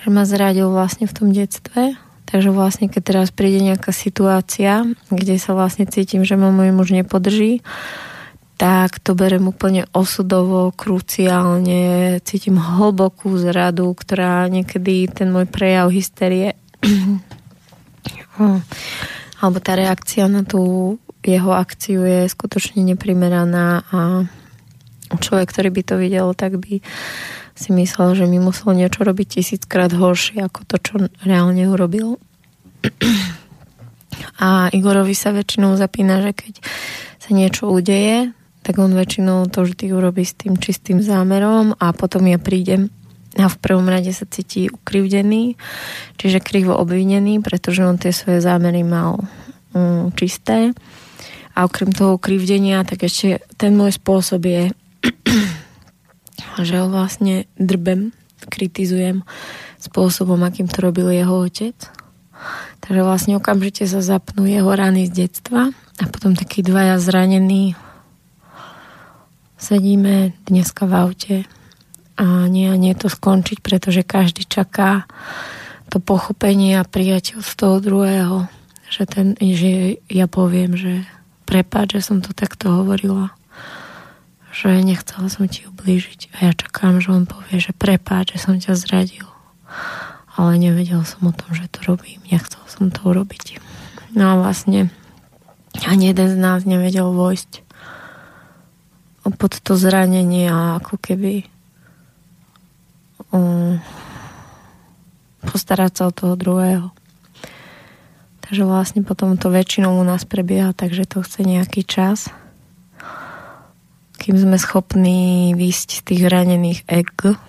Že 0.08 0.10
ma 0.16 0.24
zradil 0.24 0.72
vlastne 0.72 1.04
v 1.04 1.12
tom 1.12 1.36
detstve. 1.36 2.00
Takže 2.32 2.48
vlastne, 2.56 2.88
keď 2.88 3.02
teraz 3.04 3.28
príde 3.28 3.60
nejaká 3.60 3.92
situácia, 3.92 4.88
kde 5.12 5.36
sa 5.36 5.52
vlastne 5.52 5.84
cítim, 5.84 6.24
že 6.24 6.40
ma 6.40 6.48
môj 6.48 6.72
muž 6.72 6.96
nepodrží, 6.96 7.60
tak 8.62 9.02
to 9.02 9.18
berem 9.18 9.50
úplne 9.50 9.90
osudovo, 9.90 10.70
kruciálne, 10.70 12.22
cítim 12.22 12.62
hlbokú 12.62 13.34
zradu, 13.42 13.90
ktorá 13.98 14.46
niekedy 14.54 15.10
ten 15.10 15.34
môj 15.34 15.50
prejav 15.50 15.90
hysterie 15.90 16.54
alebo 19.42 19.58
tá 19.58 19.74
reakcia 19.74 20.30
na 20.30 20.46
tú 20.46 20.94
jeho 21.26 21.58
akciu 21.58 22.06
je 22.06 22.30
skutočne 22.30 22.86
neprimeraná 22.86 23.82
a 23.90 24.30
človek, 25.18 25.50
ktorý 25.50 25.70
by 25.74 25.82
to 25.82 25.96
videl, 25.98 26.28
tak 26.38 26.62
by 26.62 26.86
si 27.58 27.70
myslel, 27.74 28.14
že 28.14 28.30
mi 28.30 28.38
musel 28.38 28.78
niečo 28.78 29.02
robiť 29.02 29.42
tisíckrát 29.42 29.90
horšie 29.90 30.38
ako 30.46 30.70
to, 30.70 30.76
čo 30.78 30.94
reálne 31.26 31.66
urobil. 31.66 32.22
A 34.42 34.70
Igorovi 34.74 35.18
sa 35.18 35.34
väčšinou 35.34 35.78
zapína, 35.78 36.22
že 36.22 36.34
keď 36.34 36.54
sa 37.22 37.30
niečo 37.34 37.70
udeje, 37.70 38.34
tak 38.62 38.78
on 38.78 38.94
väčšinou 38.94 39.50
to 39.50 39.66
vždy 39.66 39.90
urobí 39.94 40.22
s 40.22 40.38
tým 40.38 40.58
čistým 40.58 41.02
zámerom 41.02 41.74
a 41.82 41.94
potom 41.94 42.26
ja 42.30 42.38
prídem 42.38 42.94
a 43.40 43.48
v 43.48 43.58
prvom 43.64 43.88
rade 43.88 44.12
sa 44.12 44.28
cíti 44.28 44.68
ukrivdený, 44.68 45.56
čiže 46.20 46.44
krivo 46.44 46.76
obvinený, 46.76 47.40
pretože 47.40 47.88
on 47.88 47.96
tie 47.96 48.12
svoje 48.12 48.44
zámery 48.44 48.84
mal 48.84 49.24
um, 49.72 50.12
čisté. 50.12 50.76
A 51.56 51.64
okrem 51.64 51.96
toho 51.96 52.20
ukrivdenia, 52.20 52.84
tak 52.84 53.08
ešte 53.08 53.40
ten 53.56 53.76
môj 53.76 53.96
spôsob 53.96 54.44
je, 54.44 54.64
že 56.68 56.76
ho 56.76 56.92
vlastne 56.92 57.48
drbem, 57.56 58.12
kritizujem 58.52 59.24
spôsobom, 59.80 60.40
akým 60.44 60.68
to 60.68 60.84
robil 60.84 61.08
jeho 61.08 61.48
otec. 61.48 61.76
Takže 62.84 63.02
vlastne 63.06 63.40
okamžite 63.40 63.88
sa 63.88 64.04
zapnú 64.04 64.44
jeho 64.44 64.68
rany 64.74 65.08
z 65.08 65.28
detstva 65.28 65.72
a 65.72 66.04
potom 66.10 66.36
takí 66.36 66.66
dvaja 66.66 67.00
zranení 67.00 67.80
sedíme 69.62 70.34
dneska 70.50 70.90
v 70.90 70.94
aute 70.98 71.38
a 72.18 72.50
nie 72.50 72.68
a 72.68 72.76
nie 72.76 72.98
to 72.98 73.08
skončiť, 73.08 73.62
pretože 73.62 74.02
každý 74.02 74.50
čaká 74.50 75.06
to 75.94 76.02
pochopenie 76.02 76.82
a 76.82 76.88
prijatie 76.88 77.38
od 77.38 77.46
toho 77.46 77.78
druhého, 77.78 78.50
že, 78.90 79.06
ten, 79.06 79.38
že 79.38 80.02
ja 80.10 80.26
poviem, 80.26 80.74
že 80.74 81.06
prepáč, 81.46 82.02
že 82.02 82.02
som 82.10 82.18
to 82.26 82.34
takto 82.34 82.74
hovorila, 82.82 83.32
že 84.52 84.82
nechcela 84.82 85.30
som 85.30 85.46
ti 85.46 85.70
ublížiť. 85.70 86.34
A 86.36 86.50
ja 86.50 86.52
čakám, 86.52 87.00
že 87.00 87.14
on 87.14 87.30
povie, 87.30 87.62
že 87.62 87.72
prepáč, 87.72 88.36
že 88.36 88.44
som 88.44 88.56
ťa 88.58 88.76
zradil. 88.76 89.28
Ale 90.36 90.56
nevedel 90.58 91.04
som 91.04 91.28
o 91.28 91.36
tom, 91.36 91.52
že 91.52 91.68
to 91.72 91.84
robím, 91.86 92.24
nechcel 92.32 92.64
som 92.68 92.88
to 92.88 93.04
urobiť. 93.04 93.60
No 94.16 94.32
a 94.32 94.40
vlastne 94.40 94.92
ani 95.88 96.12
jeden 96.12 96.28
z 96.28 96.38
nás 96.40 96.68
nevedel 96.68 97.12
vojsť 97.12 97.64
pod 99.36 99.60
to 99.62 99.78
zranenie 99.80 100.48
a 100.50 100.80
ako 100.82 101.00
keby 101.00 101.48
um, 103.32 103.80
postarať 105.46 105.92
sa 105.92 106.04
o 106.10 106.16
toho 106.16 106.34
druhého. 106.36 106.88
Takže 108.46 108.68
vlastne 108.68 109.02
potom 109.08 109.40
to 109.40 109.48
väčšinou 109.48 109.96
u 109.96 110.04
nás 110.04 110.28
prebieha, 110.28 110.76
takže 110.76 111.08
to 111.08 111.24
chce 111.24 111.48
nejaký 111.48 111.88
čas, 111.88 112.28
kým 114.20 114.36
sme 114.36 114.60
schopní 114.60 115.56
výjsť 115.56 115.90
z 115.98 116.02
tých 116.04 116.24
ranených 116.28 116.82
egg 116.92 117.40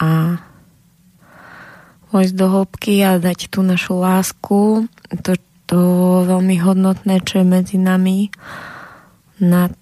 a 0.00 0.40
vojsť 2.08 2.34
do 2.34 2.46
hĺbky 2.48 3.04
a 3.04 3.20
dať 3.20 3.52
tú 3.52 3.60
našu 3.60 4.00
lásku, 4.00 4.88
to, 5.20 5.36
to 5.68 5.80
veľmi 6.24 6.56
hodnotné, 6.58 7.20
čo 7.20 7.44
je 7.44 7.46
medzi 7.46 7.76
nami 7.76 8.32
nad 9.38 9.76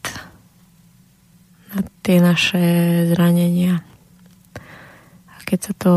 tie 2.05 2.22
naše 2.22 2.62
zranenia. 3.12 3.83
A 5.31 5.35
keď 5.45 5.59
sa 5.61 5.72
to, 5.77 5.93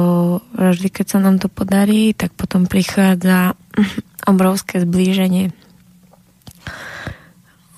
vždy 0.55 0.89
keď 0.91 1.05
sa 1.05 1.19
nám 1.19 1.37
to 1.37 1.47
podarí, 1.47 2.11
tak 2.15 2.33
potom 2.35 2.65
prichádza 2.65 3.53
obrovské 4.31 4.83
zblíženie. 4.83 5.51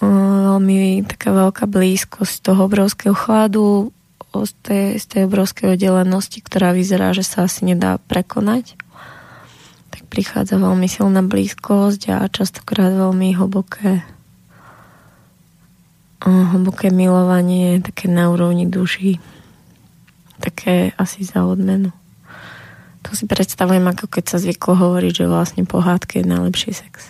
Veľmi 0.01 1.05
taká 1.05 1.29
veľká 1.29 1.69
blízkosť 1.69 2.41
toho 2.41 2.65
obrovského 2.65 3.13
chladu, 3.13 3.93
z 4.31 4.51
tej, 4.63 4.85
z 4.95 5.05
tej 5.11 5.21
obrovskej 5.27 5.75
oddelenosti, 5.75 6.39
ktorá 6.39 6.71
vyzerá, 6.71 7.11
že 7.11 7.27
sa 7.27 7.43
asi 7.45 7.67
nedá 7.67 7.99
prekonať. 8.07 8.79
Tak 9.91 10.07
prichádza 10.07 10.55
veľmi 10.55 10.87
silná 10.87 11.19
blízkosť 11.19 12.01
a 12.15 12.17
častokrát 12.31 12.95
veľmi 12.95 13.35
hlboké 13.35 14.07
hlboké 16.29 16.93
milovanie, 16.93 17.81
také 17.81 18.05
na 18.05 18.29
úrovni 18.29 18.69
duší. 18.69 19.17
Také 20.41 20.93
asi 20.97 21.25
za 21.25 21.45
odmenu. 21.45 21.89
To 23.01 23.17
si 23.17 23.25
predstavujem, 23.25 23.81
ako 23.81 24.05
keď 24.05 24.23
sa 24.29 24.37
zvyklo 24.37 24.77
hovoriť, 24.77 25.25
že 25.25 25.31
vlastne 25.31 25.65
pohádke 25.65 26.21
je 26.21 26.25
najlepší 26.29 26.71
sex. 26.77 27.09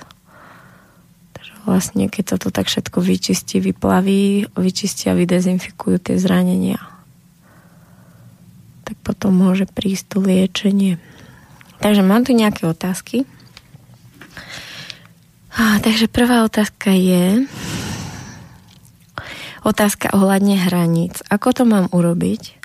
Takže 1.36 1.53
vlastne, 1.68 2.07
keď 2.07 2.36
sa 2.36 2.38
to 2.39 2.47
tak 2.47 2.72
všetko 2.72 3.03
vyčistí, 3.03 3.59
vyplaví, 3.59 4.47
vyčistia, 4.55 5.12
vydezinfikujú 5.16 5.99
tie 5.99 6.16
zranenia, 6.16 6.80
tak 8.88 8.95
potom 9.03 9.36
môže 9.36 9.68
prísť 9.68 10.16
to 10.16 10.18
liečenie. 10.24 10.95
Takže 11.84 12.03
mám 12.03 12.24
tu 12.24 12.32
nejaké 12.32 12.68
otázky. 12.68 13.28
Takže 15.55 16.07
prvá 16.07 16.47
otázka 16.47 16.95
je, 16.95 17.43
Otázka 19.62 20.09
ohľadne 20.18 20.57
hraníc. 20.57 21.22
Ako 21.30 21.53
to 21.53 21.64
mám 21.70 21.86
urobiť, 21.93 22.57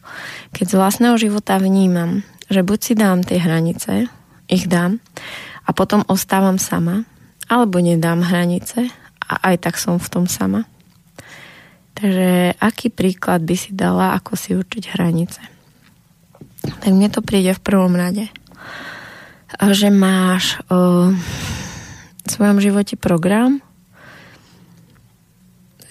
keď 0.57 0.65
z 0.65 0.75
vlastného 0.81 1.17
života 1.21 1.61
vnímam, 1.61 2.25
že 2.49 2.65
buď 2.65 2.79
si 2.81 2.93
dám 2.97 3.21
tie 3.21 3.37
hranice, 3.37 4.09
ich 4.49 4.65
dám 4.65 5.03
a 5.67 5.71
potom 5.77 6.07
ostávam 6.09 6.57
sama, 6.57 7.05
alebo 7.53 7.85
nedám 7.85 8.25
hranice 8.25 8.89
a 9.21 9.33
aj 9.53 9.69
tak 9.69 9.75
som 9.77 10.01
v 10.01 10.09
tom 10.09 10.25
sama. 10.25 10.65
Takže 11.97 12.57
aký 12.61 12.93
príklad 12.93 13.45
by 13.45 13.57
si 13.57 13.73
dala, 13.73 14.17
ako 14.17 14.37
si 14.37 14.53
určiť 14.57 14.85
hranice? 14.97 15.41
Tak 16.81 16.91
mne 16.93 17.09
to 17.09 17.21
príde 17.21 17.53
v 17.57 17.65
prvom 17.65 17.93
rade, 17.93 18.29
že 19.73 19.89
máš 19.89 20.61
o, 20.69 21.13
v 21.13 22.27
svojom 22.29 22.61
živote 22.61 23.01
program 23.01 23.65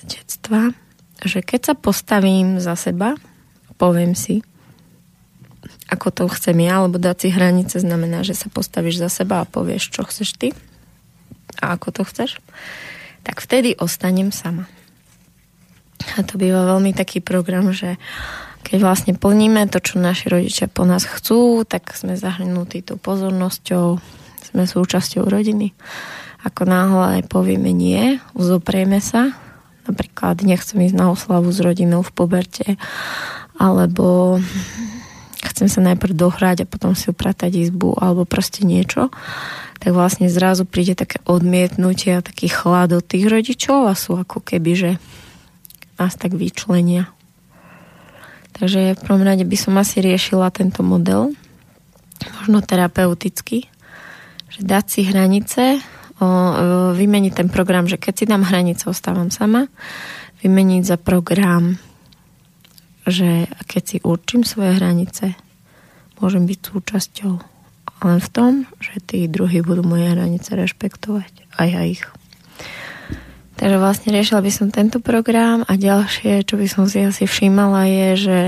detstva, 0.06 0.76
že 1.24 1.40
keď 1.46 1.62
sa 1.72 1.74
postavím 1.78 2.60
za 2.60 2.76
seba, 2.76 3.16
poviem 3.80 4.18
si, 4.18 4.44
ako 5.86 6.10
to 6.10 6.24
chcem 6.34 6.58
ja, 6.66 6.82
alebo 6.82 6.98
dať 6.98 7.28
si 7.28 7.30
hranice 7.30 7.78
znamená, 7.78 8.26
že 8.26 8.34
sa 8.34 8.50
postavíš 8.50 9.00
za 9.00 9.10
seba 9.10 9.46
a 9.46 9.50
povieš, 9.50 9.94
čo 9.94 10.02
chceš 10.04 10.34
ty 10.36 10.50
a 11.62 11.78
ako 11.78 12.02
to 12.02 12.02
chceš, 12.04 12.42
tak 13.22 13.40
vtedy 13.40 13.78
ostanem 13.78 14.34
sama. 14.34 14.68
A 16.18 16.22
to 16.26 16.36
býva 16.36 16.68
veľmi 16.68 16.92
taký 16.92 17.24
program, 17.24 17.72
že 17.72 17.96
keď 18.66 18.78
vlastne 18.82 19.14
plníme 19.14 19.70
to, 19.70 19.78
čo 19.78 20.02
naši 20.02 20.28
rodičia 20.28 20.66
po 20.66 20.84
nás 20.90 21.06
chcú, 21.06 21.64
tak 21.64 21.94
sme 21.94 22.18
zahrnutí 22.18 22.82
tou 22.82 22.98
pozornosťou, 22.98 24.02
sme 24.52 24.64
súčasťou 24.66 25.26
rodiny. 25.26 25.72
Ako 26.46 26.66
náhle 26.66 27.26
povieme 27.26 27.74
nie, 27.74 28.18
uzoprieme 28.34 29.02
sa, 29.02 29.34
napríklad 29.86 30.42
nechcem 30.42 30.82
ísť 30.82 30.96
na 30.98 31.14
oslavu 31.14 31.50
s 31.54 31.62
rodinou 31.62 32.02
v 32.02 32.12
poberte, 32.14 32.68
alebo 33.56 34.38
chcem 35.56 35.70
sa 35.72 35.80
najprv 35.80 36.14
dohrať 36.18 36.66
a 36.66 36.70
potom 36.70 36.98
si 36.98 37.08
upratať 37.14 37.56
izbu, 37.70 37.96
alebo 37.96 38.28
proste 38.28 38.68
niečo, 38.68 39.14
tak 39.80 39.96
vlastne 39.96 40.28
zrazu 40.28 40.66
príde 40.66 40.98
také 40.98 41.22
odmietnutie 41.24 42.18
a 42.18 42.26
taký 42.26 42.50
chlad 42.50 42.92
od 42.92 43.06
tých 43.06 43.30
rodičov 43.30 43.88
a 43.88 43.94
sú 43.94 44.18
ako 44.20 44.42
keby, 44.42 44.72
že 44.76 44.92
nás 45.96 46.18
tak 46.20 46.36
vyčlenia. 46.36 47.08
Takže 48.56 48.96
v 48.96 49.04
prvom 49.04 49.24
rade 49.24 49.44
by 49.44 49.58
som 49.60 49.76
asi 49.76 50.00
riešila 50.00 50.52
tento 50.52 50.80
model, 50.80 51.36
možno 52.40 52.64
terapeuticky, 52.64 53.68
že 54.48 54.60
dať 54.64 54.86
si 54.88 55.02
hranice, 55.04 55.64
vymeniť 56.96 57.34
ten 57.36 57.48
program, 57.52 57.92
že 57.92 58.00
keď 58.00 58.14
si 58.16 58.26
dám 58.26 58.48
hranice, 58.48 58.88
ostávam 58.88 59.28
sama, 59.28 59.68
vymeniť 60.40 60.84
za 60.88 60.98
program, 61.00 61.76
že 63.06 63.52
keď 63.68 63.84
si 63.84 63.98
určím 64.02 64.48
svoje 64.48 64.80
hranice, 64.80 65.36
môžem 66.20 66.48
byť 66.48 66.60
súčasťou 66.60 67.34
len 68.06 68.20
v 68.20 68.30
tom, 68.32 68.52
že 68.84 69.00
tí 69.04 69.28
druhí 69.28 69.64
budú 69.64 69.84
moje 69.84 70.12
hranice 70.12 70.52
rešpektovať 70.56 71.32
a 71.56 71.62
ja 71.68 71.82
ich. 71.88 72.04
Takže 73.56 73.80
vlastne 73.80 74.12
riešila 74.12 74.44
by 74.44 74.52
som 74.52 74.68
tento 74.68 75.00
program 75.00 75.64
a 75.64 75.80
ďalšie, 75.80 76.44
čo 76.44 76.60
by 76.60 76.68
som 76.68 76.92
si 76.92 77.00
asi 77.08 77.24
všímala 77.24 77.88
je, 77.88 78.08
že 78.20 78.40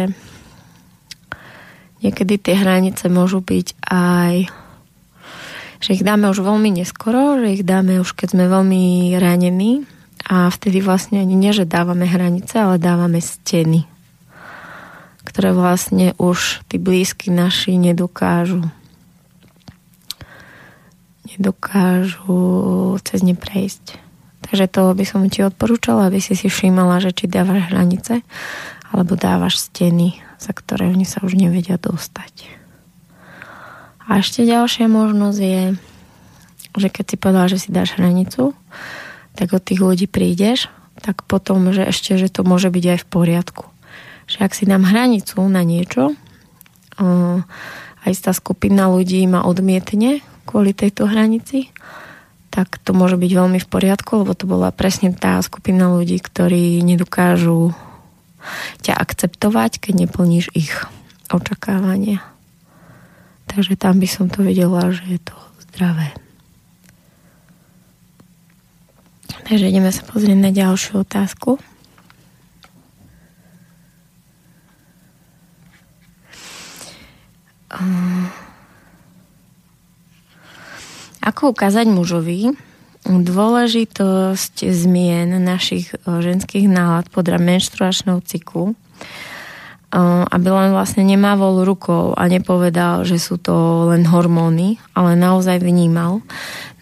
niekedy 2.03 2.36
tie 2.36 2.59
hranice 2.59 3.07
môžu 3.07 3.39
byť 3.39 3.68
aj 3.88 4.34
že 5.84 5.97
ich 5.97 6.03
dáme 6.03 6.30
už 6.30 6.41
veľmi 6.41 6.73
neskoro, 6.73 7.38
že 7.41 7.61
ich 7.61 7.63
dáme 7.63 8.01
už 8.01 8.17
keď 8.17 8.38
sme 8.38 8.45
veľmi 8.49 9.13
ranení 9.17 9.86
a 10.28 10.49
vtedy 10.49 10.82
vlastne 10.82 11.21
ani 11.21 11.38
nie, 11.38 11.53
že 11.53 11.69
dávame 11.69 12.09
hranice, 12.09 12.57
ale 12.57 12.82
dávame 12.82 13.21
steny, 13.21 13.86
ktoré 15.23 15.53
vlastne 15.53 16.17
už 16.17 16.65
tí 16.67 16.82
blízky 16.82 17.30
naši 17.30 17.78
nedokážu 17.78 18.65
nedokážu 21.38 22.97
cez 23.05 23.21
ne 23.21 23.38
prejsť. 23.38 24.01
Takže 24.47 24.65
to 24.71 24.82
by 24.95 25.05
som 25.05 25.21
ti 25.30 25.45
odporúčala, 25.45 26.07
aby 26.09 26.17
si 26.23 26.34
si 26.34 26.49
všímala, 26.49 27.03
že 27.03 27.13
či 27.13 27.30
dávaš 27.30 27.69
hranice 27.69 28.25
alebo 28.89 29.19
dávaš 29.19 29.69
steny, 29.69 30.17
za 30.39 30.55
ktoré 30.55 30.88
oni 30.89 31.03
sa 31.03 31.21
už 31.21 31.36
nevedia 31.36 31.75
dostať. 31.78 32.47
A 34.07 34.23
ešte 34.23 34.47
ďalšia 34.47 34.87
možnosť 34.87 35.39
je, 35.39 35.63
že 36.79 36.87
keď 36.87 37.05
si 37.05 37.15
povedala, 37.19 37.51
že 37.51 37.59
si 37.59 37.69
dáš 37.75 37.99
hranicu, 37.99 38.55
tak 39.35 39.51
od 39.51 39.61
tých 39.61 39.83
ľudí 39.83 40.07
prídeš, 40.07 40.71
tak 41.03 41.27
potom, 41.27 41.69
že 41.75 41.85
ešte, 41.85 42.15
že 42.15 42.31
to 42.31 42.47
môže 42.47 42.71
byť 42.71 42.85
aj 42.95 42.99
v 43.03 43.07
poriadku. 43.11 43.65
Že 44.31 44.37
ak 44.41 44.51
si 44.55 44.63
dám 44.63 44.87
hranicu 44.87 45.43
na 45.45 45.61
niečo, 45.61 46.15
aj 48.01 48.11
tá 48.23 48.31
skupina 48.31 48.89
ľudí 48.89 49.21
ma 49.27 49.45
odmietne 49.45 50.23
kvôli 50.47 50.71
tejto 50.71 51.05
hranici, 51.05 51.69
tak 52.49 52.79
to 52.81 52.95
môže 52.95 53.19
byť 53.19 53.31
veľmi 53.35 53.59
v 53.61 53.67
poriadku, 53.69 54.23
lebo 54.23 54.33
to 54.33 54.49
bola 54.49 54.73
presne 54.73 55.13
tá 55.13 55.37
skupina 55.43 55.91
ľudí, 55.93 56.17
ktorí 56.17 56.81
nedokážu 56.81 57.75
ťa 58.81 58.97
akceptovať, 58.97 59.83
keď 59.83 60.07
neplníš 60.07 60.49
ich 60.55 60.71
očakávania. 61.29 62.23
Takže 63.57 63.73
tam 63.73 63.97
by 63.97 64.05
som 64.05 64.29
to 64.29 64.45
vedela, 64.45 64.93
že 64.93 65.17
je 65.17 65.17
to 65.17 65.33
zdravé. 65.65 66.13
Takže 69.49 69.65
ideme 69.65 69.89
sa 69.89 70.05
pozrieť 70.05 70.37
na 70.37 70.53
ďalšiu 70.53 71.01
otázku. 71.01 71.57
Uh... 77.73 78.29
Ako 81.25 81.49
ukázať 81.49 81.89
mužovi 81.89 82.53
dôležitosť 83.09 84.69
zmien 84.69 85.33
našich 85.41 85.91
e, 85.91 85.99
ženských 86.07 86.69
nálad 86.69 87.09
podľa 87.09 87.41
menštruačného 87.41 88.21
cyklu, 88.21 88.77
aby 90.29 90.47
len 90.53 90.77
vlastne 90.77 91.01
nemávol 91.01 91.65
rukou 91.65 92.13
a 92.13 92.29
nepovedal, 92.29 93.01
že 93.01 93.17
sú 93.17 93.41
to 93.41 93.89
len 93.89 94.05
hormóny, 94.05 94.77
ale 94.93 95.17
naozaj 95.17 95.57
vnímal, 95.57 96.21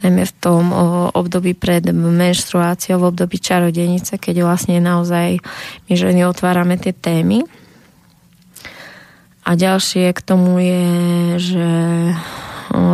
najmä 0.03 0.27
v 0.27 0.33
tom 0.43 0.75
období 1.15 1.55
pred 1.55 1.87
menštruáciou, 1.95 2.99
v 2.99 3.15
období 3.15 3.39
čarodenice, 3.39 4.19
keď 4.19 4.43
vlastne 4.43 4.83
naozaj 4.83 5.39
my 5.87 5.93
ženy 5.95 6.27
otvárame 6.27 6.75
tie 6.75 6.91
témy. 6.91 7.47
A 9.47 9.55
ďalšie 9.55 10.11
k 10.11 10.19
tomu 10.19 10.59
je, 10.59 10.87
že 11.39 11.69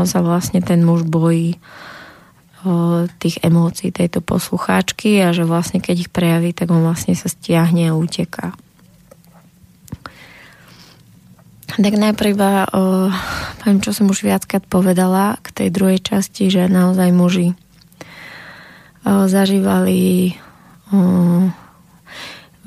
sa 0.06 0.20
vlastne 0.22 0.62
ten 0.62 0.86
muž 0.86 1.02
bojí 1.02 1.58
tých 3.18 3.42
emócií 3.42 3.90
tejto 3.90 4.22
poslucháčky 4.22 5.18
a 5.26 5.34
že 5.34 5.50
vlastne 5.50 5.82
keď 5.82 5.96
ich 6.06 6.14
prejaví, 6.14 6.54
tak 6.54 6.70
on 6.70 6.86
vlastne 6.86 7.18
sa 7.18 7.26
stiahne 7.26 7.90
a 7.90 7.98
uteká. 7.98 8.54
Tak 11.80 11.94
najprv 11.96 12.36
iba, 12.36 12.68
o, 12.68 13.08
poviem, 13.64 13.80
čo 13.80 13.96
som 13.96 14.12
už 14.12 14.28
viackrát 14.28 14.64
povedala 14.68 15.40
k 15.40 15.56
tej 15.56 15.70
druhej 15.72 16.04
časti, 16.04 16.52
že 16.52 16.68
naozaj 16.68 17.16
muži 17.16 17.56
o, 19.08 19.32
zažívali 19.32 20.36
o, 20.92 21.48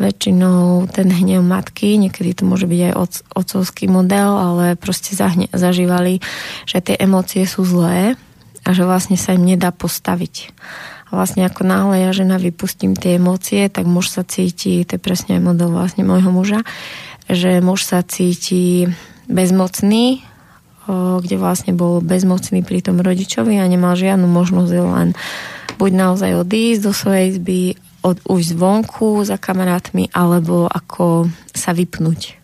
väčšinou 0.01 0.89
ten 0.91 1.13
hnev 1.13 1.45
matky, 1.45 2.01
niekedy 2.01 2.33
to 2.33 2.43
môže 2.49 2.65
byť 2.65 2.81
aj 2.91 2.95
otcovský 3.37 3.87
model, 3.87 4.35
ale 4.35 4.65
proste 4.75 5.15
zahne, 5.15 5.47
zažívali, 5.53 6.19
že 6.67 6.81
tie 6.81 6.97
emócie 6.99 7.47
sú 7.47 7.63
zlé 7.63 8.19
a 8.65 8.69
že 8.73 8.83
vlastne 8.89 9.15
sa 9.15 9.37
im 9.37 9.45
nedá 9.45 9.71
postaviť. 9.71 10.51
A 11.13 11.23
vlastne 11.23 11.47
ako 11.47 11.63
náhle 11.63 12.03
ja 12.03 12.11
žena 12.11 12.41
vypustím 12.43 12.99
tie 12.99 13.23
emócie, 13.23 13.71
tak 13.71 13.87
muž 13.87 14.11
sa 14.11 14.27
cíti, 14.27 14.83
to 14.83 14.97
je 14.97 15.01
presne 15.01 15.39
aj 15.39 15.43
model 15.45 15.71
vlastne 15.71 16.03
môjho 16.03 16.33
muža, 16.33 16.67
že 17.29 17.61
muž 17.65 17.85
sa 17.87 18.05
cíti 18.05 18.89
bezmocný, 19.29 20.21
kde 21.21 21.37
vlastne 21.41 21.73
bol 21.73 22.05
bezmocný 22.05 22.61
pri 22.61 22.85
tom 22.85 23.01
rodičovi 23.01 23.57
a 23.57 23.65
nemal 23.65 23.97
žiadnu 23.97 24.29
možnosť 24.29 24.73
len 24.77 25.09
buď 25.81 25.91
naozaj 25.97 26.45
odísť 26.45 26.81
do 26.85 26.93
svojej 26.93 27.25
izby 27.33 27.61
od, 28.05 28.21
už 28.29 28.53
zvonku 28.53 29.25
za 29.25 29.41
kamarátmi, 29.41 30.13
alebo 30.13 30.69
ako 30.69 31.33
sa 31.57 31.73
vypnúť. 31.73 32.37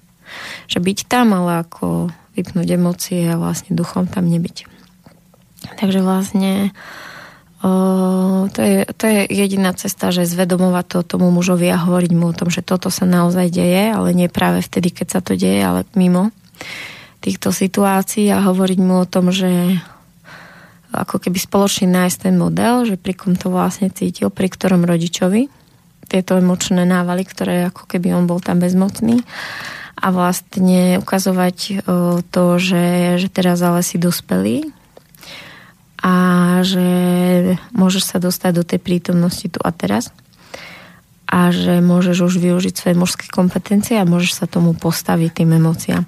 Že 0.73 0.79
byť 0.81 0.99
tam, 1.05 1.37
ale 1.37 1.69
ako 1.69 2.09
vypnúť 2.33 2.69
emócie 2.81 3.29
a 3.29 3.37
vlastne 3.37 3.77
duchom 3.77 4.09
tam 4.09 4.25
nebyť. 4.25 4.65
Takže 5.77 6.01
vlastne 6.01 6.73
o, 7.63 8.49
to, 8.49 8.61
je, 8.61 8.79
to 8.97 9.05
je 9.07 9.21
jediná 9.29 9.73
cesta, 9.77 10.13
že 10.13 10.29
zvedomovať 10.29 10.87
to 10.89 10.99
tomu 11.17 11.29
mužovi 11.31 11.69
a 11.69 11.81
hovoriť 11.81 12.13
mu 12.17 12.33
o 12.33 12.37
tom, 12.37 12.49
že 12.49 12.65
toto 12.65 12.89
sa 12.89 13.05
naozaj 13.05 13.53
deje, 13.53 13.93
ale 13.93 14.17
nie 14.17 14.33
práve 14.33 14.65
vtedy, 14.65 14.91
keď 14.93 15.07
sa 15.09 15.21
to 15.21 15.37
deje, 15.37 15.61
ale 15.61 15.85
mimo 15.95 16.33
týchto 17.21 17.53
situácií 17.53 18.33
a 18.33 18.41
hovoriť 18.41 18.79
mu 18.81 19.05
o 19.05 19.07
tom, 19.09 19.29
že 19.29 19.77
ako 20.91 21.23
keby 21.23 21.39
spoločne 21.39 21.87
nájsť 21.87 22.19
ten 22.27 22.35
model, 22.35 22.83
že 22.89 22.97
pri 22.99 23.15
kom 23.15 23.39
to 23.39 23.53
vlastne 23.53 23.93
cítil, 23.93 24.33
pri 24.33 24.51
ktorom 24.51 24.83
rodičovi. 24.83 25.47
Tieto 26.11 26.35
emočné 26.35 26.83
návaly, 26.83 27.23
ktoré 27.23 27.71
ako 27.71 27.87
keby 27.87 28.11
on 28.11 28.27
bol 28.27 28.43
tam 28.43 28.59
bezmocný. 28.59 29.23
A 30.01 30.11
vlastne 30.11 30.99
ukazovať 30.99 31.87
to, 32.33 32.45
že, 32.59 33.21
že 33.23 33.29
teraz 33.31 33.63
ale 33.63 33.87
si 33.87 34.01
dospelý 34.01 34.80
a 36.01 36.15
že 36.65 36.89
môžeš 37.77 38.03
sa 38.05 38.17
dostať 38.17 38.53
do 38.57 38.65
tej 38.65 38.81
prítomnosti 38.81 39.47
tu 39.47 39.61
a 39.61 39.71
teraz 39.73 40.09
a 41.31 41.55
že 41.55 41.79
môžeš 41.79 42.27
už 42.27 42.35
využiť 42.43 42.75
svoje 42.75 42.97
mužské 42.99 43.27
kompetencie 43.31 43.95
a 43.95 44.09
môžeš 44.09 44.43
sa 44.43 44.47
tomu 44.51 44.75
postaviť 44.75 45.31
tým 45.31 45.63
emóciám. 45.63 46.03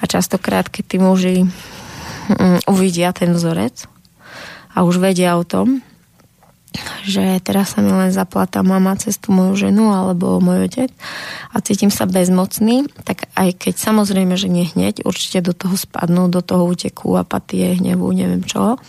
A 0.00 0.04
častokrát, 0.10 0.66
keď 0.66 0.84
tí 0.90 0.96
muži 0.98 1.36
mm, 1.46 2.66
uvidia 2.66 3.14
ten 3.14 3.30
vzorec, 3.30 3.86
a 4.76 4.84
už 4.84 5.00
vedia 5.00 5.40
o 5.40 5.44
tom, 5.46 5.80
že 7.06 7.40
teraz 7.42 7.74
sa 7.74 7.84
mi 7.84 7.92
len 7.92 8.12
zaplatá 8.14 8.60
mama 8.64 8.96
cez 8.96 9.16
tú 9.20 9.32
moju 9.32 9.68
ženu 9.68 9.92
alebo 9.92 10.40
môj 10.42 10.68
otec 10.68 10.90
a 11.52 11.60
cítim 11.60 11.90
sa 11.90 12.04
bezmocný, 12.08 12.88
tak 13.04 13.28
aj 13.36 13.56
keď 13.56 13.74
samozrejme, 13.78 14.34
že 14.34 14.52
nehneď, 14.52 15.04
určite 15.04 15.44
do 15.44 15.52
toho 15.54 15.74
spadnú, 15.74 16.28
do 16.28 16.40
toho 16.40 16.66
uteku 16.66 17.16
apatie, 17.16 17.76
hnevu, 17.76 18.06
neviem 18.12 18.44
čo, 18.44 18.80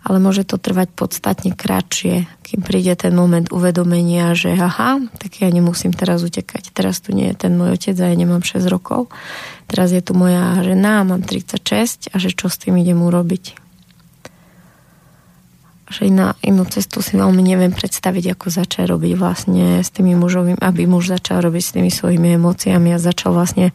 ale 0.00 0.16
môže 0.16 0.48
to 0.48 0.56
trvať 0.56 0.96
podstatne 0.96 1.52
kratšie, 1.52 2.24
kým 2.40 2.60
príde 2.64 2.96
ten 2.96 3.12
moment 3.12 3.52
uvedomenia, 3.52 4.32
že 4.32 4.56
aha, 4.56 4.96
tak 5.20 5.44
ja 5.44 5.48
nemusím 5.52 5.92
teraz 5.92 6.24
utekať. 6.24 6.72
Teraz 6.72 7.04
tu 7.04 7.12
nie 7.12 7.28
je 7.32 7.36
ten 7.36 7.52
môj 7.52 7.76
otec 7.76 7.96
a 8.00 8.08
ja 8.08 8.16
nemám 8.16 8.40
6 8.40 8.64
rokov. 8.72 9.12
Teraz 9.68 9.92
je 9.92 10.00
tu 10.00 10.16
moja 10.16 10.56
žena 10.64 11.04
a 11.04 11.06
mám 11.06 11.20
36 11.20 12.10
a 12.10 12.16
že 12.16 12.32
čo 12.32 12.48
s 12.48 12.56
tým 12.56 12.80
idem 12.80 12.96
urobiť. 12.96 13.69
Že 15.90 16.14
na 16.14 16.38
inú 16.46 16.62
cestu 16.70 17.02
si 17.02 17.18
veľmi 17.18 17.42
neviem 17.42 17.74
predstaviť, 17.74 18.38
ako 18.38 18.46
začať 18.46 18.94
robiť 18.94 19.12
vlastne 19.18 19.82
s 19.82 19.90
tými 19.90 20.14
mužovým, 20.14 20.56
aby 20.62 20.86
muž 20.86 21.10
začal 21.10 21.42
robiť 21.42 21.62
s 21.66 21.74
tými 21.74 21.90
svojimi 21.90 22.38
emóciami 22.38 22.94
a 22.94 23.02
začal 23.02 23.34
vlastne 23.34 23.74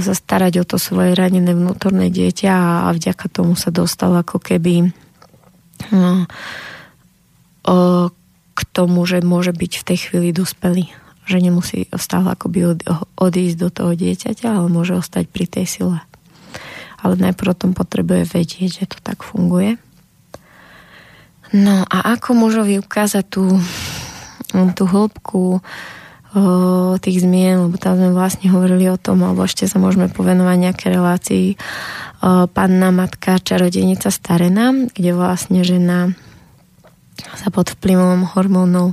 sa 0.00 0.12
starať 0.12 0.60
o 0.60 0.64
to 0.68 0.76
svoje 0.76 1.16
ranené 1.16 1.56
vnútorné 1.56 2.12
dieťa 2.12 2.84
a 2.84 2.92
vďaka 2.92 3.24
tomu 3.32 3.56
sa 3.56 3.72
dostal 3.72 4.12
ako 4.12 4.36
keby 4.36 4.92
no, 5.96 6.28
k 8.52 8.60
tomu, 8.72 9.00
že 9.08 9.24
môže 9.24 9.56
byť 9.56 9.72
v 9.80 9.86
tej 9.88 9.98
chvíli 10.08 10.28
dospelý. 10.36 10.92
Že 11.26 11.38
nemusí 11.40 11.88
stále 11.98 12.36
akoby 12.36 12.78
odísť 13.16 13.56
do 13.56 13.68
toho 13.72 13.92
dieťaťa, 13.96 14.60
ale 14.60 14.68
môže 14.68 14.94
ostať 14.94 15.24
pri 15.26 15.48
tej 15.48 15.66
sile. 15.66 15.98
Ale 17.00 17.16
najprv 17.16 17.50
o 17.50 17.56
tom 17.56 17.72
potrebuje 17.72 18.28
vedieť, 18.28 18.84
že 18.84 18.84
to 18.92 18.98
tak 19.00 19.24
funguje. 19.24 19.80
No 21.56 21.88
a 21.88 22.12
ako 22.12 22.36
mužovi 22.36 22.76
ukázať 22.84 23.24
tú, 23.32 23.56
tú 24.52 24.84
hĺbku 24.84 25.64
tých 27.00 27.24
zmien, 27.24 27.64
lebo 27.64 27.80
tam 27.80 27.96
sme 27.96 28.12
vlastne 28.12 28.52
hovorili 28.52 28.92
o 28.92 29.00
tom, 29.00 29.24
alebo 29.24 29.48
ešte 29.48 29.64
sa 29.64 29.80
môžeme 29.80 30.12
povenovať 30.12 30.56
nejaké 30.60 30.86
relácii 30.92 31.56
panna, 32.52 32.92
matka, 32.92 33.40
čarodejnica 33.40 34.12
starená, 34.12 34.92
kde 34.92 35.16
vlastne 35.16 35.64
žena 35.64 36.12
sa 37.40 37.48
pod 37.48 37.72
vplyvom 37.72 38.36
hormónov 38.36 38.92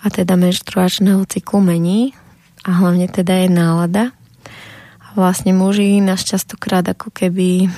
a 0.00 0.08
teda 0.08 0.40
menštruačného 0.40 1.28
cyklu 1.28 1.60
mení 1.60 2.16
a 2.64 2.80
hlavne 2.80 3.12
teda 3.12 3.44
je 3.44 3.48
nálada. 3.52 4.04
A 5.04 5.06
vlastne 5.12 5.52
muži 5.52 6.00
nás 6.00 6.24
častokrát 6.24 6.86
ako 6.88 7.12
keby 7.12 7.68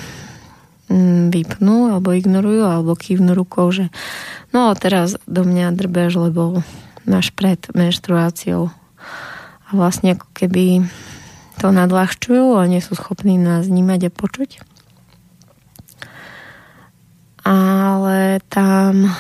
vypnú 1.31 1.95
alebo 1.95 2.11
ignorujú 2.11 2.67
alebo 2.67 2.99
kývnú 2.99 3.33
rukou, 3.39 3.71
že 3.71 3.95
no 4.51 4.75
teraz 4.75 5.15
do 5.31 5.47
mňa 5.47 5.71
drbeš, 5.79 6.19
lebo 6.19 6.67
máš 7.07 7.31
pred 7.31 7.63
menštruáciou. 7.71 8.75
A 9.67 9.69
vlastne 9.71 10.19
ako 10.19 10.27
keby 10.35 10.83
to 11.63 11.71
nadľahčujú 11.71 12.59
a 12.59 12.67
nie 12.67 12.83
sú 12.83 12.99
schopní 12.99 13.39
nás 13.39 13.71
vnímať 13.71 14.11
a 14.11 14.11
počuť. 14.11 14.51
Ale 17.47 18.43
tam 18.51 19.15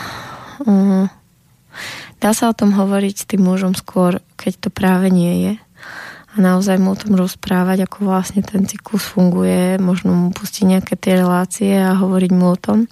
um, 0.66 1.06
dá 2.18 2.30
sa 2.34 2.50
o 2.50 2.56
tom 2.56 2.74
hovoriť 2.74 3.14
s 3.14 3.28
tým 3.30 3.46
mužom 3.46 3.78
skôr, 3.78 4.18
keď 4.34 4.52
to 4.66 4.68
práve 4.74 5.08
nie 5.08 5.34
je 5.46 5.52
a 6.30 6.36
naozaj 6.38 6.78
mu 6.78 6.94
o 6.94 7.00
tom 7.00 7.18
rozprávať, 7.18 7.90
ako 7.90 8.06
vlastne 8.06 8.46
ten 8.46 8.62
cyklus 8.62 9.02
funguje, 9.02 9.82
možno 9.82 10.14
mu 10.14 10.28
pustiť 10.30 10.78
nejaké 10.78 10.94
tie 10.94 11.18
relácie 11.18 11.74
a 11.74 11.98
hovoriť 11.98 12.30
mu 12.30 12.54
o 12.54 12.56
tom. 12.58 12.86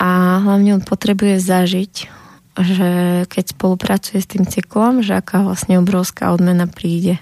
A 0.00 0.40
hlavne 0.40 0.80
on 0.80 0.82
potrebuje 0.82 1.38
zažiť 1.38 2.22
že 2.60 3.24
keď 3.32 3.56
spolupracuje 3.56 4.20
s 4.20 4.28
tým 4.28 4.44
cyklom, 4.44 5.00
že 5.00 5.16
aká 5.16 5.40
vlastne 5.40 5.80
obrovská 5.80 6.36
odmena 6.36 6.68
príde. 6.68 7.16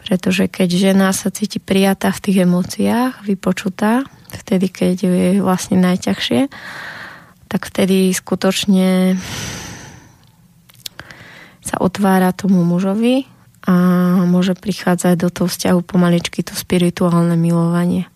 Pretože 0.00 0.48
keď 0.48 0.68
žena 0.72 1.08
sa 1.12 1.28
cíti 1.28 1.60
prijatá 1.60 2.14
v 2.14 2.22
tých 2.24 2.38
emóciách, 2.48 3.26
vypočutá, 3.26 4.08
vtedy, 4.32 4.72
keď 4.72 4.96
je 5.04 5.28
vlastne 5.44 5.76
najťažšie, 5.84 6.48
tak 7.46 7.60
vtedy 7.68 8.14
skutočne 8.16 9.20
sa 11.60 11.76
otvára 11.82 12.32
tomu 12.32 12.64
mužovi 12.64 13.35
a 13.66 13.74
môže 14.24 14.54
prichádzať 14.54 15.14
do 15.18 15.28
toho 15.28 15.50
vzťahu 15.50 15.80
pomaličky 15.82 16.46
to 16.46 16.54
spirituálne 16.54 17.34
milovanie. 17.34 18.06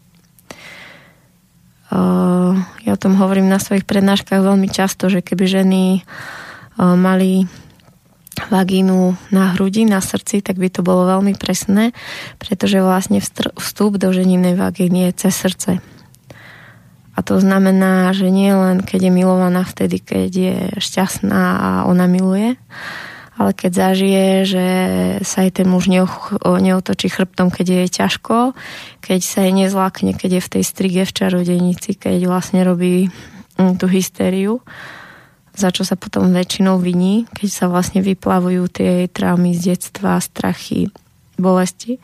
Ja 1.91 2.91
o 2.95 3.03
tom 3.03 3.19
hovorím 3.19 3.51
na 3.51 3.59
svojich 3.59 3.83
prednáškach 3.83 4.39
veľmi 4.39 4.71
často, 4.71 5.11
že 5.11 5.27
keby 5.27 5.45
ženy 5.51 5.83
mali 6.79 7.51
vagínu 8.47 9.19
na 9.35 9.53
hrudi, 9.53 9.85
na 9.85 9.99
srdci, 9.99 10.39
tak 10.39 10.57
by 10.57 10.71
to 10.71 10.87
bolo 10.87 11.05
veľmi 11.05 11.35
presné, 11.35 11.91
pretože 12.39 12.79
vlastne 12.79 13.19
vstup 13.59 13.99
do 13.99 14.15
ženinej 14.15 14.55
vagíny 14.55 15.11
je 15.11 15.27
cez 15.27 15.35
srdce. 15.35 15.83
A 17.19 17.27
to 17.27 17.43
znamená, 17.43 18.15
že 18.15 18.31
nie 18.31 18.55
len 18.55 18.87
keď 18.87 19.11
je 19.11 19.13
milovaná 19.13 19.67
vtedy, 19.67 19.99
keď 19.99 20.31
je 20.31 20.57
šťastná 20.79 21.43
a 21.59 21.69
ona 21.91 22.07
miluje, 22.07 22.55
ale 23.41 23.57
keď 23.57 23.73
zažije, 23.73 24.27
že 24.45 24.67
sa 25.25 25.41
jej 25.41 25.49
ten 25.49 25.65
muž 25.65 25.89
neotočí 25.89 27.09
chrbtom, 27.09 27.49
keď 27.49 27.65
je 27.65 27.79
jej 27.81 27.91
ťažko, 28.05 28.53
keď 29.01 29.21
sa 29.25 29.49
jej 29.49 29.55
nezlákne, 29.57 30.13
keď 30.13 30.31
je 30.37 30.43
v 30.45 30.53
tej 30.61 30.65
strige 30.69 31.01
v 31.09 31.17
čarodejnici, 31.17 31.97
keď 31.97 32.29
vlastne 32.29 32.61
robí 32.69 33.09
mm, 33.57 33.81
tú 33.81 33.89
hystériu, 33.89 34.61
za 35.57 35.73
čo 35.73 35.89
sa 35.89 35.97
potom 35.97 36.37
väčšinou 36.37 36.77
viní, 36.85 37.25
keď 37.33 37.49
sa 37.49 37.65
vlastne 37.73 38.05
vyplavujú 38.05 38.69
tie 38.69 39.09
traumy 39.09 39.57
z 39.57 39.73
detstva, 39.73 40.21
strachy, 40.21 40.93
bolesti. 41.41 41.97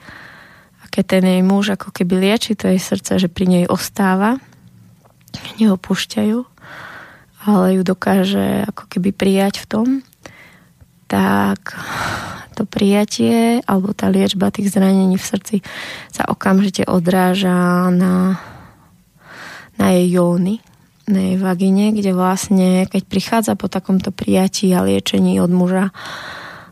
A 0.81 0.89
keď 0.89 1.21
ten 1.21 1.25
jej 1.29 1.43
muž 1.45 1.77
ako 1.77 1.93
keby 1.93 2.17
lieči 2.17 2.57
to 2.57 2.73
jej 2.73 2.81
srdce, 2.81 3.21
že 3.21 3.29
pri 3.29 3.45
nej 3.45 3.65
ostáva, 3.69 4.41
neopúšťajú, 5.61 6.39
ale 7.45 7.67
ju 7.77 7.83
dokáže 7.85 8.65
ako 8.73 8.89
keby 8.89 9.13
prijať 9.13 9.61
v 9.61 9.67
tom, 9.69 9.87
tak 11.07 11.79
to 12.57 12.65
prijatie 12.65 13.61
alebo 13.69 13.93
tá 13.93 14.09
liečba 14.09 14.49
tých 14.49 14.73
zranení 14.73 15.21
v 15.21 15.29
srdci 15.29 15.57
sa 16.09 16.25
okamžite 16.27 16.89
odráža 16.89 17.93
na, 17.93 18.41
na 19.77 19.87
jej 19.93 20.17
jóny, 20.17 20.65
na 21.05 21.21
jej 21.21 21.37
vagine, 21.37 21.93
kde 21.93 22.17
vlastne, 22.17 22.89
keď 22.89 23.03
prichádza 23.05 23.53
po 23.55 23.69
takomto 23.69 24.09
prijatí 24.11 24.73
a 24.73 24.83
liečení 24.83 25.37
od 25.39 25.53
muža 25.53 25.93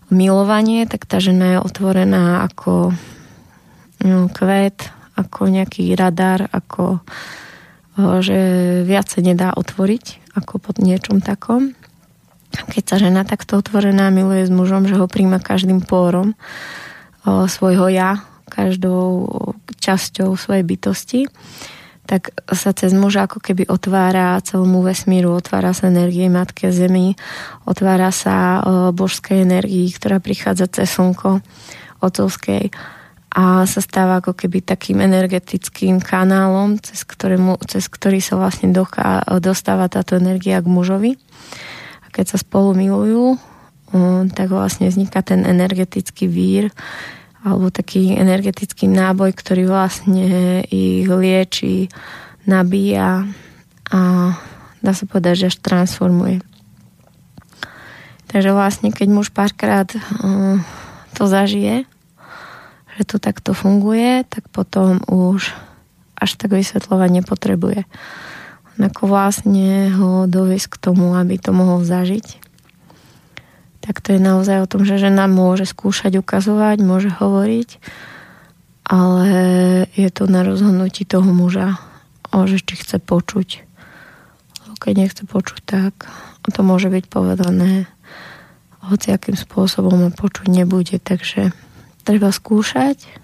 milovanie, 0.08 0.88
tak 0.88 1.04
tá 1.04 1.20
žena 1.20 1.56
je 1.56 1.58
otvorená 1.60 2.48
ako 2.48 2.96
no, 4.02 4.32
kvet, 4.32 4.88
ako 5.14 5.52
nejaký 5.52 5.92
radar, 5.94 6.48
ako 6.50 7.04
že 7.94 8.38
viac 8.82 9.06
sa 9.06 9.22
nedá 9.22 9.54
otvoriť 9.54 10.34
ako 10.34 10.58
pod 10.58 10.82
niečom 10.82 11.22
takom 11.22 11.78
keď 12.54 12.84
sa 12.86 12.96
žena 13.02 13.22
takto 13.26 13.58
otvorená 13.58 14.08
miluje 14.14 14.46
s 14.46 14.52
mužom, 14.52 14.86
že 14.86 14.94
ho 14.94 15.10
príjma 15.10 15.42
každým 15.42 15.82
pórom 15.82 16.38
svojho 17.24 17.88
ja, 17.88 18.22
každou 18.52 19.28
časťou 19.80 20.36
svojej 20.36 20.64
bytosti, 20.64 21.20
tak 22.04 22.36
sa 22.52 22.76
cez 22.76 22.92
muža 22.92 23.24
ako 23.24 23.40
keby 23.40 23.64
otvára 23.64 24.36
celomu 24.44 24.84
vesmíru, 24.84 25.32
otvára 25.32 25.72
sa 25.72 25.88
energie 25.88 26.28
Matke 26.28 26.68
Zemi, 26.68 27.16
otvára 27.64 28.12
sa 28.12 28.60
o, 28.60 28.92
božskej 28.92 29.40
energii, 29.40 29.88
ktorá 29.88 30.20
prichádza 30.20 30.68
cez 30.68 30.92
slnko 30.92 31.40
otcovskej 32.04 32.68
a 33.34 33.64
sa 33.64 33.80
stáva 33.80 34.20
ako 34.20 34.36
keby 34.36 34.62
takým 34.62 35.00
energetickým 35.00 35.98
kanálom, 35.98 36.76
cez, 36.78 37.02
ktorému, 37.08 37.56
cez 37.66 37.88
ktorý 37.88 38.20
sa 38.20 38.36
vlastne 38.36 38.70
dochá, 38.70 39.24
dostáva 39.40 39.88
táto 39.88 40.14
energia 40.20 40.60
k 40.60 40.68
mužovi 40.68 41.16
keď 42.14 42.24
sa 42.30 42.38
spolu 42.38 42.78
milujú, 42.78 43.34
um, 43.90 44.30
tak 44.30 44.54
vlastne 44.54 44.86
vzniká 44.86 45.26
ten 45.26 45.42
energetický 45.42 46.30
vír 46.30 46.70
alebo 47.44 47.68
taký 47.68 48.16
energetický 48.16 48.88
náboj, 48.88 49.36
ktorý 49.36 49.68
vlastne 49.68 50.62
ich 50.64 51.04
lieči, 51.04 51.92
nabíja 52.48 53.28
a 53.92 54.00
dá 54.80 54.92
sa 54.96 55.04
povedať, 55.04 55.34
že 55.44 55.48
až 55.52 55.56
transformuje. 55.60 56.40
Takže 58.32 58.50
vlastne, 58.56 58.88
keď 58.88 59.08
muž 59.12 59.28
párkrát 59.28 59.90
um, 60.24 60.64
to 61.12 61.28
zažije, 61.28 61.84
že 62.96 63.02
to 63.04 63.20
takto 63.20 63.52
funguje, 63.52 64.24
tak 64.24 64.48
potom 64.48 65.02
už 65.04 65.52
až 66.16 66.30
tak 66.40 66.54
vysvetľovať 66.56 67.10
nepotrebuje 67.20 67.84
ako 68.78 69.06
vlastne 69.06 69.90
ho 69.94 70.26
doviesť 70.26 70.66
k 70.74 70.80
tomu, 70.90 71.14
aby 71.14 71.38
to 71.38 71.54
mohol 71.54 71.86
zažiť. 71.86 72.42
Tak 73.84 74.00
to 74.00 74.16
je 74.16 74.20
naozaj 74.20 74.64
o 74.64 74.70
tom, 74.70 74.88
že 74.88 74.96
žena 74.96 75.28
môže 75.28 75.68
skúšať 75.68 76.18
ukazovať, 76.18 76.80
môže 76.80 77.12
hovoriť, 77.12 77.70
ale 78.88 79.28
je 79.92 80.08
to 80.08 80.24
na 80.26 80.40
rozhodnutí 80.42 81.04
toho 81.04 81.28
muža, 81.28 81.76
že 82.32 82.58
či 82.58 82.74
chce 82.80 82.98
počuť. 82.98 83.62
keď 84.80 84.94
nechce 85.00 85.22
počuť, 85.24 85.60
tak 85.64 85.94
to 86.44 86.60
môže 86.60 86.92
byť 86.92 87.04
povedané 87.08 87.88
hoci 88.84 89.16
akým 89.16 89.36
spôsobom 89.36 89.96
a 90.04 90.12
počuť 90.12 90.52
nebude, 90.52 91.00
takže 91.00 91.56
treba 92.04 92.28
skúšať 92.28 93.23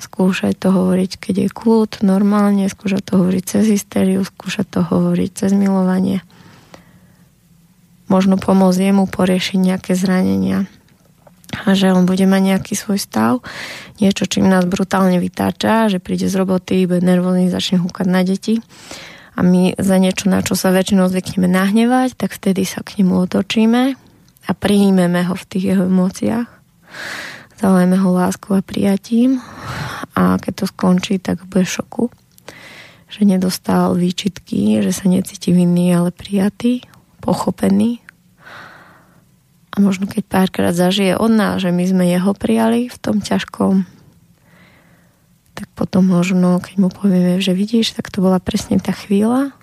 skúšať 0.00 0.56
to 0.56 0.68
hovoriť, 0.72 1.20
keď 1.20 1.34
je 1.44 1.48
kľud, 1.52 1.90
normálne, 2.02 2.66
skúšať 2.66 3.02
to 3.04 3.12
hovoriť 3.20 3.44
cez 3.44 3.64
hysteriu, 3.68 4.24
skúšať 4.24 4.66
to 4.68 4.80
hovoriť 4.82 5.30
cez 5.36 5.50
milovanie. 5.52 6.24
Možno 8.10 8.40
pomôcť 8.40 8.90
jemu 8.90 9.06
poriešiť 9.06 9.58
nejaké 9.60 9.92
zranenia 9.94 10.66
a 11.66 11.74
že 11.74 11.92
on 11.92 12.06
bude 12.06 12.24
mať 12.24 12.42
nejaký 12.42 12.74
svoj 12.78 12.98
stav, 12.98 13.42
niečo, 13.98 14.26
čím 14.26 14.46
nás 14.48 14.64
brutálne 14.66 15.18
vytáča, 15.18 15.90
že 15.90 16.02
príde 16.02 16.26
z 16.30 16.34
roboty, 16.38 16.86
bude 16.86 17.02
nervózny, 17.02 17.52
začne 17.52 17.82
húkať 17.82 18.06
na 18.06 18.22
deti 18.22 18.62
a 19.34 19.42
my 19.42 19.78
za 19.78 19.96
niečo, 19.98 20.30
na 20.30 20.42
čo 20.42 20.58
sa 20.58 20.74
väčšinou 20.74 21.10
zvykneme 21.10 21.50
nahnevať, 21.50 22.18
tak 22.18 22.34
vtedy 22.34 22.66
sa 22.66 22.82
k 22.82 23.02
nemu 23.02 23.26
otočíme 23.26 23.94
a 24.46 24.50
príjmeme 24.56 25.20
ho 25.26 25.34
v 25.36 25.44
tých 25.46 25.64
jeho 25.74 25.86
emóciách. 25.86 26.48
Zalejme 27.60 28.00
ho 28.00 28.08
láskou 28.16 28.56
a 28.56 28.64
prijatím 28.64 29.44
a 30.16 30.40
keď 30.40 30.64
to 30.64 30.64
skončí, 30.64 31.20
tak 31.20 31.44
bude 31.44 31.68
šoku, 31.68 32.08
že 33.12 33.28
nedostal 33.28 33.92
výčitky, 33.92 34.80
že 34.80 34.96
sa 34.96 35.12
necíti 35.12 35.52
vinný, 35.52 35.92
ale 35.92 36.08
prijatý, 36.08 36.80
pochopený 37.20 38.00
a 39.70 39.76
možno 39.78 40.10
keď 40.10 40.24
párkrát 40.26 40.74
zažije 40.74 41.14
od 41.14 41.30
nás, 41.30 41.62
že 41.62 41.70
my 41.70 41.84
sme 41.86 42.04
jeho 42.10 42.34
prijali 42.34 42.90
v 42.90 42.98
tom 42.98 43.22
ťažkom, 43.22 43.86
tak 45.54 45.68
potom 45.78 46.08
možno, 46.10 46.58
keď 46.58 46.74
mu 46.80 46.88
povieme, 46.90 47.38
že 47.38 47.54
vidíš, 47.54 47.94
tak 47.94 48.10
to 48.10 48.24
bola 48.24 48.42
presne 48.42 48.82
tá 48.82 48.90
chvíľa, 48.90 49.54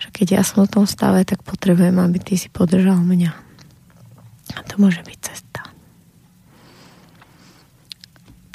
že 0.00 0.08
keď 0.14 0.40
ja 0.40 0.42
som 0.46 0.64
v 0.64 0.72
tom 0.80 0.86
stave, 0.88 1.26
tak 1.28 1.44
potrebujem, 1.44 1.98
aby 2.00 2.18
ty 2.22 2.40
si 2.40 2.48
podržal 2.48 3.02
mňa. 3.02 3.30
A 4.56 4.60
to 4.64 4.80
môže 4.80 5.04
byť 5.04 5.18
cesta. 5.20 5.60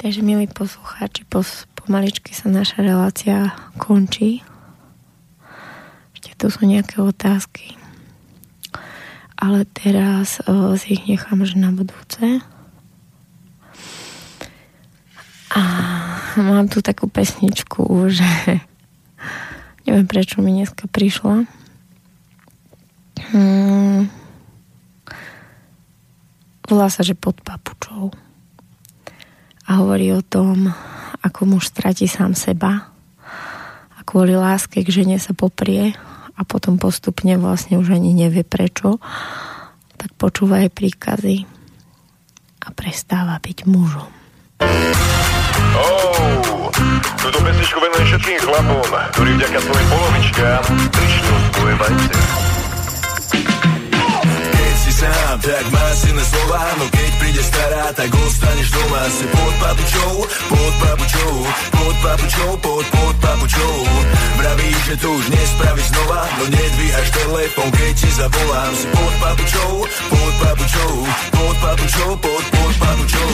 Takže, 0.04 0.20
milí 0.20 0.44
poslucháči, 0.52 1.24
pos, 1.24 1.64
pomaličky 1.80 2.36
sa 2.36 2.52
naša 2.52 2.84
relácia 2.84 3.56
končí. 3.80 4.44
Ešte 6.12 6.36
tu 6.36 6.52
sú 6.52 6.68
nejaké 6.68 7.00
otázky 7.00 7.80
ale 9.44 9.68
teraz 9.68 10.40
uh, 10.48 10.72
si 10.80 10.96
ich 10.96 11.04
nechám 11.04 11.44
že 11.44 11.60
na 11.60 11.68
budúce. 11.68 12.40
A 15.54 15.60
mám 16.40 16.66
tu 16.72 16.80
takú 16.80 17.06
pesničku, 17.06 17.84
že 18.08 18.24
neviem 19.84 20.08
prečo 20.08 20.40
mi 20.40 20.56
dneska 20.56 20.88
prišla. 20.88 21.44
Hmm. 23.36 24.08
Volá 26.64 26.88
sa, 26.88 27.04
že 27.04 27.12
pod 27.12 27.36
papučou. 27.44 28.08
Hovorí 29.74 30.14
o 30.14 30.22
tom, 30.22 30.70
ako 31.18 31.50
muž 31.50 31.74
stratí 31.74 32.06
sám 32.06 32.38
seba 32.38 32.94
a 33.90 34.00
kvôli 34.06 34.38
láske 34.38 34.86
k 34.86 35.02
žene 35.02 35.18
sa 35.18 35.34
poprie 35.34 35.98
a 36.38 36.40
potom 36.46 36.78
postupne 36.78 37.34
vlastne 37.42 37.82
už 37.82 37.98
ani 37.98 38.14
nevie 38.14 38.46
prečo, 38.46 39.02
tak 39.98 40.14
počúva 40.14 40.62
aj 40.62 40.70
príkazy 40.78 41.42
a 42.62 42.68
prestáva 42.70 43.34
byť 43.42 43.58
mužom. 43.66 44.10
Oh, 45.74 46.70
túto 47.18 47.38
pesničku 47.42 47.78
venujem 47.82 48.06
všetkým 48.14 48.38
chlapom, 48.46 48.88
ktorí 49.10 49.30
vďaka 49.42 49.58
svojim 49.58 49.88
polovičkám 49.90 50.62
prišli 50.94 51.34
svoje 51.50 51.74
vajce 51.82 52.53
sám, 55.04 55.36
tak 55.40 55.64
má 55.70 55.86
silné 55.94 56.24
slova 56.24 56.62
No 56.78 56.84
keď 56.88 57.10
príde 57.20 57.42
stará, 57.42 57.84
tak 57.92 58.10
ostaneš 58.14 58.68
doma 58.72 59.02
Si 59.10 59.26
pod 59.28 59.54
papučou, 59.60 60.12
pod 60.48 60.74
papučou 60.80 61.34
Pod 61.70 61.96
papučou, 62.00 62.50
pod, 62.60 62.86
pod 62.88 63.14
papučou. 63.20 63.76
Vraví, 64.36 64.70
že 64.86 64.94
to 64.96 65.08
už 65.12 65.24
nespravíš 65.28 65.86
znova 65.92 66.22
No 66.38 66.44
nedvíhaš 66.48 67.08
telefon, 67.10 67.68
keď 67.72 67.92
ti 67.92 68.10
zavolám. 68.12 68.72
Si 68.76 68.86
pod 68.88 69.14
papučou, 69.20 69.72
pod 70.10 70.34
papučou 70.40 70.92
Pod 71.30 71.56
papučou, 71.60 72.10
pod, 72.16 72.44
pod 72.50 72.74
papučou. 72.80 73.32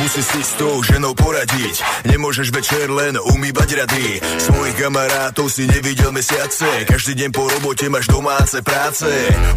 Musíš 0.00 0.32
si 0.32 0.40
s 0.40 0.56
tou 0.56 0.80
ženou 0.80 1.12
poradiť 1.12 1.84
Nemôžeš 2.08 2.48
večer 2.56 2.88
len 2.88 3.20
umývať 3.20 3.84
rady. 3.84 4.16
Svojich 4.40 4.76
kamarátov 4.80 5.52
si 5.52 5.68
nevidel 5.68 6.08
mesiace 6.08 6.88
Každý 6.88 7.20
deň 7.20 7.30
po 7.36 7.44
robote 7.44 7.84
máš 7.92 8.08
domáce 8.08 8.64
práce. 8.64 9.04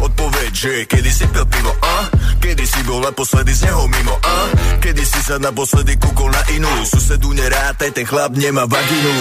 Odpoveď, 0.04 0.52
že 0.52 0.72
kedy 0.84 1.10
si 1.10 1.24
pil 1.34 1.46
pivo, 1.50 1.72
a? 1.82 2.06
Kedy 2.38 2.62
si 2.62 2.80
bol 2.86 3.02
naposledy 3.02 3.50
z 3.50 3.66
neho 3.66 3.90
mimo, 3.90 4.14
a? 4.22 4.36
Kedy 4.78 5.02
si 5.02 5.20
sa 5.26 5.42
naposledy 5.42 5.98
kúkol 5.98 6.30
na 6.30 6.42
inú? 6.54 6.70
Susedu 6.86 7.34
nerátaj, 7.34 7.90
ten 7.90 8.06
chlap 8.06 8.38
nemá 8.38 8.70
vaginu. 8.70 9.14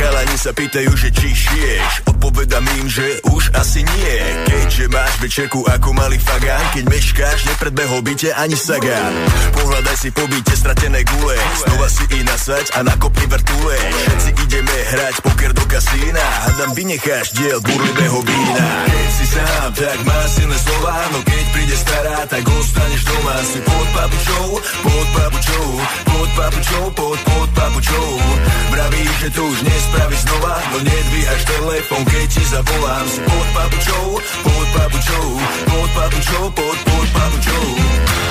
Chalani 0.00 0.36
sa 0.40 0.56
pýtajú, 0.56 0.88
že 0.96 1.12
či 1.12 1.28
šieš 1.36 2.08
Odpovedám 2.28 2.66
im, 2.78 2.86
že 2.92 3.24
už 3.34 3.50
asi 3.56 3.82
nie. 3.82 4.14
Keďže 4.46 4.84
máš 4.92 5.14
večerku 5.18 5.64
ako 5.64 5.96
malý 5.96 6.20
fagán 6.20 6.60
Keď 6.76 6.84
meškáš, 6.86 7.48
nepredbehol 7.50 8.04
byte 8.04 8.30
ani 8.36 8.52
sagán. 8.52 9.10
Pohľadaj 9.56 9.96
si 9.96 10.12
po 10.12 10.28
byte 10.28 10.54
stratené 10.54 11.02
gule. 11.08 11.40
Znova 11.64 11.88
si 11.88 12.04
i 12.14 12.20
nasaď 12.22 12.68
a 12.76 12.84
nakopni 12.84 13.26
vrtule. 13.26 13.74
Všetci 13.80 14.30
ideme 14.44 14.76
hrať 14.92 15.14
poker 15.24 15.50
do 15.56 15.64
kasína. 15.66 16.20
Hádam 16.20 16.76
vynecháš 16.76 17.32
diel 17.32 17.58
burlivého 17.64 18.20
vína. 18.22 18.66
Keď 18.86 19.10
si 19.18 19.26
sám, 19.34 19.70
tak 19.72 19.98
má 20.04 20.20
silné 20.28 20.58
slova 20.62 20.94
No 21.10 21.18
keď 21.24 21.44
príde 21.52 21.76
stará, 21.76 22.26
tak 22.26 22.44
ostaneš 22.48 23.02
doma 23.04 23.36
Si 23.44 23.60
pod 23.62 23.88
papučou, 23.94 24.46
pod 24.84 25.06
papučou 25.16 25.66
Pod 26.04 26.28
papučou, 26.36 26.84
pod, 26.92 27.18
pod 27.24 27.48
papučou. 27.54 28.08
Vraví, 28.70 29.04
že 29.20 29.28
to 29.30 29.42
už 29.44 29.58
nespraví 29.62 30.16
znova 30.16 30.56
No 30.72 30.78
nedvíhaš 30.82 31.42
telefon, 31.44 32.02
keď 32.04 32.26
ti 32.28 32.42
zavolám. 32.48 33.06
Si 33.08 33.20
pod 33.24 33.46
papučou, 33.54 34.06
pod 34.44 34.66
papučou 34.76 35.26
Pod 35.68 35.88
papučou, 35.96 36.44
pod, 36.52 36.76
pod 36.84 37.08
papučou. 37.12 37.66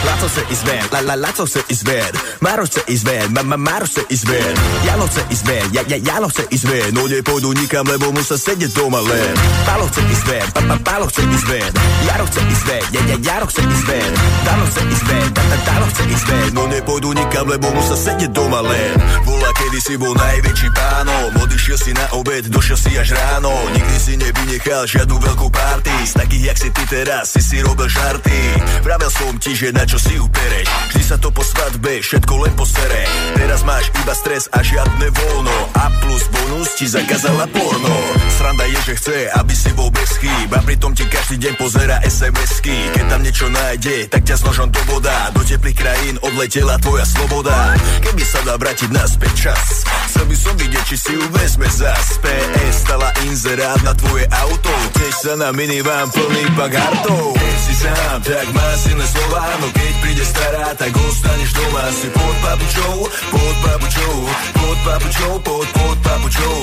Laco 0.08 0.30
se 0.30 0.42
ven, 0.66 0.84
la 0.92 1.02
la 1.02 1.16
laco 1.16 1.46
se 1.46 1.60
ísť 1.68 1.84
ven 1.84 2.14
Maro 2.40 2.64
chce 2.66 2.82
ísť 2.88 3.04
ven, 3.04 3.28
ma, 3.34 3.42
ma, 3.44 3.58
Maro 3.58 3.86
chce 3.86 4.02
ísť 4.10 4.26
ven 4.30 4.56
Jalo 4.86 5.06
ísť 5.06 5.44
ven, 5.46 5.66
ja, 5.74 5.82
ja, 5.84 5.98
Jalo 5.98 6.30
ísť 6.32 6.66
ven 6.70 6.90
No 6.96 7.08
nepôjdu 7.12 7.52
nikam, 7.54 7.84
lebo 7.86 8.14
musia 8.16 8.38
sedieť 8.38 8.72
doma 8.72 9.02
len. 9.04 9.34
Palo 9.66 9.90
chce 9.92 10.02
ven, 10.30 10.46
pa, 10.56 10.62
pa, 10.64 10.76
Palo 10.80 11.06
chce 11.12 11.22
ven 11.28 11.72
Jaro 12.08 12.26
chce 12.30 12.40
ven, 12.40 12.84
ja, 12.94 13.02
Ja 13.08 13.16
jarok 13.28 13.52
se 13.52 13.62
izver, 13.62 14.12
danok 14.46 14.70
se 14.74 14.82
izver, 14.92 15.24
da, 15.36 15.42
da, 15.42 15.58
danok 15.72 15.92
se 15.98 16.04
izver 16.16 16.54
No 16.54 16.68
ne 16.68 16.80
podu 16.86 17.14
nikam, 17.14 17.50
lebo 17.50 17.68
mu 17.76 17.82
sa 17.82 18.12
je 18.22 18.28
doma 18.28 18.62
len. 18.62 18.94
Volak 19.26 19.57
kedy 19.68 19.84
si 19.84 20.00
bol 20.00 20.16
najväčší 20.16 20.70
pánom 20.72 21.28
Odišiel 21.44 21.76
si 21.76 21.92
na 21.92 22.08
obed, 22.16 22.48
došiel 22.48 22.80
si 22.80 22.96
až 22.96 23.12
ráno. 23.12 23.52
Nikdy 23.76 23.98
si 24.00 24.14
nevynechal 24.16 24.88
žiadnu 24.88 25.20
veľkú 25.20 25.52
party. 25.52 25.92
Z 26.08 26.16
takých, 26.16 26.44
jak 26.48 26.58
si 26.64 26.70
ty 26.72 26.84
teraz, 26.88 27.36
si 27.36 27.44
si 27.44 27.60
robil 27.60 27.92
žarty. 27.92 28.40
Vravel 28.88 29.12
som 29.12 29.36
ti, 29.36 29.52
že 29.52 29.76
na 29.76 29.84
čo 29.84 30.00
si 30.00 30.16
upereš. 30.16 30.72
Vždy 30.96 31.04
sa 31.04 31.20
to 31.20 31.36
po 31.36 31.44
svadbe, 31.44 32.00
všetko 32.00 32.34
len 32.48 32.54
posere. 32.56 33.04
Teraz 33.36 33.68
máš 33.68 33.92
iba 33.92 34.16
stres 34.16 34.48
a 34.56 34.64
žiadne 34.64 35.12
voľno. 35.12 35.58
A 35.76 35.92
plus 36.00 36.24
bonus 36.32 36.72
ti 36.80 36.88
zakázala 36.88 37.52
porno. 37.52 37.96
Sranda 38.40 38.64
je, 38.72 38.80
že 38.88 38.94
chce, 38.96 39.18
aby 39.36 39.52
si 39.52 39.76
bol 39.76 39.92
bez 39.92 40.16
chýb. 40.24 40.48
A 40.56 40.64
pritom 40.64 40.96
ti 40.96 41.04
každý 41.12 41.44
deň 41.44 41.54
pozera 41.60 42.00
SMS-ky 42.08 42.96
Keď 42.96 43.06
tam 43.12 43.20
niečo 43.20 43.52
nájde, 43.52 44.08
tak 44.08 44.24
ťa 44.24 44.36
s 44.40 44.46
nožom 44.48 44.72
do 44.72 44.80
boda. 44.88 45.36
Do 45.36 45.44
teplých 45.44 45.76
krajín 45.76 46.16
odletela 46.24 46.80
tvoja 46.80 47.04
sloboda. 47.04 47.76
Keby 48.00 48.24
sa 48.24 48.40
dá 48.48 48.56
vrátiť 48.56 48.96
naspäť 48.96 49.34
čas 49.36 49.57
Chcel 50.08 50.26
by 50.30 50.36
som 50.36 50.54
vidieť, 50.58 50.84
či 50.88 50.96
si 50.98 51.12
ju 51.14 51.24
vezme 51.36 51.68
zas. 51.70 52.18
PS 52.24 52.76
stala 52.88 53.10
inzerát 53.28 53.78
na 53.84 53.94
tvoje 53.94 54.26
auto. 54.32 54.72
Tiež 54.98 55.14
sa 55.14 55.34
na 55.38 55.50
minivan 55.54 56.10
plný 56.10 56.44
pak 56.58 56.74
hartov. 56.74 57.36
Keď 57.38 57.58
si 57.60 57.74
sám, 57.86 58.18
tak 58.26 58.48
má 58.56 58.68
silné 58.80 59.06
slova. 59.06 59.46
No 59.62 59.68
keď 59.76 59.94
príde 60.02 60.26
stará, 60.26 60.74
tak 60.74 60.92
ostaneš 60.96 61.52
doma 61.54 61.86
Si 61.94 62.08
pod 62.10 62.36
papučou, 62.42 62.96
pod 63.30 63.56
papučou 63.62 64.16
Pod 64.58 64.78
papučou, 64.88 65.34
pod, 65.44 65.68
pod 65.76 65.98
papučou. 66.02 66.58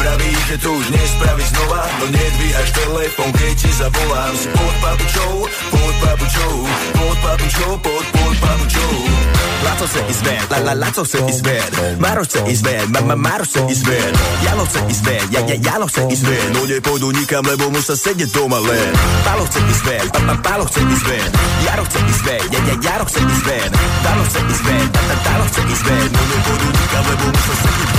Vraví, 0.00 0.32
že 0.48 0.56
to 0.62 0.68
už 0.72 0.86
nespraví 0.88 1.44
znova. 1.52 1.82
No 2.00 2.06
nedvíhaš 2.08 2.70
telefon, 2.72 3.28
keď 3.34 3.54
ti 3.60 3.70
zavolám. 3.76 4.34
Si 4.38 4.48
pod 4.54 4.74
papučou, 4.80 5.32
pod 5.74 5.94
papučou 6.00 6.54
Pod 6.96 7.16
papučou, 7.18 7.70
pod, 7.82 8.04
pod 8.14 8.34
papučou 8.40 9.35
Laco 9.64 9.86
chce 9.88 10.00
ísť 10.12 10.22
ven, 10.26 10.40
la 10.50 10.58
la 10.60 10.74
laco 10.74 11.02
chce 11.04 11.18
ísť 11.24 11.42
ven 11.46 11.70
Maro 12.02 12.22
chce 12.24 12.40
ísť 12.44 12.62
ven, 12.66 12.84
ma, 12.92 13.00
ma, 13.00 13.16
Maro 13.16 13.44
chce 13.44 13.60
ísť 13.64 13.84
ven 13.88 14.12
Jalo 14.44 14.64
chce 14.68 14.80
ísť 14.92 15.02
ven, 15.06 15.24
ja, 15.32 15.40
ja, 15.48 15.56
Jalo 15.56 15.86
chce 15.88 16.02
ísť 16.12 16.24
ven 16.28 16.48
No 16.52 16.60
nepôjdu 16.68 17.08
nikam, 17.16 17.44
lebo 17.48 17.72
musia 17.72 17.96
sedieť 17.96 18.30
doma 18.36 18.60
len 18.60 18.92
Palo 19.24 19.44
chce 19.48 19.60
ísť 19.64 19.84
ven, 19.88 20.04
pa, 20.12 20.20
pa, 20.20 20.34
Palo 20.44 20.64
chce 20.68 20.80
ísť 20.84 21.04
ven 21.08 21.28
Jaro 21.64 21.84
chce 21.88 21.98
ísť 22.04 22.22
ven, 22.26 22.42
ja, 22.52 22.60
ja, 22.68 22.74
Jaro 22.84 23.04
chce 23.08 23.20
ísť 23.24 23.44
ven 23.48 23.70
Dalo 24.04 24.22
chce 24.28 24.40
ísť 24.44 24.62
ven, 24.68 24.86
ta, 24.92 25.00
ta, 25.00 25.16
Dalo 25.24 25.44
chce 25.48 25.60
ísť 25.72 25.84
ven 25.88 26.08
No 26.12 26.22
nepôjdu 26.28 26.68
nikam, 26.76 27.04
lebo 27.08 27.24
musia 27.32 27.54
sedieť 27.64 27.96